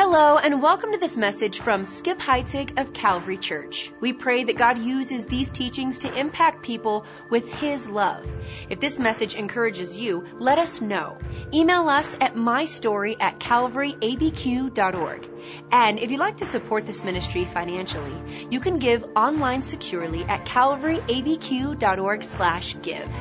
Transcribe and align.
Hello, 0.00 0.38
and 0.38 0.62
welcome 0.62 0.92
to 0.92 0.98
this 0.98 1.16
message 1.16 1.58
from 1.58 1.84
Skip 1.84 2.20
Heitzig 2.20 2.80
of 2.80 2.92
Calvary 2.92 3.36
Church. 3.36 3.90
We 3.98 4.12
pray 4.12 4.44
that 4.44 4.56
God 4.56 4.78
uses 4.78 5.26
these 5.26 5.50
teachings 5.50 5.98
to 5.98 6.16
impact 6.16 6.62
people 6.62 7.04
with 7.30 7.52
His 7.52 7.88
love. 7.88 8.24
If 8.70 8.78
this 8.78 9.00
message 9.00 9.34
encourages 9.34 9.96
you, 9.96 10.24
let 10.38 10.60
us 10.60 10.80
know. 10.80 11.18
Email 11.52 11.88
us 11.88 12.16
at 12.20 12.36
mystory 12.36 13.16
at 13.18 13.40
calvaryabq.org. 13.40 15.30
And 15.72 15.98
if 15.98 16.12
you'd 16.12 16.20
like 16.20 16.36
to 16.36 16.44
support 16.44 16.86
this 16.86 17.02
ministry 17.02 17.44
financially, 17.44 18.46
you 18.52 18.60
can 18.60 18.78
give 18.78 19.04
online 19.16 19.62
securely 19.62 20.22
at 20.22 20.46
calvaryabq.org 20.46 22.22
slash 22.22 22.76
give. 22.82 23.12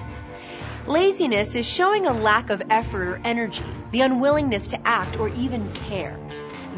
Laziness 0.86 1.55
is 1.55 1.66
showing 1.66 2.05
a 2.05 2.14
lack 2.14 2.52
of 2.52 2.62
effort 2.70 3.07
or 3.07 3.21
energy, 3.23 3.66
the 3.91 4.02
unwillingness 4.02 4.68
to 4.68 4.88
act 4.88 5.20
or 5.20 5.28
even 5.30 5.73
care. 5.73 6.18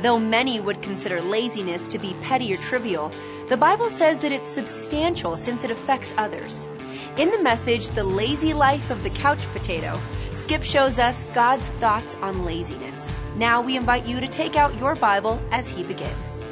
Though 0.01 0.17
many 0.17 0.61
would 0.61 0.81
consider 0.81 1.21
laziness 1.21 1.87
to 1.87 1.99
be 1.99 2.13
petty 2.21 2.53
or 2.53 2.57
trivial, 2.57 3.11
the 3.49 3.57
Bible 3.57 3.89
says 3.89 4.19
that 4.19 4.31
it's 4.31 4.47
substantial 4.49 5.35
since 5.35 5.65
it 5.65 5.71
affects 5.71 6.13
others. 6.17 6.69
In 7.17 7.31
the 7.31 7.43
message, 7.43 7.89
The 7.89 8.05
Lazy 8.05 8.53
Life 8.53 8.91
of 8.91 9.03
the 9.03 9.09
Couch 9.09 9.45
Potato, 9.51 9.99
Skip 10.31 10.63
shows 10.63 10.99
us 10.99 11.21
God's 11.33 11.67
thoughts 11.81 12.15
on 12.15 12.45
laziness. 12.45 13.13
Now 13.35 13.61
we 13.61 13.75
invite 13.75 14.05
you 14.05 14.21
to 14.21 14.27
take 14.29 14.55
out 14.55 14.77
your 14.79 14.95
Bible 14.95 15.41
as 15.51 15.67
he 15.67 15.83
begins. 15.83 16.43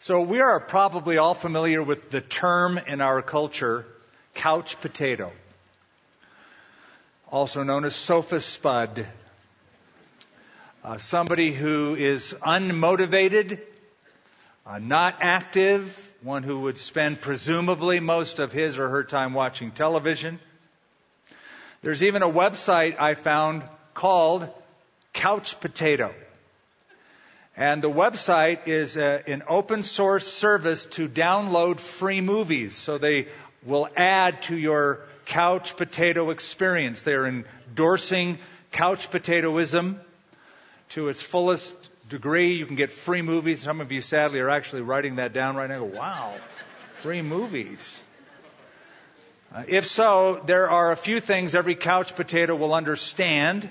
So 0.00 0.22
we 0.22 0.40
are 0.40 0.60
probably 0.60 1.18
all 1.18 1.34
familiar 1.34 1.82
with 1.82 2.10
the 2.10 2.22
term 2.22 2.78
in 2.78 3.02
our 3.02 3.20
culture, 3.20 3.84
couch 4.32 4.80
potato. 4.80 5.30
Also 7.30 7.64
known 7.64 7.84
as 7.84 7.94
sofa 7.94 8.40
spud 8.40 9.06
uh, 10.84 10.98
somebody 10.98 11.52
who 11.52 11.94
is 11.94 12.34
unmotivated, 12.42 13.60
uh, 14.66 14.78
not 14.78 15.16
active, 15.20 16.12
one 16.22 16.42
who 16.42 16.62
would 16.62 16.78
spend 16.78 17.20
presumably 17.20 18.00
most 18.00 18.38
of 18.40 18.52
his 18.52 18.78
or 18.78 18.88
her 18.88 19.04
time 19.04 19.32
watching 19.32 19.70
television. 19.70 20.40
There's 21.82 22.02
even 22.02 22.22
a 22.22 22.28
website 22.28 23.00
I 23.00 23.14
found 23.14 23.62
called 23.94 24.48
Couch 25.12 25.60
Potato. 25.60 26.12
And 27.56 27.82
the 27.82 27.90
website 27.90 28.66
is 28.66 28.96
a, 28.96 29.20
uh, 29.20 29.22
an 29.26 29.42
open 29.46 29.82
source 29.82 30.26
service 30.26 30.86
to 30.86 31.08
download 31.08 31.78
free 31.78 32.20
movies. 32.20 32.74
So 32.74 32.98
they 32.98 33.28
will 33.64 33.88
add 33.94 34.42
to 34.42 34.56
your 34.56 35.00
couch 35.26 35.76
potato 35.76 36.30
experience. 36.30 37.02
They're 37.02 37.26
endorsing 37.26 38.38
couch 38.72 39.10
potatoism 39.10 40.00
to 40.92 41.08
its 41.08 41.22
fullest 41.22 41.74
degree. 42.10 42.52
You 42.54 42.66
can 42.66 42.76
get 42.76 42.90
free 42.90 43.22
movies. 43.22 43.62
Some 43.62 43.80
of 43.80 43.92
you, 43.92 44.02
sadly, 44.02 44.40
are 44.40 44.50
actually 44.50 44.82
writing 44.82 45.16
that 45.16 45.32
down 45.32 45.56
right 45.56 45.68
now. 45.68 45.84
Wow, 45.84 46.34
free 46.96 47.22
movies. 47.22 48.02
Uh, 49.54 49.62
if 49.68 49.86
so, 49.86 50.42
there 50.46 50.68
are 50.68 50.92
a 50.92 50.96
few 50.96 51.20
things 51.20 51.54
every 51.54 51.74
couch 51.74 52.14
potato 52.14 52.56
will 52.56 52.74
understand. 52.74 53.68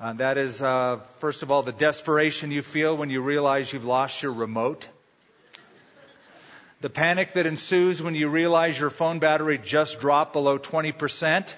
Uh, 0.00 0.14
that 0.14 0.36
is, 0.36 0.60
uh, 0.60 0.98
first 1.18 1.44
of 1.44 1.52
all, 1.52 1.62
the 1.62 1.72
desperation 1.72 2.50
you 2.50 2.62
feel 2.62 2.96
when 2.96 3.08
you 3.08 3.22
realize 3.22 3.72
you've 3.72 3.84
lost 3.84 4.22
your 4.22 4.32
remote. 4.32 4.88
The 6.80 6.90
panic 6.90 7.34
that 7.34 7.46
ensues 7.46 8.02
when 8.02 8.16
you 8.16 8.28
realize 8.28 8.76
your 8.78 8.90
phone 8.90 9.20
battery 9.20 9.58
just 9.58 10.00
dropped 10.00 10.32
below 10.32 10.58
20% 10.58 11.54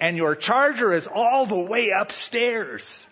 and 0.00 0.16
your 0.16 0.34
charger 0.34 0.92
is 0.92 1.06
all 1.06 1.46
the 1.46 1.58
way 1.58 1.90
upstairs. 1.90 3.06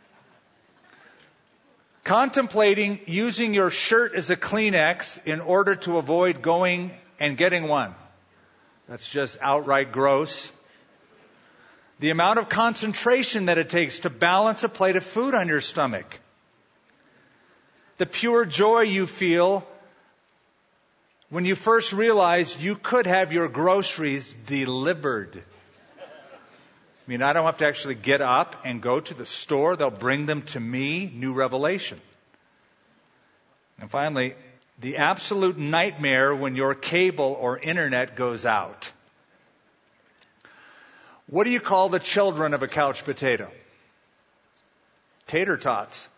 Contemplating 2.05 3.01
using 3.07 3.55
your 3.55 3.71
shirt 3.71 4.15
as 4.15 4.31
a 4.31 4.37
Kleenex 4.37 5.25
in 5.25 5.41
order 5.41 5.77
to 5.77 5.99
avoid 5.99 6.43
going 6.43 6.91
and 7.21 7.37
getting 7.37 7.69
one. 7.69 7.95
That's 8.89 9.09
just 9.09 9.39
outright 9.41 9.93
gross. 9.93 10.51
The 12.01 12.11
amount 12.11 12.41
of 12.41 12.49
concentration 12.49 13.47
that 13.47 13.59
it 13.59 13.71
takes 13.71 14.01
to 14.01 14.11
balance 14.11 14.65
a 14.65 14.69
plate 14.69 14.97
of 14.97 15.05
food 15.05 15.35
on 15.35 15.47
your 15.47 15.61
stomach. 15.61 16.19
The 17.99 18.07
pure 18.07 18.45
joy 18.47 18.81
you 18.81 19.07
feel 19.07 19.65
when 21.31 21.45
you 21.45 21.55
first 21.55 21.93
realize 21.93 22.61
you 22.61 22.75
could 22.75 23.07
have 23.07 23.33
your 23.33 23.49
groceries 23.49 24.35
delivered. 24.45 25.45
I 27.05 27.11
mean, 27.11 27.21
I 27.21 27.33
don't 27.33 27.47
have 27.47 27.59
to 27.59 27.67
actually 27.67 27.97
get 27.97 28.21
up 28.21 28.63
and 28.65 28.81
go 28.81 29.01
to 29.01 29.15
the 29.15 29.27
store. 29.27 29.75
They'll 29.77 29.91
bring 29.91 30.27
them 30.27 30.43
to 30.43 30.61
me. 30.61 31.11
New 31.13 31.35
revelation. 31.35 32.01
And 33.81 33.91
finally, 33.91 34.35
the 34.81 34.99
absolute 34.99 35.59
nightmare 35.59 36.35
when 36.35 36.55
your 36.55 36.77
cable 36.77 37.37
or 37.41 37.59
internet 37.59 38.15
goes 38.15 38.47
out. 38.47 38.93
What 41.27 41.45
do 41.45 41.51
you 41.51 41.61
call 41.61 41.89
the 41.89 41.99
children 41.99 42.55
of 42.55 42.63
a 42.63 42.69
couch 42.69 43.05
potato? 43.05 43.51
Tater 45.27 45.57
tots. 45.57 46.09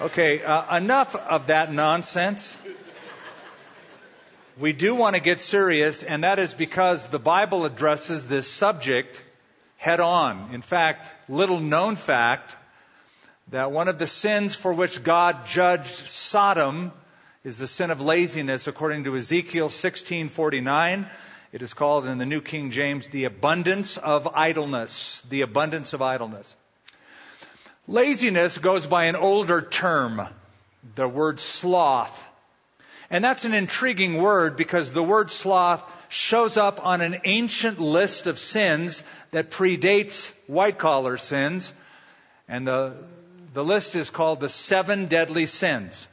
Okay, 0.00 0.42
uh, 0.44 0.76
enough 0.76 1.16
of 1.16 1.48
that 1.48 1.72
nonsense 1.72 2.56
we 4.58 4.72
do 4.72 4.94
want 4.94 5.14
to 5.14 5.22
get 5.22 5.40
serious, 5.40 6.02
and 6.02 6.24
that 6.24 6.38
is 6.38 6.52
because 6.52 7.08
the 7.08 7.18
Bible 7.18 7.64
addresses 7.64 8.26
this 8.26 8.50
subject 8.50 9.22
head 9.76 10.00
on. 10.00 10.52
In 10.52 10.62
fact, 10.62 11.12
little 11.28 11.60
known 11.60 11.94
fact 11.94 12.56
that 13.48 13.70
one 13.70 13.88
of 13.88 13.98
the 13.98 14.06
sins 14.06 14.54
for 14.54 14.72
which 14.72 15.04
God 15.04 15.46
judged 15.46 16.08
Sodom 16.08 16.92
is 17.44 17.58
the 17.58 17.68
sin 17.68 17.90
of 17.90 18.00
laziness 18.00 18.66
according 18.66 19.04
to 19.04 19.16
Ezekiel 19.16 19.68
16:49. 19.68 21.08
It 21.52 21.62
is 21.62 21.72
called 21.72 22.06
in 22.06 22.18
the 22.18 22.26
New 22.26 22.40
King 22.40 22.72
James 22.72 23.06
the 23.06 23.24
abundance 23.24 23.96
of 23.96 24.26
idleness, 24.34 25.22
the 25.30 25.42
abundance 25.42 25.92
of 25.92 26.02
idleness. 26.02 26.54
Laziness 27.86 28.58
goes 28.58 28.86
by 28.86 29.04
an 29.04 29.16
older 29.16 29.62
term, 29.62 30.28
the 30.94 31.08
word 31.08 31.38
sloth. 31.38 32.27
And 33.10 33.24
that's 33.24 33.44
an 33.44 33.54
intriguing 33.54 34.20
word 34.20 34.56
because 34.56 34.92
the 34.92 35.02
word 35.02 35.30
sloth 35.30 35.82
shows 36.08 36.56
up 36.56 36.84
on 36.84 37.00
an 37.00 37.18
ancient 37.24 37.80
list 37.80 38.26
of 38.26 38.38
sins 38.38 39.02
that 39.30 39.50
predates 39.50 40.32
white 40.46 40.78
collar 40.78 41.16
sins. 41.16 41.72
And 42.48 42.66
the, 42.66 42.94
the 43.54 43.64
list 43.64 43.96
is 43.96 44.10
called 44.10 44.40
the 44.40 44.48
seven 44.48 45.06
deadly 45.06 45.46
sins. 45.46 46.06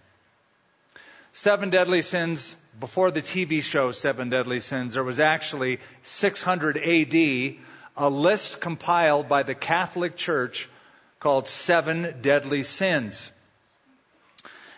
Seven 1.34 1.70
deadly 1.70 2.02
sins 2.02 2.56
before 2.80 3.12
the 3.12 3.22
TV 3.22 3.62
show 3.64 3.92
Seven 3.92 4.30
Deadly 4.30 4.60
Sins, 4.60 4.96
there 4.96 5.04
was 5.04 5.20
actually 5.20 5.80
600 6.04 6.78
AD 6.78 7.56
a 7.98 8.10
list 8.10 8.60
compiled 8.60 9.30
by 9.30 9.44
the 9.44 9.56
Catholic 9.56 10.18
Church 10.18 10.70
called 11.20 11.48
Seven 11.48 12.16
Deadly 12.22 12.64
Sins. 12.64 13.32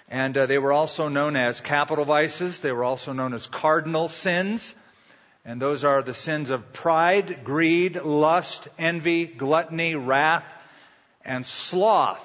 And 0.10 0.38
uh, 0.38 0.46
they 0.46 0.58
were 0.58 0.72
also 0.72 1.10
known 1.10 1.36
as 1.36 1.60
capital 1.60 2.06
vices. 2.06 2.62
They 2.62 2.72
were 2.72 2.84
also 2.84 3.14
known 3.14 3.34
as 3.34 3.46
cardinal 3.46 4.08
sins. 4.10 4.74
And 5.44 5.62
those 5.62 5.84
are 5.84 6.02
the 6.02 6.14
sins 6.14 6.50
of 6.50 6.74
pride, 6.74 7.44
greed, 7.44 7.96
lust, 8.02 8.68
envy, 8.78 9.26
gluttony, 9.26 9.96
wrath, 9.96 10.46
and 11.24 11.46
sloth. 11.46 12.24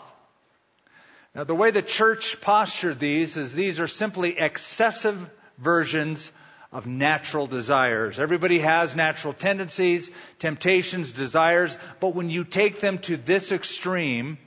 Now, 1.35 1.45
the 1.45 1.55
way 1.55 1.71
the 1.71 1.83
church 1.83 2.41
postured 2.41 2.99
these 2.99 3.37
is 3.37 3.55
these 3.55 3.81
are 3.81 3.89
simply 3.89 4.39
excessive 4.39 5.31
versions 5.59 6.31
of 6.73 6.87
natural 6.87 7.47
desires. 7.47 8.19
Everybody 8.19 8.59
has 8.59 8.97
natural 8.97 9.33
tendencies, 9.33 10.11
temptations, 10.39 11.13
desires, 11.13 11.79
but 12.01 12.15
when 12.15 12.29
you 12.29 12.45
take 12.45 12.81
them 12.81 12.99
to 12.99 13.17
this 13.17 13.53
extreme, 13.53 14.39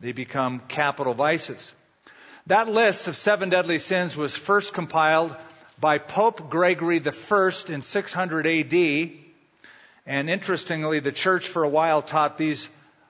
they 0.00 0.12
become 0.12 0.60
capital 0.68 1.14
vices. 1.14 1.74
That 2.46 2.68
list 2.68 3.08
of 3.08 3.16
seven 3.16 3.50
deadly 3.50 3.78
sins 3.78 4.16
was 4.16 4.34
first 4.34 4.72
compiled 4.72 5.36
by 5.78 5.98
Pope 5.98 6.50
Gregory 6.50 7.00
I 7.04 7.50
in 7.68 7.82
600 7.82 8.46
AD. 8.46 9.10
And 10.06 10.30
interestingly, 10.30 11.00
the 11.00 11.12
church 11.12 11.48
for 11.48 11.64
a 11.64 11.68
while 11.68 12.02
taught 12.02 12.38
these 12.38 12.68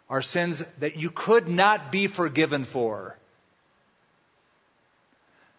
are 0.09 0.23
sins 0.23 0.63
that 0.81 0.97
you 0.97 1.11
could 1.11 1.49
not 1.49 1.93
be 1.93 2.07
forgiven 2.07 2.65
for. 2.65 3.17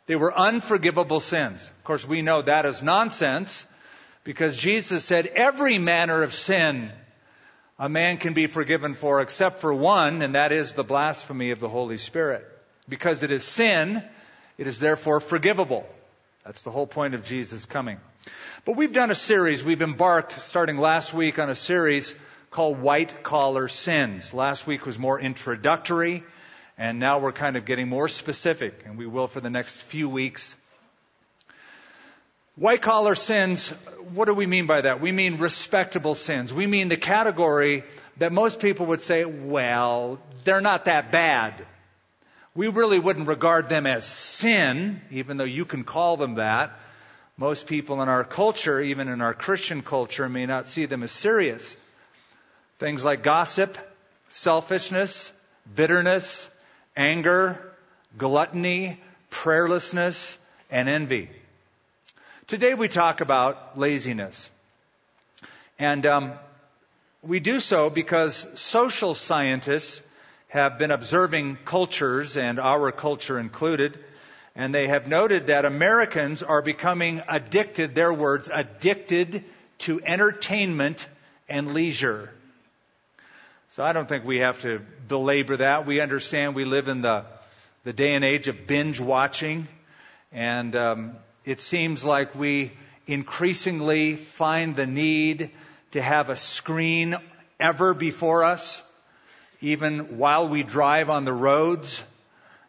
They 0.07 0.15
were 0.15 0.37
unforgivable 0.37 1.21
sins. 1.21 1.71
Of 1.79 1.83
course, 1.85 2.05
we 2.05 2.21
know 2.21 2.41
that 2.41 2.65
is 2.65 2.81
nonsense 2.81 3.65
because 4.23 4.57
Jesus 4.57 5.05
said 5.05 5.27
every 5.27 5.77
manner 5.77 6.23
of 6.23 6.33
sin 6.33 6.91
a 7.79 7.89
man 7.89 8.17
can 8.17 8.33
be 8.33 8.45
forgiven 8.45 8.93
for 8.93 9.21
except 9.21 9.57
for 9.57 9.73
one, 9.73 10.21
and 10.21 10.35
that 10.35 10.51
is 10.51 10.73
the 10.73 10.83
blasphemy 10.83 11.49
of 11.49 11.59
the 11.59 11.69
Holy 11.69 11.97
Spirit. 11.97 12.45
Because 12.91 13.23
it 13.23 13.31
is 13.31 13.45
sin, 13.45 14.03
it 14.57 14.67
is 14.67 14.77
therefore 14.77 15.21
forgivable. 15.21 15.87
That's 16.43 16.63
the 16.63 16.71
whole 16.71 16.85
point 16.85 17.15
of 17.15 17.23
Jesus 17.23 17.65
coming. 17.65 18.01
But 18.65 18.75
we've 18.75 18.91
done 18.91 19.11
a 19.11 19.15
series, 19.15 19.63
we've 19.63 19.81
embarked 19.81 20.41
starting 20.41 20.77
last 20.77 21.13
week 21.13 21.39
on 21.39 21.49
a 21.49 21.55
series 21.55 22.13
called 22.49 22.81
White 22.81 23.23
Collar 23.23 23.69
Sins. 23.69 24.33
Last 24.33 24.67
week 24.67 24.85
was 24.85 24.99
more 24.99 25.17
introductory, 25.17 26.25
And 26.77 26.99
now 26.99 27.19
we're 27.19 27.31
kind 27.31 27.55
of 27.55 27.63
getting 27.63 27.87
more 27.87 28.09
specific, 28.09 28.83
and 28.85 28.97
we 28.97 29.07
will 29.07 29.27
for 29.27 29.39
the 29.39 29.49
next 29.49 29.77
few 29.77 30.09
weeks. 30.09 30.53
White 32.57 32.81
collar 32.81 33.15
sins, 33.15 33.69
what 34.13 34.25
do 34.25 34.33
we 34.33 34.47
mean 34.47 34.67
by 34.67 34.81
that? 34.81 34.99
We 34.99 35.13
mean 35.13 35.37
respectable 35.37 36.15
sins. 36.15 36.53
We 36.53 36.67
mean 36.67 36.89
the 36.89 36.97
category 36.97 37.85
that 38.17 38.33
most 38.33 38.59
people 38.59 38.87
would 38.87 38.99
say, 38.99 39.23
well, 39.23 40.19
they're 40.43 40.59
not 40.59 40.85
that 40.85 41.13
bad. 41.13 41.53
We 42.53 42.67
really 42.67 42.99
wouldn't 42.99 43.27
regard 43.27 43.69
them 43.69 43.85
as 43.87 44.05
sin, 44.05 45.01
even 45.09 45.37
though 45.37 45.45
you 45.45 45.63
can 45.63 45.83
call 45.83 46.17
them 46.17 46.35
that. 46.35 46.77
Most 47.37 47.65
people 47.65 48.01
in 48.01 48.09
our 48.09 48.25
culture, 48.25 48.81
even 48.81 49.07
in 49.07 49.21
our 49.21 49.33
Christian 49.33 49.81
culture, 49.81 50.27
may 50.27 50.45
not 50.45 50.67
see 50.67 50.85
them 50.85 51.01
as 51.01 51.11
serious. 51.11 51.75
Things 52.77 53.05
like 53.05 53.23
gossip, 53.23 53.77
selfishness, 54.27 55.31
bitterness, 55.73 56.49
anger, 56.95 57.73
gluttony, 58.17 58.99
prayerlessness, 59.29 60.35
and 60.69 60.89
envy. 60.89 61.29
Today 62.47 62.73
we 62.73 62.89
talk 62.89 63.21
about 63.21 63.79
laziness. 63.79 64.49
And 65.79 66.05
um, 66.05 66.33
we 67.23 67.39
do 67.39 67.59
so 67.59 67.89
because 67.89 68.45
social 68.59 69.15
scientists 69.15 70.01
have 70.51 70.77
been 70.77 70.91
observing 70.91 71.57
cultures, 71.63 72.35
and 72.35 72.59
our 72.59 72.91
culture 72.91 73.39
included, 73.39 73.97
and 74.53 74.75
they 74.75 74.89
have 74.89 75.07
noted 75.07 75.47
that 75.47 75.63
Americans 75.63 76.43
are 76.43 76.61
becoming 76.61 77.21
addicted, 77.29 77.95
their 77.95 78.13
words, 78.13 78.49
addicted 78.51 79.45
to 79.77 80.01
entertainment 80.03 81.07
and 81.47 81.73
leisure. 81.73 82.29
So 83.69 83.81
I 83.81 83.93
don't 83.93 84.09
think 84.09 84.25
we 84.25 84.39
have 84.39 84.61
to 84.63 84.81
belabor 85.07 85.55
that. 85.55 85.85
We 85.85 86.01
understand 86.01 86.53
we 86.53 86.65
live 86.65 86.89
in 86.89 87.01
the, 87.01 87.23
the 87.85 87.93
day 87.93 88.13
and 88.13 88.25
age 88.25 88.49
of 88.49 88.67
binge 88.67 88.99
watching, 88.99 89.69
and 90.33 90.75
um, 90.75 91.15
it 91.45 91.61
seems 91.61 92.03
like 92.03 92.35
we 92.35 92.73
increasingly 93.07 94.17
find 94.17 94.75
the 94.75 94.85
need 94.85 95.51
to 95.91 96.01
have 96.01 96.29
a 96.29 96.35
screen 96.35 97.15
ever 97.57 97.93
before 97.93 98.43
us, 98.43 98.81
even 99.61 100.17
while 100.17 100.49
we 100.49 100.63
drive 100.63 101.09
on 101.09 101.23
the 101.23 101.33
roads. 101.33 102.03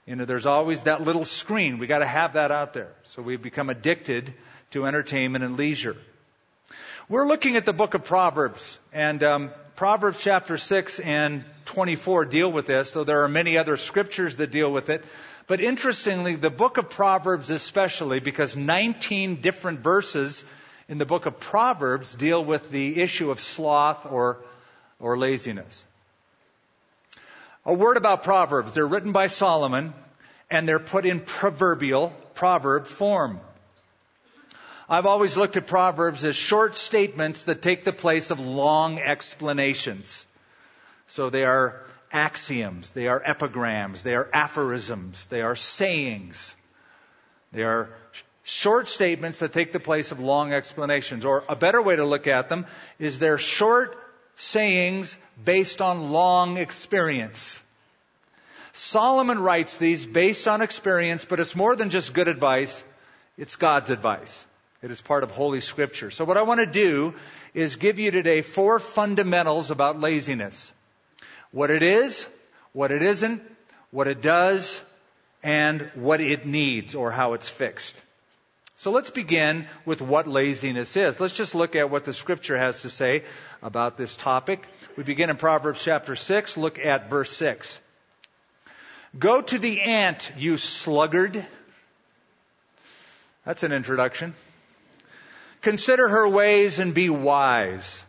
You 0.07 0.17
know, 0.17 0.25
there's 0.25 0.47
always 0.47 0.83
that 0.83 1.03
little 1.03 1.25
screen. 1.25 1.79
We 1.79 1.87
got 1.87 2.01
to 2.01 2.07
have 2.07 2.35
that 2.35 2.51
out 2.51 2.75
there. 2.75 2.93
So 3.05 3.23
we've 3.23 3.43
become 3.43 3.71
addicted 3.71 4.33
to 4.73 4.87
entertainment 4.87 5.45
and 5.45 5.57
leisure. 5.57 5.97
We're 7.09 7.27
looking 7.27 7.57
at 7.57 7.67
the 7.67 7.73
book 7.73 7.95
of 7.95 8.05
Proverbs, 8.05 8.79
and 8.93 9.23
um, 9.23 9.51
Proverbs 9.77 10.19
chapter 10.21 10.57
6 10.57 11.01
and 11.01 11.45
24 11.65 12.27
deal 12.27 12.51
with 12.51 12.67
this, 12.67 12.93
though 12.93 13.05
there 13.05 13.25
are 13.25 13.29
many 13.29 13.59
other 13.59 13.77
scriptures 13.77 14.37
that 14.37 14.51
deal 14.51 14.73
with 14.73 14.89
it. 14.89 15.05
But 15.47 15.61
interestingly, 15.61 16.37
the 16.37 16.51
book 16.51 16.79
of 16.79 16.89
Proverbs 16.91 17.51
especially, 17.51 18.21
because 18.21 18.57
19 18.57 19.41
different 19.41 19.81
verses 19.81 20.45
in 20.89 20.99
the 20.99 21.07
book 21.07 21.27
of 21.27 21.41
Proverbs 21.41 22.15
deal 22.15 22.45
with 22.45 22.71
the 22.71 23.01
issue 23.01 23.31
of 23.31 23.41
sloth 23.41 24.07
or, 24.07 24.39
or 25.01 25.19
laziness. 25.19 25.85
A 27.65 27.75
word 27.75 27.97
about 27.97 28.25
Proverbs. 28.25 28.75
They're 28.75 28.87
written 28.87 29.13
by 29.13 29.29
Solomon 29.29 29.95
and 30.51 30.69
they're 30.69 30.81
put 30.81 31.07
in 31.07 31.21
proverbial, 31.21 32.11
proverb 32.35 32.87
form. 32.87 33.41
I've 34.89 35.07
always 35.07 35.37
looked 35.37 35.57
at 35.57 35.67
Proverbs 35.67 36.25
as 36.25 36.37
short 36.37 36.77
statements 36.77 37.45
that 37.45 37.63
take 37.63 37.85
the 37.85 37.93
place 37.93 38.31
of 38.31 38.41
long 38.41 38.99
explanations. 38.99 40.27
So 41.07 41.31
they 41.31 41.45
are 41.45 41.81
axioms, 42.11 42.91
they 42.91 43.07
are 43.07 43.23
epigrams, 43.25 44.03
they 44.03 44.17
are 44.17 44.29
aphorisms, 44.33 45.27
they 45.29 45.41
are 45.41 45.57
sayings. 45.57 46.55
They 47.53 47.63
are 47.63 47.91
short 48.43 48.89
statements 48.89 49.39
that 49.39 49.53
take 49.53 49.73
the 49.73 49.81
place 49.81 50.11
of 50.11 50.21
long 50.21 50.53
explanations. 50.53 51.25
Or 51.25 51.45
a 51.49 51.57
better 51.57 51.81
way 51.81 51.97
to 51.97 52.05
look 52.05 52.27
at 52.27 52.49
them 52.49 52.67
is 52.99 53.19
they're 53.19 53.39
short 53.39 53.97
sayings 54.43 55.17
based 55.45 55.81
on 55.81 56.11
long 56.11 56.57
experience. 56.59 57.61
Solomon 58.73 59.39
writes 59.39 59.77
these 59.77 60.05
based 60.07 60.49
on 60.49 60.63
experience, 60.63 61.25
but 61.25 61.41
it's 61.41 61.55
more 61.55 61.77
than 61.77 61.91
just 61.91 62.13
good 62.13 62.29
advice. 62.29 62.85
It's 63.39 63.57
God's 63.57 63.91
advice. 63.91 64.45
It 64.83 64.91
is 64.91 65.01
part 65.01 65.23
of 65.23 65.31
Holy 65.31 65.61
Scripture. 65.61 66.11
So 66.11 66.25
what 66.25 66.37
I 66.37 66.43
want 66.43 66.59
to 66.59 66.67
do 66.67 67.15
is 67.55 67.77
give 67.77 67.99
you 67.99 68.11
today 68.11 68.43
four 68.43 68.79
fundamentals 68.79 69.71
about 69.71 70.01
laziness. 70.01 70.73
What 71.53 71.71
it 71.71 71.83
is, 71.83 72.27
what 72.73 72.91
it 72.91 73.03
isn't, 73.03 73.43
what 73.91 74.09
it 74.09 74.23
does, 74.23 74.81
and 75.43 75.91
what 75.95 76.21
it 76.21 76.47
needs 76.47 76.95
or 76.95 77.13
how 77.13 77.35
it's 77.35 77.49
fixed. 77.49 78.01
So 78.83 78.91
let's 78.91 79.11
begin 79.11 79.69
with 79.85 80.03
what 80.03 80.27
laziness 80.27 80.97
is. 80.97 81.21
Let's 81.21 81.37
just 81.37 81.55
look 81.55 81.77
at 81.77 81.89
what 81.89 82.05
the 82.05 82.13
scripture 82.13 82.59
has 82.59 82.83
to 82.83 82.91
say 82.91 83.23
about 83.63 83.97
this 83.97 84.17
topic. 84.17 84.67
We 84.97 85.05
begin 85.05 85.31
in 85.31 85.37
Proverbs 85.37 85.85
chapter 85.85 86.17
6. 86.17 86.57
Look 86.57 86.81
at 86.81 87.09
verse 87.09 87.31
6. 87.31 87.81
Go 89.17 89.41
to 89.41 89.59
the 89.61 89.83
ant, 89.83 90.33
you 90.37 90.57
sluggard. 90.57 91.47
That's 93.45 93.63
an 93.63 93.71
introduction. 93.71 94.35
Consider 95.61 96.09
her 96.09 96.29
ways 96.29 96.81
and 96.81 96.93
be 96.93 97.09
wise, 97.09 98.03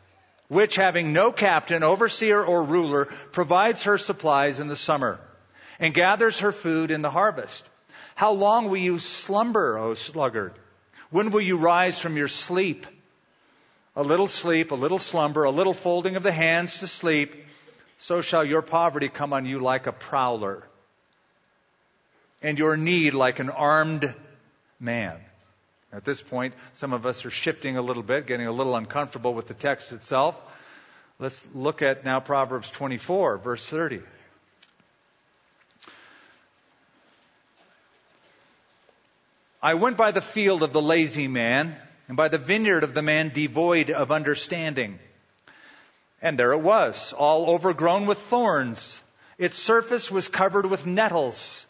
which 0.47 0.75
having 0.75 1.13
no 1.13 1.31
captain, 1.31 1.83
overseer, 1.83 2.43
or 2.43 2.63
ruler, 2.63 3.05
provides 3.31 3.83
her 3.83 3.99
supplies 3.99 4.59
in 4.59 4.69
the 4.69 4.75
summer 4.75 5.19
and 5.79 5.93
gathers 5.93 6.39
her 6.39 6.51
food 6.51 6.89
in 6.89 7.03
the 7.03 7.11
harvest. 7.11 7.69
How 8.15 8.31
long 8.31 8.69
will 8.69 8.77
you 8.77 8.97
slumber, 8.97 9.77
O 9.77 9.93
sluggard? 9.93 10.53
When 11.13 11.29
will 11.29 11.41
you 11.41 11.57
rise 11.57 11.99
from 11.99 12.17
your 12.17 12.27
sleep? 12.27 12.87
A 13.95 14.01
little 14.01 14.27
sleep, 14.27 14.71
a 14.71 14.75
little 14.75 14.97
slumber, 14.97 15.43
a 15.43 15.51
little 15.51 15.75
folding 15.75 16.15
of 16.15 16.23
the 16.23 16.31
hands 16.31 16.79
to 16.79 16.87
sleep, 16.87 17.35
so 17.99 18.21
shall 18.21 18.43
your 18.43 18.63
poverty 18.63 19.09
come 19.09 19.31
on 19.31 19.45
you 19.45 19.59
like 19.59 19.85
a 19.85 19.91
prowler, 19.91 20.63
and 22.41 22.57
your 22.57 22.77
need 22.77 23.13
like 23.13 23.37
an 23.37 23.51
armed 23.51 24.11
man. 24.79 25.19
At 25.91 26.03
this 26.03 26.19
point, 26.19 26.55
some 26.73 26.93
of 26.93 27.05
us 27.05 27.25
are 27.25 27.29
shifting 27.29 27.77
a 27.77 27.83
little 27.83 28.01
bit, 28.01 28.25
getting 28.25 28.47
a 28.47 28.51
little 28.51 28.75
uncomfortable 28.75 29.35
with 29.35 29.45
the 29.45 29.53
text 29.53 29.91
itself. 29.91 30.41
Let's 31.19 31.47
look 31.53 31.83
at 31.83 32.03
now 32.03 32.21
Proverbs 32.21 32.71
24, 32.71 33.37
verse 33.37 33.69
30. 33.69 34.01
I 39.63 39.75
went 39.75 39.95
by 39.95 40.11
the 40.11 40.19
field 40.19 40.61
of 40.61 40.73
the 40.73 40.81
lazy 40.81 41.29
man, 41.29 41.73
and 42.09 42.17
by 42.17 42.27
the 42.27 42.37
vineyard 42.37 42.83
of 42.83 42.93
the 42.93 43.01
man 43.01 43.29
devoid 43.29 43.91
of 43.91 44.11
understanding. 44.11 44.99
And 46.21 46.37
there 46.37 46.51
it 46.51 46.59
was, 46.59 47.13
all 47.13 47.49
overgrown 47.49 48.05
with 48.05 48.17
thorns. 48.17 49.01
Its 49.37 49.57
surface 49.57 50.11
was 50.11 50.27
covered 50.27 50.65
with 50.65 50.85
nettles. 50.85 51.65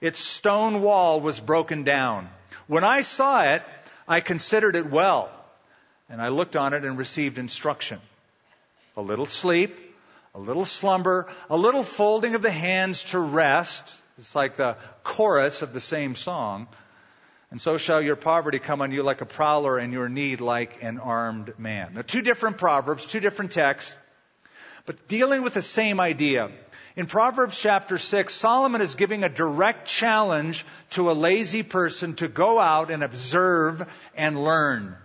Its 0.00 0.18
stone 0.18 0.82
wall 0.82 1.20
was 1.20 1.38
broken 1.38 1.84
down. 1.84 2.28
When 2.66 2.82
I 2.82 3.02
saw 3.02 3.44
it, 3.44 3.62
I 4.08 4.18
considered 4.22 4.74
it 4.74 4.90
well, 4.90 5.30
and 6.10 6.20
I 6.20 6.28
looked 6.28 6.56
on 6.56 6.74
it 6.74 6.84
and 6.84 6.98
received 6.98 7.38
instruction. 7.38 8.00
A 8.96 9.02
little 9.02 9.26
sleep, 9.26 9.78
a 10.34 10.40
little 10.40 10.64
slumber, 10.64 11.28
a 11.48 11.56
little 11.56 11.84
folding 11.84 12.34
of 12.34 12.42
the 12.42 12.50
hands 12.50 13.04
to 13.04 13.20
rest. 13.20 13.84
It's 14.18 14.34
like 14.34 14.56
the 14.56 14.76
chorus 15.04 15.62
of 15.62 15.72
the 15.72 15.80
same 15.80 16.16
song 16.16 16.66
and 17.50 17.60
so 17.60 17.78
shall 17.78 18.02
your 18.02 18.16
poverty 18.16 18.58
come 18.58 18.82
on 18.82 18.90
you 18.90 19.02
like 19.02 19.20
a 19.20 19.26
prowler 19.26 19.78
and 19.78 19.92
your 19.92 20.08
need 20.08 20.40
like 20.40 20.82
an 20.82 20.98
armed 20.98 21.58
man. 21.58 21.94
Now, 21.94 22.02
two 22.02 22.22
different 22.22 22.58
proverbs, 22.58 23.06
two 23.06 23.20
different 23.20 23.52
texts, 23.52 23.96
but 24.84 25.08
dealing 25.08 25.42
with 25.42 25.54
the 25.54 25.62
same 25.62 26.00
idea. 26.00 26.50
In 26.96 27.06
Proverbs 27.06 27.58
chapter 27.58 27.98
6, 27.98 28.34
Solomon 28.34 28.80
is 28.80 28.94
giving 28.94 29.22
a 29.22 29.28
direct 29.28 29.86
challenge 29.86 30.64
to 30.90 31.10
a 31.10 31.12
lazy 31.12 31.62
person 31.62 32.14
to 32.16 32.28
go 32.28 32.58
out 32.58 32.90
and 32.90 33.04
observe 33.04 33.86
and 34.16 34.42
learn. 34.42 34.96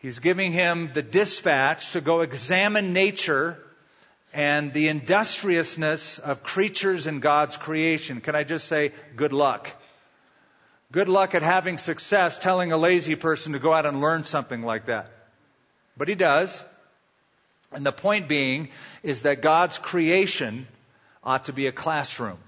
He's 0.00 0.18
giving 0.18 0.52
him 0.52 0.90
the 0.94 1.02
dispatch 1.02 1.92
to 1.92 2.00
go 2.00 2.22
examine 2.22 2.94
nature 2.94 3.58
and 4.32 4.72
the 4.72 4.88
industriousness 4.88 6.18
of 6.18 6.42
creatures 6.42 7.06
in 7.06 7.20
God's 7.20 7.58
creation. 7.58 8.22
Can 8.22 8.34
I 8.34 8.44
just 8.44 8.66
say, 8.66 8.92
good 9.16 9.34
luck? 9.34 9.70
Good 10.92 11.08
luck 11.08 11.36
at 11.36 11.42
having 11.42 11.78
success 11.78 12.36
telling 12.36 12.72
a 12.72 12.76
lazy 12.76 13.14
person 13.14 13.52
to 13.52 13.60
go 13.60 13.72
out 13.72 13.86
and 13.86 14.00
learn 14.00 14.24
something 14.24 14.62
like 14.62 14.86
that. 14.86 15.10
But 15.96 16.08
he 16.08 16.16
does. 16.16 16.64
And 17.72 17.86
the 17.86 17.92
point 17.92 18.28
being 18.28 18.70
is 19.04 19.22
that 19.22 19.40
God's 19.40 19.78
creation 19.78 20.66
ought 21.22 21.44
to 21.44 21.52
be 21.52 21.68
a 21.68 21.72
classroom. 21.72 22.38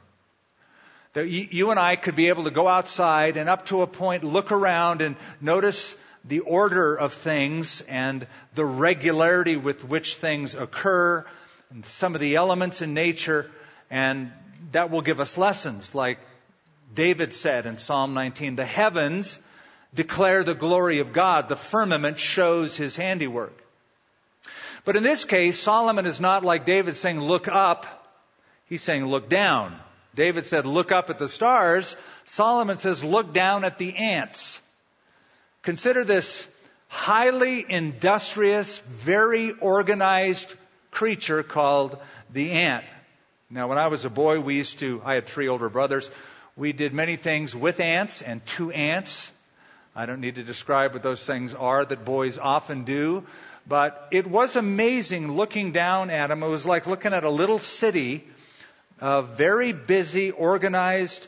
That 1.12 1.28
you 1.28 1.70
and 1.70 1.78
I 1.78 1.94
could 1.94 2.16
be 2.16 2.28
able 2.28 2.44
to 2.44 2.50
go 2.50 2.66
outside 2.66 3.36
and 3.36 3.48
up 3.48 3.66
to 3.66 3.82
a 3.82 3.86
point 3.86 4.24
look 4.24 4.50
around 4.50 5.02
and 5.02 5.14
notice 5.40 5.94
the 6.24 6.40
order 6.40 6.96
of 6.96 7.12
things 7.12 7.80
and 7.82 8.26
the 8.54 8.64
regularity 8.64 9.56
with 9.56 9.84
which 9.84 10.16
things 10.16 10.54
occur 10.54 11.24
and 11.70 11.84
some 11.86 12.14
of 12.14 12.20
the 12.20 12.36
elements 12.36 12.82
in 12.82 12.94
nature 12.94 13.50
and 13.90 14.32
that 14.72 14.90
will 14.90 15.02
give 15.02 15.20
us 15.20 15.36
lessons, 15.36 15.94
like 15.94 16.18
David 16.94 17.34
said 17.34 17.66
in 17.66 17.78
Psalm 17.78 18.14
19, 18.14 18.56
the 18.56 18.64
heavens 18.64 19.38
declare 19.94 20.44
the 20.44 20.54
glory 20.54 20.98
of 20.98 21.12
God, 21.12 21.48
the 21.48 21.56
firmament 21.56 22.18
shows 22.18 22.76
his 22.76 22.96
handiwork. 22.96 23.58
But 24.84 24.96
in 24.96 25.02
this 25.02 25.24
case, 25.24 25.58
Solomon 25.58 26.06
is 26.06 26.20
not 26.20 26.44
like 26.44 26.66
David 26.66 26.96
saying, 26.96 27.20
look 27.20 27.46
up. 27.48 27.86
He's 28.66 28.82
saying, 28.82 29.06
look 29.06 29.28
down. 29.28 29.78
David 30.14 30.46
said, 30.46 30.66
look 30.66 30.92
up 30.92 31.08
at 31.08 31.18
the 31.18 31.28
stars. 31.28 31.96
Solomon 32.24 32.76
says, 32.76 33.04
look 33.04 33.32
down 33.32 33.64
at 33.64 33.78
the 33.78 33.94
ants. 33.96 34.60
Consider 35.62 36.04
this 36.04 36.48
highly 36.88 37.64
industrious, 37.66 38.78
very 38.80 39.52
organized 39.52 40.52
creature 40.90 41.42
called 41.42 41.96
the 42.32 42.50
ant. 42.50 42.84
Now, 43.48 43.68
when 43.68 43.78
I 43.78 43.88
was 43.88 44.04
a 44.04 44.10
boy, 44.10 44.40
we 44.40 44.56
used 44.56 44.80
to, 44.80 45.00
I 45.04 45.14
had 45.14 45.26
three 45.26 45.48
older 45.48 45.68
brothers. 45.68 46.10
We 46.56 46.72
did 46.72 46.92
many 46.92 47.16
things 47.16 47.56
with 47.56 47.80
ants 47.80 48.20
and 48.20 48.44
to 48.46 48.70
ants. 48.70 49.32
I 49.96 50.04
don't 50.04 50.20
need 50.20 50.34
to 50.34 50.42
describe 50.42 50.92
what 50.92 51.02
those 51.02 51.24
things 51.24 51.54
are 51.54 51.84
that 51.84 52.04
boys 52.04 52.38
often 52.38 52.84
do. 52.84 53.24
But 53.66 54.08
it 54.10 54.26
was 54.26 54.56
amazing 54.56 55.32
looking 55.32 55.72
down 55.72 56.10
at 56.10 56.26
them. 56.26 56.42
It 56.42 56.48
was 56.48 56.66
like 56.66 56.86
looking 56.86 57.14
at 57.14 57.24
a 57.24 57.30
little 57.30 57.58
city, 57.58 58.26
uh, 59.00 59.22
very 59.22 59.72
busy, 59.72 60.30
organized. 60.30 61.26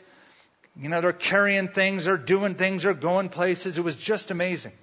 You 0.79 0.89
know, 0.89 1.01
they're 1.01 1.13
carrying 1.13 1.69
things, 1.69 2.05
they're 2.05 2.17
doing 2.17 2.55
things, 2.55 2.83
they're 2.83 2.93
going 2.93 3.29
places. 3.29 3.77
It 3.77 3.83
was 3.83 3.95
just 3.95 4.29
amazing. 4.29 4.73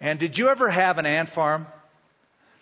And 0.00 0.18
did 0.18 0.38
you 0.38 0.48
ever 0.48 0.70
have 0.70 0.98
an 0.98 1.06
ant 1.06 1.28
farm? 1.28 1.66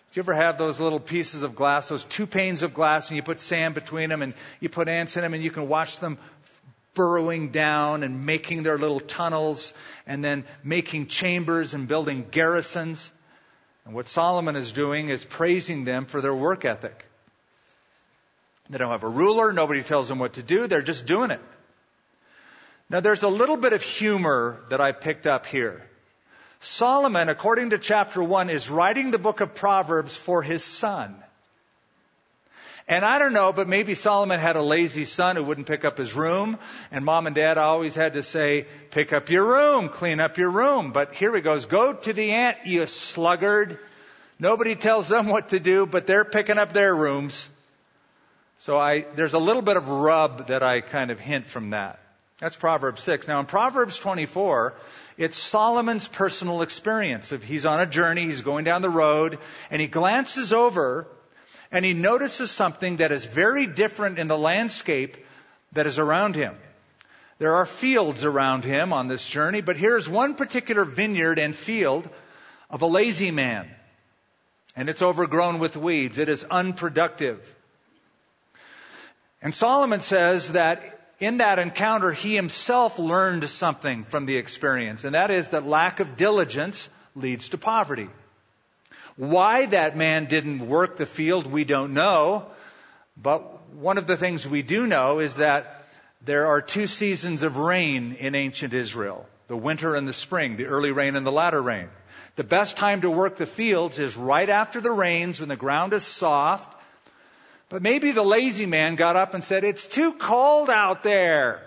Did 0.09 0.17
you 0.17 0.23
ever 0.23 0.33
have 0.33 0.57
those 0.57 0.79
little 0.79 0.99
pieces 0.99 1.43
of 1.43 1.55
glass, 1.55 1.89
those 1.89 2.05
two 2.05 2.25
panes 2.25 2.63
of 2.63 2.73
glass, 2.73 3.09
and 3.09 3.17
you 3.17 3.23
put 3.23 3.39
sand 3.39 3.75
between 3.75 4.09
them 4.09 4.21
and 4.21 4.33
you 4.59 4.69
put 4.69 4.87
ants 4.87 5.15
in 5.17 5.23
them 5.23 5.33
and 5.33 5.43
you 5.43 5.51
can 5.51 5.67
watch 5.67 5.99
them 5.99 6.17
burrowing 6.95 7.51
down 7.51 8.01
and 8.01 8.25
making 8.25 8.63
their 8.63 8.79
little 8.79 8.99
tunnels 8.99 9.73
and 10.07 10.23
then 10.23 10.45
making 10.63 11.07
chambers 11.07 11.75
and 11.75 11.87
building 11.87 12.25
garrisons? 12.31 13.11
And 13.85 13.93
what 13.93 14.07
Solomon 14.07 14.55
is 14.55 14.71
doing 14.71 15.09
is 15.09 15.23
praising 15.23 15.85
them 15.85 16.05
for 16.05 16.21
their 16.21 16.33
work 16.33 16.65
ethic. 16.65 17.05
They 18.69 18.79
don't 18.79 18.91
have 18.91 19.03
a 19.03 19.09
ruler. 19.09 19.53
Nobody 19.53 19.83
tells 19.83 20.07
them 20.07 20.17
what 20.17 20.33
to 20.33 20.43
do. 20.43 20.65
They're 20.65 20.81
just 20.81 21.05
doing 21.05 21.29
it. 21.29 21.41
Now 22.89 22.99
there's 22.99 23.23
a 23.23 23.27
little 23.27 23.57
bit 23.57 23.73
of 23.73 23.83
humor 23.83 24.59
that 24.69 24.81
I 24.81 24.91
picked 24.91 25.27
up 25.27 25.45
here. 25.45 25.87
Solomon, 26.61 27.29
according 27.29 27.71
to 27.71 27.77
chapter 27.77 28.23
1, 28.23 28.49
is 28.49 28.69
writing 28.69 29.11
the 29.11 29.19
book 29.19 29.41
of 29.41 29.53
Proverbs 29.53 30.15
for 30.17 30.41
his 30.41 30.63
son. 30.63 31.15
And 32.87 33.03
I 33.03 33.17
don't 33.17 33.33
know, 33.33 33.51
but 33.51 33.67
maybe 33.67 33.95
Solomon 33.95 34.39
had 34.39 34.57
a 34.57 34.61
lazy 34.61 35.05
son 35.05 35.37
who 35.37 35.43
wouldn't 35.43 35.65
pick 35.65 35.83
up 35.83 35.97
his 35.97 36.13
room, 36.13 36.59
and 36.91 37.03
mom 37.03 37.25
and 37.25 37.35
dad 37.35 37.57
always 37.57 37.95
had 37.95 38.13
to 38.13 38.21
say, 38.21 38.67
pick 38.91 39.11
up 39.11 39.31
your 39.31 39.43
room, 39.43 39.89
clean 39.89 40.19
up 40.19 40.37
your 40.37 40.51
room. 40.51 40.91
But 40.91 41.15
here 41.15 41.33
he 41.33 41.41
goes, 41.41 41.65
go 41.65 41.93
to 41.93 42.13
the 42.13 42.31
ant, 42.31 42.57
you 42.65 42.85
sluggard. 42.85 43.79
Nobody 44.37 44.75
tells 44.75 45.07
them 45.07 45.29
what 45.29 45.49
to 45.49 45.59
do, 45.59 45.87
but 45.87 46.05
they're 46.05 46.25
picking 46.25 46.59
up 46.59 46.73
their 46.73 46.95
rooms. 46.95 47.49
So 48.59 48.77
I, 48.77 49.01
there's 49.15 49.33
a 49.33 49.39
little 49.39 49.63
bit 49.63 49.77
of 49.77 49.87
rub 49.87 50.47
that 50.47 50.61
I 50.61 50.81
kind 50.81 51.09
of 51.09 51.19
hint 51.19 51.47
from 51.47 51.71
that. 51.71 51.99
That's 52.37 52.55
Proverbs 52.55 53.01
6. 53.01 53.27
Now 53.27 53.39
in 53.39 53.47
Proverbs 53.47 53.97
24, 53.97 54.75
it's 55.17 55.37
Solomon's 55.37 56.07
personal 56.07 56.61
experience. 56.61 57.33
He's 57.43 57.65
on 57.65 57.79
a 57.79 57.87
journey, 57.87 58.25
he's 58.25 58.41
going 58.41 58.63
down 58.63 58.83
the 58.83 58.89
road, 58.91 59.39
and 59.71 59.81
he 59.81 59.87
glances 59.87 60.53
over 60.53 61.07
and 61.75 61.83
he 61.83 61.93
notices 61.93 62.49
something 62.51 62.97
that 62.97 63.11
is 63.11 63.25
very 63.25 63.67
different 63.67 64.17
in 64.17 64.29
the 64.29 64.37
landscape 64.37 65.17
that 65.73 65.85
is 65.85 65.99
around 65.99 66.33
him. 66.33 66.55
There 67.37 67.55
are 67.55 67.65
fields 67.65 68.23
around 68.23 68.63
him 68.63 68.93
on 68.93 69.09
this 69.09 69.27
journey, 69.27 69.59
but 69.59 69.75
here's 69.75 70.07
one 70.07 70.35
particular 70.35 70.85
vineyard 70.85 71.37
and 71.37 71.53
field 71.53 72.07
of 72.69 72.81
a 72.81 72.85
lazy 72.85 73.29
man. 73.29 73.69
And 74.77 74.87
it's 74.87 75.01
overgrown 75.01 75.59
with 75.59 75.75
weeds. 75.75 76.17
It 76.17 76.29
is 76.29 76.45
unproductive. 76.45 77.43
And 79.41 79.53
Solomon 79.53 79.99
says 79.99 80.53
that 80.53 81.11
in 81.19 81.39
that 81.39 81.59
encounter, 81.59 82.13
he 82.13 82.35
himself 82.35 82.97
learned 82.99 83.49
something 83.49 84.05
from 84.05 84.25
the 84.25 84.37
experience, 84.37 85.03
and 85.03 85.13
that 85.13 85.29
is 85.29 85.49
that 85.49 85.65
lack 85.65 85.99
of 85.99 86.15
diligence 86.15 86.89
leads 87.15 87.49
to 87.49 87.57
poverty. 87.57 88.07
Why 89.17 89.65
that 89.67 89.95
man 89.95 90.25
didn't 90.25 90.59
work 90.59 90.97
the 90.97 91.05
field, 91.05 91.47
we 91.47 91.63
don't 91.63 91.93
know. 91.93 92.47
But 93.15 93.73
one 93.73 93.97
of 93.97 94.07
the 94.07 94.17
things 94.17 94.47
we 94.47 94.61
do 94.61 94.85
know 94.87 95.19
is 95.19 95.37
that 95.37 95.87
there 96.21 96.47
are 96.47 96.61
two 96.61 96.87
seasons 96.87 97.43
of 97.43 97.57
rain 97.57 98.13
in 98.13 98.35
ancient 98.35 98.73
Israel 98.73 99.27
the 99.47 99.55
winter 99.55 99.93
and 99.93 100.07
the 100.07 100.13
spring, 100.13 100.55
the 100.55 100.65
early 100.65 100.91
rain 100.91 101.15
and 101.15 101.25
the 101.25 101.31
latter 101.31 101.61
rain. 101.61 101.87
The 102.35 102.43
best 102.43 102.77
time 102.77 103.01
to 103.01 103.11
work 103.11 103.37
the 103.37 103.45
fields 103.45 103.99
is 103.99 104.17
right 104.17 104.49
after 104.49 104.81
the 104.81 104.91
rains 104.91 105.39
when 105.39 105.49
the 105.49 105.55
ground 105.55 105.93
is 105.93 106.03
soft. 106.03 106.75
But 107.69 107.83
maybe 107.83 108.11
the 108.11 108.23
lazy 108.23 108.65
man 108.65 108.95
got 108.95 109.15
up 109.15 109.35
and 109.35 109.43
said, 109.43 109.63
It's 109.63 109.85
too 109.85 110.13
cold 110.13 110.69
out 110.69 111.03
there. 111.03 111.61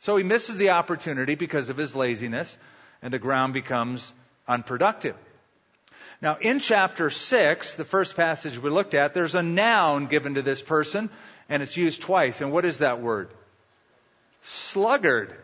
So 0.00 0.16
he 0.16 0.24
misses 0.24 0.56
the 0.56 0.70
opportunity 0.70 1.36
because 1.36 1.70
of 1.70 1.76
his 1.76 1.94
laziness, 1.94 2.56
and 3.00 3.12
the 3.12 3.18
ground 3.18 3.52
becomes 3.52 4.12
unproductive. 4.46 5.16
Now, 6.20 6.36
in 6.40 6.58
chapter 6.58 7.10
6, 7.10 7.74
the 7.74 7.84
first 7.84 8.16
passage 8.16 8.58
we 8.58 8.70
looked 8.70 8.94
at, 8.94 9.14
there's 9.14 9.36
a 9.36 9.42
noun 9.42 10.06
given 10.06 10.34
to 10.34 10.42
this 10.42 10.62
person, 10.62 11.10
and 11.48 11.62
it's 11.62 11.76
used 11.76 12.00
twice. 12.00 12.40
And 12.40 12.50
what 12.50 12.64
is 12.64 12.78
that 12.78 13.00
word? 13.00 13.30
Sluggard. 14.42 15.34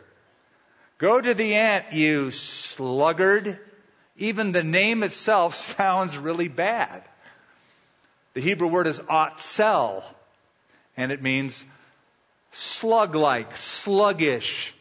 Go 0.99 1.21
to 1.21 1.35
the 1.35 1.55
ant, 1.55 1.93
you 1.93 2.33
sluggard. 2.33 3.59
Even 4.17 4.53
the 4.53 4.65
name 4.65 5.03
itself 5.03 5.55
sounds 5.77 6.19
really 6.19 6.49
bad. 6.49 7.05
The 8.35 8.41
Hebrew 8.41 8.67
word 8.67 8.89
is 8.89 8.99
otzel, 8.99 10.03
and 10.97 11.13
it 11.13 11.23
means 11.23 11.65
slug-like, 12.51 13.57
sluggish, 13.57 14.75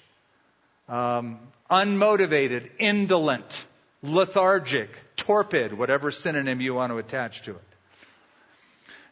um, 0.89 1.39
unmotivated, 1.69 2.71
indolent, 2.79 3.65
lethargic 4.03 4.89
torpid, 5.15 5.73
whatever 5.73 6.11
synonym 6.11 6.61
you 6.61 6.75
want 6.75 6.91
to 6.91 6.97
attach 6.97 7.43
to 7.43 7.51
it. 7.51 7.61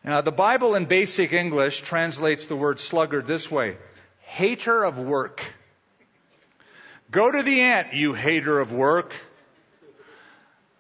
Now, 0.04 0.22
the 0.22 0.32
Bible 0.32 0.76
in 0.76 0.86
basic 0.86 1.32
English 1.32 1.82
translates 1.82 2.48
the 2.48 2.56
word 2.56 2.80
sluggard 2.80 3.26
this 3.26 3.50
way 3.50 3.78
hater 4.22 4.84
of 4.84 5.00
work. 5.00 5.44
Go 7.10 7.30
to 7.30 7.44
the 7.44 7.62
ant, 7.62 7.94
you 7.94 8.14
hater 8.14 8.60
of 8.60 8.72
work. 8.72 9.14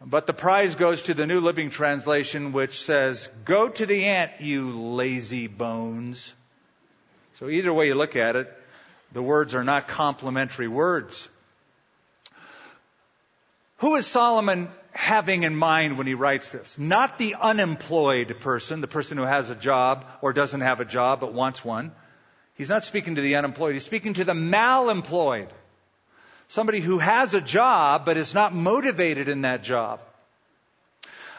But 0.04 0.26
the 0.26 0.34
prize 0.34 0.76
goes 0.76 1.04
to 1.04 1.14
the 1.14 1.28
New 1.28 1.42
Living 1.42 1.70
Translation, 1.70 2.54
which 2.54 2.82
says, 2.82 3.30
Go 3.46 3.70
to 3.70 3.86
the 3.86 4.06
ant, 4.06 4.32
you 4.40 4.72
lazy 4.94 5.48
bones. 5.48 6.34
So 7.36 7.50
either 7.50 7.72
way 7.72 7.88
you 7.88 7.96
look 7.96 8.16
at 8.16 8.36
it, 8.36 8.52
the 9.12 9.22
words 9.22 9.54
are 9.54 9.64
not 9.64 9.88
complimentary 9.88 10.68
words. 10.68 11.28
Who 13.82 13.96
is 13.96 14.06
Solomon 14.06 14.70
having 14.92 15.42
in 15.42 15.56
mind 15.56 15.98
when 15.98 16.06
he 16.06 16.14
writes 16.14 16.52
this? 16.52 16.78
Not 16.78 17.18
the 17.18 17.34
unemployed 17.42 18.40
person, 18.40 18.80
the 18.80 18.88
person 18.88 19.18
who 19.18 19.24
has 19.24 19.50
a 19.50 19.56
job 19.56 20.06
or 20.22 20.34
doesn't 20.34 20.62
have 20.62 20.82
a 20.82 20.86
job 20.86 21.20
but 21.20 21.34
wants 21.34 21.66
one. 21.66 21.92
He's 22.54 22.70
not 22.70 22.84
speaking 22.84 23.16
to 23.16 23.22
the 23.22 23.38
unemployed. 23.38 23.74
He's 23.74 23.84
speaking 23.84 24.14
to 24.14 24.24
the 24.24 24.36
malemployed. 24.36 25.50
Somebody 26.48 26.80
who 26.80 27.00
has 27.00 27.34
a 27.34 27.42
job 27.42 28.06
but 28.06 28.18
is 28.18 28.36
not 28.36 28.54
motivated 28.54 29.28
in 29.28 29.42
that 29.42 29.64
job. 29.64 30.00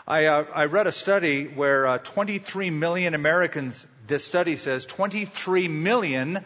I, 0.05 0.25
uh, 0.25 0.45
I 0.53 0.65
read 0.65 0.89
a 0.89 0.93
study 0.93 1.47
where 1.47 1.87
uh, 1.87 1.99
23 1.99 2.71
million 2.71 3.15
Americans, 3.15 3.87
this 4.09 4.25
study 4.25 4.57
says 4.57 4.85
23 4.85 5.69
million 5.69 6.45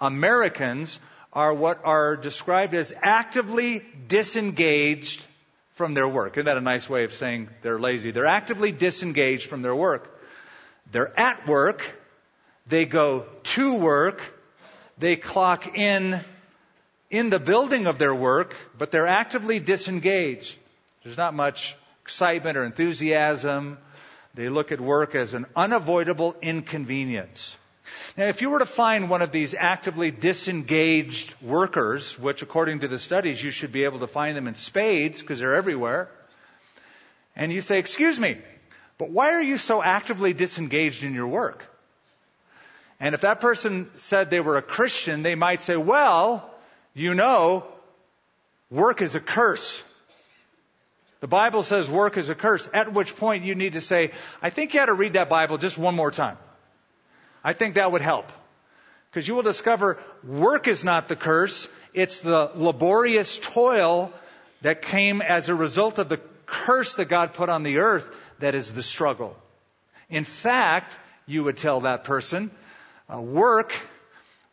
Americans 0.00 0.98
are 1.32 1.54
what 1.54 1.82
are 1.84 2.16
described 2.16 2.74
as 2.74 2.92
actively 3.00 3.84
disengaged 4.08 5.24
from 5.76 5.92
their 5.92 6.08
work. 6.08 6.38
Isn't 6.38 6.46
that 6.46 6.56
a 6.56 6.62
nice 6.62 6.88
way 6.88 7.04
of 7.04 7.12
saying 7.12 7.50
they're 7.60 7.78
lazy? 7.78 8.10
They're 8.10 8.24
actively 8.24 8.72
disengaged 8.72 9.46
from 9.46 9.60
their 9.60 9.76
work. 9.76 10.10
They're 10.90 11.18
at 11.20 11.46
work. 11.46 11.84
They 12.66 12.86
go 12.86 13.26
to 13.42 13.74
work. 13.74 14.22
They 14.96 15.16
clock 15.16 15.76
in 15.76 16.18
in 17.10 17.28
the 17.28 17.38
building 17.38 17.86
of 17.86 17.98
their 17.98 18.14
work, 18.14 18.56
but 18.78 18.90
they're 18.90 19.06
actively 19.06 19.60
disengaged. 19.60 20.56
There's 21.04 21.18
not 21.18 21.34
much 21.34 21.76
excitement 22.00 22.56
or 22.56 22.64
enthusiasm. 22.64 23.76
They 24.32 24.48
look 24.48 24.72
at 24.72 24.80
work 24.80 25.14
as 25.14 25.34
an 25.34 25.44
unavoidable 25.54 26.36
inconvenience. 26.40 27.54
Now, 28.16 28.26
if 28.26 28.42
you 28.42 28.50
were 28.50 28.58
to 28.58 28.66
find 28.66 29.10
one 29.10 29.22
of 29.22 29.32
these 29.32 29.54
actively 29.54 30.10
disengaged 30.10 31.34
workers, 31.42 32.18
which 32.18 32.42
according 32.42 32.80
to 32.80 32.88
the 32.88 32.98
studies 32.98 33.42
you 33.42 33.50
should 33.50 33.72
be 33.72 33.84
able 33.84 34.00
to 34.00 34.06
find 34.06 34.36
them 34.36 34.48
in 34.48 34.54
spades 34.54 35.20
because 35.20 35.40
they're 35.40 35.54
everywhere, 35.54 36.08
and 37.34 37.52
you 37.52 37.60
say, 37.60 37.78
excuse 37.78 38.18
me, 38.18 38.38
but 38.98 39.10
why 39.10 39.32
are 39.32 39.42
you 39.42 39.56
so 39.56 39.82
actively 39.82 40.32
disengaged 40.32 41.04
in 41.04 41.14
your 41.14 41.26
work? 41.26 41.64
And 42.98 43.14
if 43.14 43.20
that 43.22 43.40
person 43.40 43.90
said 43.98 44.30
they 44.30 44.40
were 44.40 44.56
a 44.56 44.62
Christian, 44.62 45.22
they 45.22 45.34
might 45.34 45.60
say, 45.60 45.76
well, 45.76 46.50
you 46.94 47.14
know, 47.14 47.66
work 48.70 49.02
is 49.02 49.14
a 49.14 49.20
curse. 49.20 49.82
The 51.20 51.28
Bible 51.28 51.62
says 51.62 51.90
work 51.90 52.16
is 52.16 52.30
a 52.30 52.34
curse, 52.34 52.68
at 52.72 52.92
which 52.92 53.16
point 53.16 53.44
you 53.44 53.54
need 53.54 53.74
to 53.74 53.80
say, 53.80 54.12
I 54.40 54.50
think 54.50 54.74
you 54.74 54.80
ought 54.80 54.86
to 54.86 54.94
read 54.94 55.14
that 55.14 55.28
Bible 55.28 55.58
just 55.58 55.76
one 55.76 55.94
more 55.94 56.10
time. 56.10 56.38
I 57.46 57.52
think 57.52 57.76
that 57.76 57.92
would 57.92 58.02
help. 58.02 58.32
Because 59.08 59.28
you 59.28 59.36
will 59.36 59.44
discover 59.44 59.98
work 60.24 60.66
is 60.66 60.82
not 60.82 61.06
the 61.06 61.14
curse, 61.14 61.68
it's 61.94 62.18
the 62.18 62.50
laborious 62.56 63.38
toil 63.38 64.12
that 64.62 64.82
came 64.82 65.22
as 65.22 65.48
a 65.48 65.54
result 65.54 66.00
of 66.00 66.08
the 66.08 66.20
curse 66.46 66.96
that 66.96 67.04
God 67.04 67.34
put 67.34 67.48
on 67.48 67.62
the 67.62 67.78
earth 67.78 68.12
that 68.40 68.56
is 68.56 68.72
the 68.72 68.82
struggle. 68.82 69.36
In 70.10 70.24
fact, 70.24 70.98
you 71.24 71.44
would 71.44 71.56
tell 71.56 71.82
that 71.82 72.02
person, 72.02 72.50
uh, 73.08 73.20
work 73.20 73.72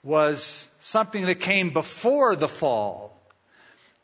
was 0.03 0.69
something 0.79 1.25
that 1.25 1.39
came 1.39 1.71
before 1.71 2.35
the 2.35 2.47
fall. 2.47 3.19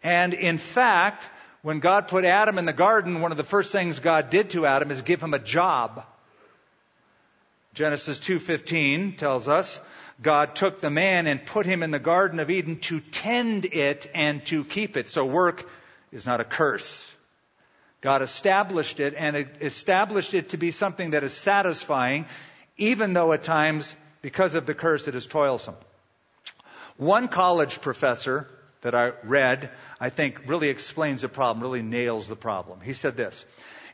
And 0.01 0.33
in 0.33 0.57
fact, 0.57 1.29
when 1.61 1.79
God 1.79 2.07
put 2.07 2.25
Adam 2.25 2.57
in 2.57 2.65
the 2.65 2.73
garden, 2.73 3.21
one 3.21 3.29
of 3.29 3.37
the 3.37 3.43
first 3.43 3.71
things 3.71 3.99
God 3.99 4.31
did 4.31 4.49
to 4.51 4.65
Adam 4.65 4.89
is 4.89 5.03
give 5.03 5.21
him 5.21 5.35
a 5.35 5.39
job. 5.39 6.03
Genesis 7.79 8.19
2:15 8.19 9.15
tells 9.15 9.47
us 9.47 9.79
God 10.21 10.53
took 10.53 10.81
the 10.81 10.89
man 10.89 11.27
and 11.27 11.45
put 11.45 11.65
him 11.65 11.81
in 11.81 11.91
the 11.91 11.97
garden 11.97 12.41
of 12.41 12.51
Eden 12.51 12.81
to 12.81 12.99
tend 12.99 13.63
it 13.63 14.11
and 14.13 14.45
to 14.47 14.65
keep 14.65 14.97
it. 14.97 15.07
So 15.07 15.23
work 15.25 15.65
is 16.11 16.25
not 16.25 16.41
a 16.41 16.43
curse. 16.43 17.09
God 18.01 18.21
established 18.21 18.99
it 18.99 19.13
and 19.17 19.47
established 19.61 20.33
it 20.33 20.49
to 20.49 20.57
be 20.57 20.71
something 20.71 21.11
that 21.11 21.23
is 21.23 21.31
satisfying 21.31 22.25
even 22.75 23.13
though 23.13 23.31
at 23.31 23.43
times 23.43 23.95
because 24.21 24.55
of 24.55 24.65
the 24.65 24.73
curse 24.73 25.07
it 25.07 25.15
is 25.15 25.25
toilsome. 25.25 25.77
One 26.97 27.29
college 27.29 27.79
professor 27.79 28.49
that 28.81 28.93
I 28.93 29.13
read, 29.23 29.69
I 30.01 30.09
think 30.09 30.41
really 30.47 30.67
explains 30.67 31.21
the 31.21 31.29
problem, 31.29 31.63
really 31.63 31.81
nails 31.81 32.27
the 32.27 32.35
problem. 32.35 32.81
He 32.81 32.91
said 32.91 33.15
this, 33.15 33.45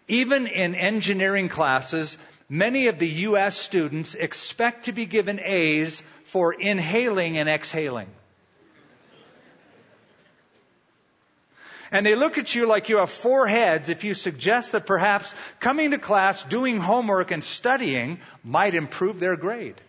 even 0.08 0.48
in 0.48 0.74
engineering 0.74 1.50
classes, 1.50 2.18
many 2.50 2.88
of 2.88 3.00
the 3.00 3.10
U.S. 3.10 3.58
students 3.58 4.16
expect 4.16 4.86
to 4.86 4.92
be 4.92 5.06
given 5.06 5.40
A's 5.40 6.04
for 6.24 6.54
inhaling 6.54 7.38
and 7.38 7.50
exhaling. 7.50 8.10
And 11.92 12.06
they 12.06 12.16
look 12.16 12.38
at 12.38 12.54
you 12.56 12.68
like 12.68 12.90
you 12.90 12.98
have 12.98 13.12
four 13.12 13.48
heads 13.48 13.90
if 13.90 14.04
you 14.04 14.14
suggest 14.14 14.72
that 14.72 14.86
perhaps 14.86 15.34
coming 15.60 15.92
to 15.92 15.98
class, 15.98 16.44
doing 16.44 16.80
homework, 16.80 17.32
and 17.32 17.44
studying 17.44 18.20
might 18.44 18.74
improve 18.74 19.20
their 19.20 19.38
grade. 19.38 19.80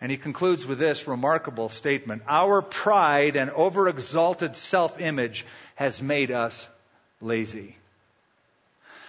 And 0.00 0.10
he 0.10 0.16
concludes 0.16 0.66
with 0.66 0.78
this 0.78 1.06
remarkable 1.06 1.68
statement 1.68 2.22
Our 2.26 2.62
pride 2.62 3.36
and 3.36 3.50
overexalted 3.50 4.56
self 4.56 4.98
image 4.98 5.44
has 5.74 6.00
made 6.00 6.30
us 6.30 6.66
lazy. 7.20 7.76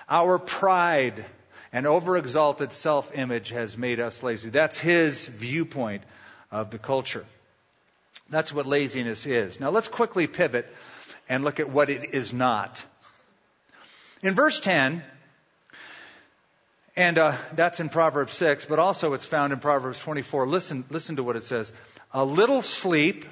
Our 0.09 0.39
pride 0.39 1.23
and 1.73 1.85
overexalted 1.85 2.71
self 2.71 3.15
image 3.15 3.49
has 3.49 3.77
made 3.77 3.99
us 3.99 4.23
lazy. 4.23 4.49
That's 4.49 4.79
his 4.79 5.27
viewpoint 5.27 6.03
of 6.51 6.69
the 6.69 6.77
culture. 6.77 7.25
That's 8.29 8.53
what 8.53 8.65
laziness 8.65 9.25
is. 9.25 9.59
Now 9.59 9.69
let's 9.69 9.87
quickly 9.87 10.27
pivot 10.27 10.67
and 11.27 11.43
look 11.43 11.59
at 11.59 11.69
what 11.69 11.89
it 11.89 12.13
is 12.13 12.33
not. 12.33 12.83
In 14.21 14.35
verse 14.35 14.59
10, 14.59 15.03
and 16.95 17.17
uh, 17.17 17.35
that's 17.53 17.79
in 17.79 17.89
Proverbs 17.89 18.33
6, 18.33 18.65
but 18.65 18.79
also 18.79 19.13
it's 19.13 19.25
found 19.25 19.53
in 19.53 19.59
Proverbs 19.59 19.99
24. 20.01 20.47
Listen, 20.47 20.83
listen 20.89 21.15
to 21.15 21.23
what 21.23 21.35
it 21.35 21.43
says. 21.43 21.71
A 22.13 22.25
little 22.25 22.61
sleep, 22.61 23.25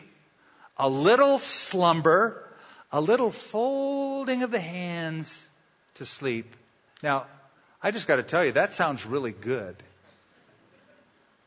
a 0.78 0.88
little 0.88 1.40
slumber, 1.40 2.48
a 2.92 3.02
little 3.02 3.32
folding 3.32 4.44
of 4.44 4.52
the 4.52 4.60
hands 4.60 5.46
to 5.96 6.06
sleep. 6.06 6.56
Now, 7.04 7.26
I 7.82 7.92
just 7.92 8.08
got 8.08 8.18
to 8.18 8.24
tell 8.24 8.44
you, 8.44 8.54
that 8.54 8.74
sounds 8.74 9.06
really 9.06 9.32
good. 9.32 9.76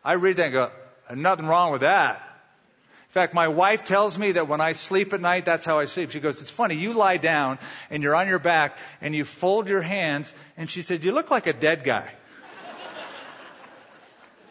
I 0.04 0.14
read 0.14 0.36
that 0.36 0.44
and 0.44 0.52
go, 0.52 0.70
nothing 1.14 1.46
wrong 1.46 1.72
with 1.72 1.82
that. 1.82 2.16
In 2.16 3.14
fact, 3.14 3.34
my 3.34 3.48
wife 3.48 3.84
tells 3.84 4.18
me 4.18 4.32
that 4.32 4.48
when 4.48 4.62
I 4.62 4.72
sleep 4.72 5.12
at 5.12 5.20
night, 5.20 5.44
that's 5.44 5.66
how 5.66 5.78
I 5.78 5.84
sleep. 5.84 6.12
She 6.12 6.20
goes, 6.20 6.40
it's 6.40 6.50
funny, 6.50 6.76
you 6.76 6.94
lie 6.94 7.18
down 7.18 7.58
and 7.90 8.02
you're 8.02 8.14
on 8.14 8.26
your 8.26 8.38
back 8.38 8.78
and 9.02 9.14
you 9.14 9.24
fold 9.24 9.68
your 9.68 9.82
hands 9.82 10.32
and 10.56 10.70
she 10.70 10.80
said, 10.80 11.04
you 11.04 11.12
look 11.12 11.30
like 11.30 11.46
a 11.46 11.52
dead 11.52 11.84
guy. 11.84 12.10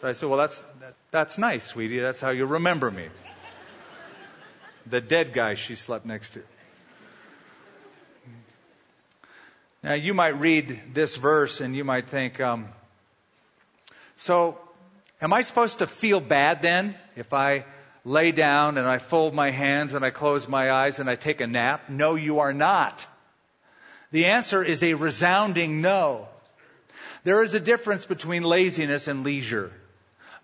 so 0.00 0.08
I 0.08 0.12
said, 0.12 0.28
well, 0.28 0.38
that's, 0.38 0.60
that, 0.80 0.94
that's 1.10 1.38
nice, 1.38 1.64
sweetie. 1.64 1.98
That's 1.98 2.20
how 2.20 2.30
you 2.30 2.46
remember 2.46 2.88
me. 2.88 3.08
The 4.86 5.00
dead 5.00 5.32
guy 5.32 5.54
she 5.54 5.74
slept 5.74 6.06
next 6.06 6.34
to. 6.34 6.42
Now, 9.84 9.94
you 9.94 10.14
might 10.14 10.38
read 10.38 10.80
this 10.94 11.16
verse 11.16 11.60
and 11.60 11.74
you 11.74 11.82
might 11.82 12.06
think, 12.06 12.40
um, 12.40 12.68
so 14.14 14.56
am 15.20 15.32
I 15.32 15.42
supposed 15.42 15.80
to 15.80 15.88
feel 15.88 16.20
bad 16.20 16.62
then 16.62 16.94
if 17.16 17.32
I 17.32 17.64
lay 18.04 18.30
down 18.30 18.78
and 18.78 18.86
I 18.86 18.98
fold 18.98 19.34
my 19.34 19.50
hands 19.50 19.94
and 19.94 20.04
I 20.04 20.10
close 20.10 20.46
my 20.46 20.70
eyes 20.70 21.00
and 21.00 21.10
I 21.10 21.16
take 21.16 21.40
a 21.40 21.48
nap? 21.48 21.88
No, 21.88 22.14
you 22.14 22.38
are 22.38 22.52
not. 22.52 23.04
The 24.12 24.26
answer 24.26 24.62
is 24.62 24.84
a 24.84 24.94
resounding 24.94 25.80
no. 25.80 26.28
There 27.24 27.42
is 27.42 27.54
a 27.54 27.60
difference 27.60 28.06
between 28.06 28.44
laziness 28.44 29.08
and 29.08 29.24
leisure. 29.24 29.72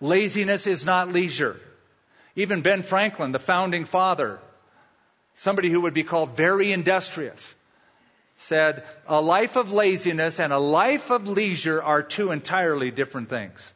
Laziness 0.01 0.67
is 0.67 0.85
not 0.85 1.13
leisure. 1.13 1.61
Even 2.35 2.63
Ben 2.63 2.83
Franklin, 2.83 3.31
the 3.31 3.39
founding 3.39 3.85
father, 3.85 4.41
somebody 5.37 5.71
who 5.71 5.83
would 5.83 5.95
be 5.95 6.03
called 6.03 6.37
very 6.37 6.73
industrious, 6.73 7.55
said, 8.39 8.85
a 9.07 9.21
life 9.21 9.57
of 9.57 9.73
laziness 9.73 10.41
and 10.41 10.53
a 10.53 10.59
life 10.59 11.11
of 11.11 11.29
leisure 11.29 11.83
are 11.83 12.03
two 12.03 12.31
entirely 12.31 12.91
different 12.91 13.29
things. 13.29 13.73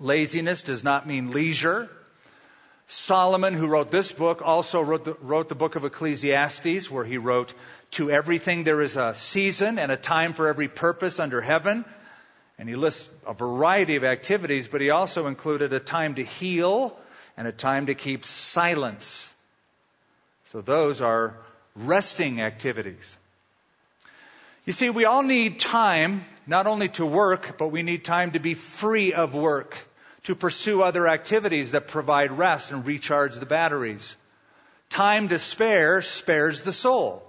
Laziness 0.00 0.62
does 0.62 0.84
not 0.84 1.06
mean 1.06 1.32
leisure. 1.32 1.90
Solomon, 2.86 3.54
who 3.54 3.66
wrote 3.66 3.90
this 3.90 4.12
book, 4.12 4.42
also 4.42 4.80
wrote 4.80 5.04
the, 5.04 5.14
wrote 5.20 5.48
the 5.48 5.56
book 5.56 5.74
of 5.74 5.84
Ecclesiastes, 5.84 6.90
where 6.90 7.04
he 7.04 7.18
wrote, 7.18 7.52
To 7.92 8.10
everything 8.10 8.64
there 8.64 8.80
is 8.80 8.96
a 8.96 9.14
season 9.14 9.78
and 9.78 9.90
a 9.90 9.96
time 9.96 10.34
for 10.34 10.48
every 10.48 10.68
purpose 10.68 11.18
under 11.18 11.40
heaven. 11.40 11.84
And 12.58 12.68
he 12.68 12.76
lists 12.76 13.10
a 13.26 13.34
variety 13.34 13.96
of 13.96 14.04
activities, 14.04 14.68
but 14.68 14.80
he 14.80 14.90
also 14.90 15.26
included 15.26 15.72
a 15.72 15.80
time 15.80 16.14
to 16.14 16.24
heal 16.24 16.96
and 17.36 17.46
a 17.46 17.52
time 17.52 17.86
to 17.86 17.94
keep 17.94 18.24
silence. 18.24 19.32
So 20.44 20.60
those 20.60 21.02
are 21.02 21.36
resting 21.74 22.40
activities. 22.40 23.16
You 24.68 24.72
see, 24.72 24.90
we 24.90 25.06
all 25.06 25.22
need 25.22 25.60
time 25.60 26.26
not 26.46 26.66
only 26.66 26.90
to 26.90 27.06
work, 27.06 27.56
but 27.56 27.68
we 27.68 27.82
need 27.82 28.04
time 28.04 28.32
to 28.32 28.38
be 28.38 28.52
free 28.52 29.14
of 29.14 29.34
work 29.34 29.78
to 30.24 30.34
pursue 30.34 30.82
other 30.82 31.08
activities 31.08 31.70
that 31.70 31.88
provide 31.88 32.32
rest 32.32 32.70
and 32.70 32.84
recharge 32.84 33.36
the 33.36 33.46
batteries. 33.46 34.14
Time 34.90 35.28
to 35.28 35.38
spare 35.38 36.02
spares 36.02 36.60
the 36.60 36.74
soul. 36.74 37.22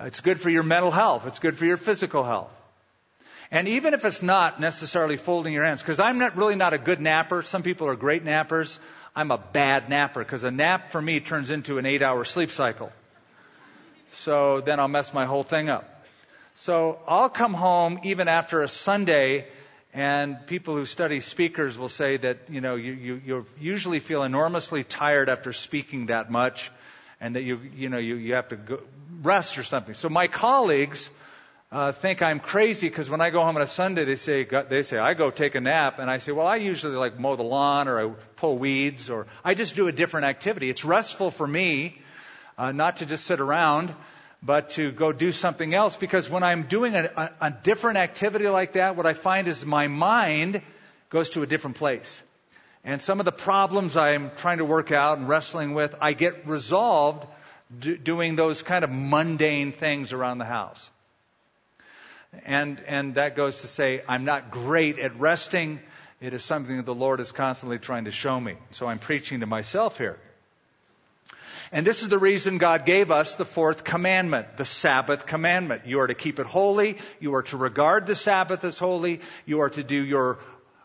It's 0.00 0.18
good 0.18 0.40
for 0.40 0.50
your 0.50 0.64
mental 0.64 0.90
health. 0.90 1.28
It's 1.28 1.38
good 1.38 1.56
for 1.56 1.66
your 1.66 1.76
physical 1.76 2.24
health. 2.24 2.50
And 3.52 3.68
even 3.68 3.94
if 3.94 4.04
it's 4.04 4.22
not 4.22 4.60
necessarily 4.60 5.18
folding 5.18 5.52
your 5.52 5.64
hands, 5.64 5.82
because 5.82 6.00
I'm 6.00 6.18
not 6.18 6.36
really 6.36 6.56
not 6.56 6.72
a 6.72 6.78
good 6.78 7.00
napper. 7.00 7.44
Some 7.44 7.62
people 7.62 7.86
are 7.86 7.94
great 7.94 8.24
nappers. 8.24 8.80
I'm 9.14 9.30
a 9.30 9.38
bad 9.38 9.88
napper 9.88 10.24
because 10.24 10.42
a 10.42 10.50
nap 10.50 10.90
for 10.90 11.00
me 11.00 11.20
turns 11.20 11.52
into 11.52 11.78
an 11.78 11.86
eight 11.86 12.02
hour 12.02 12.24
sleep 12.24 12.50
cycle. 12.50 12.90
So 14.12 14.60
then 14.60 14.80
I'll 14.80 14.88
mess 14.88 15.14
my 15.14 15.26
whole 15.26 15.42
thing 15.42 15.68
up. 15.68 16.04
So 16.54 16.98
I'll 17.06 17.28
come 17.28 17.54
home 17.54 18.00
even 18.04 18.28
after 18.28 18.62
a 18.62 18.68
Sunday 18.68 19.46
and 19.92 20.46
people 20.46 20.76
who 20.76 20.86
study 20.86 21.20
speakers 21.20 21.76
will 21.76 21.88
say 21.88 22.16
that, 22.18 22.38
you 22.48 22.60
know, 22.60 22.76
you, 22.76 22.92
you, 22.92 23.22
you 23.24 23.44
usually 23.58 24.00
feel 24.00 24.22
enormously 24.22 24.84
tired 24.84 25.28
after 25.28 25.52
speaking 25.52 26.06
that 26.06 26.30
much 26.30 26.70
and 27.20 27.34
that 27.34 27.42
you, 27.42 27.60
you 27.74 27.88
know, 27.88 27.98
you, 27.98 28.16
you 28.16 28.34
have 28.34 28.48
to 28.48 28.56
go 28.56 28.80
rest 29.22 29.58
or 29.58 29.64
something. 29.64 29.94
So 29.94 30.08
my 30.08 30.28
colleagues, 30.28 31.10
uh, 31.72 31.92
think 31.92 32.22
I'm 32.22 32.40
crazy 32.40 32.88
because 32.88 33.10
when 33.10 33.20
I 33.20 33.30
go 33.30 33.42
home 33.42 33.56
on 33.56 33.62
a 33.62 33.66
Sunday, 33.66 34.04
they 34.04 34.16
say, 34.16 34.44
they 34.44 34.82
say, 34.82 34.98
I 34.98 35.14
go 35.14 35.30
take 35.30 35.54
a 35.54 35.60
nap. 35.60 35.98
And 35.98 36.10
I 36.10 36.18
say, 36.18 36.32
well, 36.32 36.46
I 36.46 36.56
usually 36.56 36.96
like 36.96 37.18
mow 37.18 37.36
the 37.36 37.42
lawn 37.42 37.88
or 37.88 38.00
I 38.00 38.12
pull 38.36 38.58
weeds 38.58 39.10
or 39.10 39.26
I 39.44 39.54
just 39.54 39.76
do 39.76 39.88
a 39.88 39.92
different 39.92 40.26
activity. 40.26 40.70
It's 40.70 40.84
restful 40.84 41.30
for 41.30 41.46
me, 41.46 42.00
uh, 42.60 42.72
not 42.72 42.98
to 42.98 43.06
just 43.06 43.24
sit 43.24 43.40
around 43.40 43.94
but 44.42 44.70
to 44.70 44.90
go 44.92 45.12
do 45.12 45.32
something 45.32 45.74
else 45.74 45.96
because 45.96 46.30
when 46.30 46.42
I'm 46.42 46.64
doing 46.64 46.94
a, 46.94 47.10
a, 47.16 47.30
a, 47.46 47.50
different 47.50 47.98
activity 47.98 48.48
like 48.48 48.72
that, 48.74 48.96
what 48.96 49.06
I 49.06 49.12
find 49.12 49.48
is 49.48 49.66
my 49.66 49.88
mind 49.88 50.62
goes 51.10 51.30
to 51.30 51.42
a 51.42 51.46
different 51.46 51.76
place. 51.76 52.22
And 52.84 53.02
some 53.02 53.18
of 53.18 53.26
the 53.26 53.32
problems 53.32 53.96
I'm 53.96 54.30
trying 54.36 54.58
to 54.58 54.64
work 54.64 54.92
out 54.92 55.18
and 55.18 55.28
wrestling 55.28 55.74
with, 55.74 55.94
I 56.00 56.14
get 56.14 56.46
resolved 56.46 57.26
do, 57.78 57.96
doing 57.96 58.36
those 58.36 58.62
kind 58.62 58.82
of 58.82 58.90
mundane 58.90 59.72
things 59.72 60.14
around 60.14 60.38
the 60.38 60.46
house. 60.46 60.90
And, 62.46 62.80
and 62.86 63.14
that 63.16 63.36
goes 63.36 63.60
to 63.60 63.66
say 63.66 64.02
I'm 64.08 64.24
not 64.24 64.50
great 64.50 64.98
at 64.98 65.18
resting 65.18 65.80
It 66.20 66.32
is 66.32 66.44
something 66.44 66.76
that 66.76 66.86
the 66.86 66.94
Lord 66.94 67.20
is 67.20 67.32
constantly 67.32 67.78
trying 67.78 68.04
to 68.04 68.10
show 68.10 68.38
me. 68.40 68.56
So 68.70 68.86
I'm 68.86 68.98
preaching 68.98 69.40
to 69.40 69.46
myself 69.46 69.98
here. 69.98 70.18
And 71.72 71.86
this 71.86 72.02
is 72.02 72.08
the 72.08 72.18
reason 72.18 72.58
God 72.58 72.84
gave 72.84 73.12
us 73.12 73.36
the 73.36 73.44
fourth 73.44 73.84
commandment, 73.84 74.56
the 74.56 74.64
Sabbath 74.64 75.26
commandment. 75.26 75.86
You 75.86 76.00
are 76.00 76.08
to 76.08 76.14
keep 76.14 76.40
it 76.40 76.46
holy. 76.46 76.98
You 77.20 77.36
are 77.36 77.44
to 77.44 77.56
regard 77.56 78.06
the 78.06 78.16
Sabbath 78.16 78.64
as 78.64 78.76
holy. 78.76 79.20
You 79.46 79.60
are 79.60 79.70
to 79.70 79.84
do 79.84 80.04
your, 80.04 80.38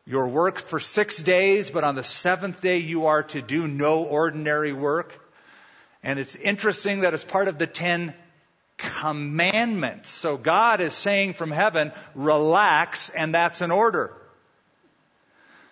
your 0.06 0.28
work 0.28 0.60
for 0.60 0.80
six 0.80 1.18
days, 1.18 1.72
but 1.72 1.84
on 1.84 1.96
the 1.96 2.04
seventh 2.04 2.62
day 2.62 2.78
you 2.78 3.08
are 3.08 3.24
to 3.24 3.42
do 3.42 3.68
no 3.68 4.04
ordinary 4.04 4.74
work. 4.74 5.20
And 6.04 6.20
it's 6.20 6.36
interesting 6.36 7.00
that 7.00 7.16
it's 7.16 7.24
part 7.24 7.48
of 7.48 7.58
the 7.58 7.66
Ten 7.66 8.14
Commandments. 8.78 10.10
So 10.10 10.38
God 10.38 10.82
is 10.82 10.94
saying 10.94 11.34
from 11.34 11.50
heaven, 11.50 11.94
relax, 12.14 13.10
and 13.10 13.34
that's 13.34 13.62
an 13.62 13.72
order. 13.72 14.14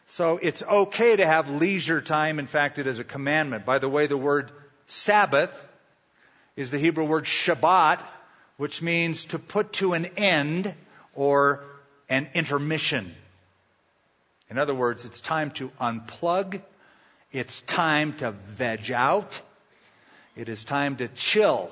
So 0.08 0.40
it's 0.42 0.64
okay 0.64 1.18
to 1.18 1.26
have 1.26 1.52
leisure 1.52 2.02
time. 2.02 2.40
In 2.40 2.48
fact, 2.48 2.80
it 2.80 2.88
is 2.88 2.98
a 2.98 3.04
commandment. 3.04 3.66
By 3.66 3.78
the 3.78 3.90
way, 3.90 4.08
the 4.08 4.18
word 4.18 4.52
Sabbath 4.88 5.52
is 6.56 6.72
the 6.72 6.78
Hebrew 6.78 7.06
word 7.06 7.26
Shabbat, 7.26 8.04
which 8.58 8.82
means 8.82 9.26
to 9.26 9.40
put 9.40 9.74
to 9.74 9.94
an 9.94 10.06
end 10.18 10.74
or 11.16 11.64
an 12.10 12.28
intermission. 12.34 13.14
In 14.50 14.58
other 14.58 14.76
words, 14.76 15.06
it's 15.06 15.22
time 15.22 15.52
to 15.52 15.70
unplug. 15.82 16.62
It's 17.32 17.62
time 17.62 18.14
to 18.18 18.32
veg 18.32 18.92
out. 18.92 19.42
It 20.36 20.50
is 20.50 20.64
time 20.64 20.98
to 20.98 21.08
chill. 21.08 21.72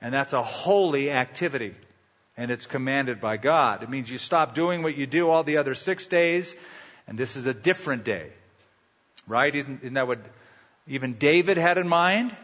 And 0.00 0.14
that's 0.14 0.32
a 0.32 0.42
holy 0.42 1.10
activity. 1.10 1.74
And 2.36 2.50
it's 2.50 2.66
commanded 2.66 3.20
by 3.20 3.38
God. 3.38 3.82
It 3.82 3.90
means 3.90 4.10
you 4.10 4.18
stop 4.18 4.54
doing 4.54 4.82
what 4.82 4.96
you 4.96 5.06
do 5.06 5.30
all 5.30 5.42
the 5.42 5.56
other 5.56 5.74
six 5.74 6.06
days, 6.06 6.54
and 7.08 7.18
this 7.18 7.34
is 7.34 7.46
a 7.46 7.54
different 7.54 8.04
day. 8.04 8.30
Right? 9.26 9.54
Isn't, 9.54 9.80
isn't 9.82 9.94
that 9.94 10.06
what 10.06 10.20
even 10.86 11.14
David 11.14 11.56
had 11.56 11.78
in 11.78 11.88
mind 11.88 12.34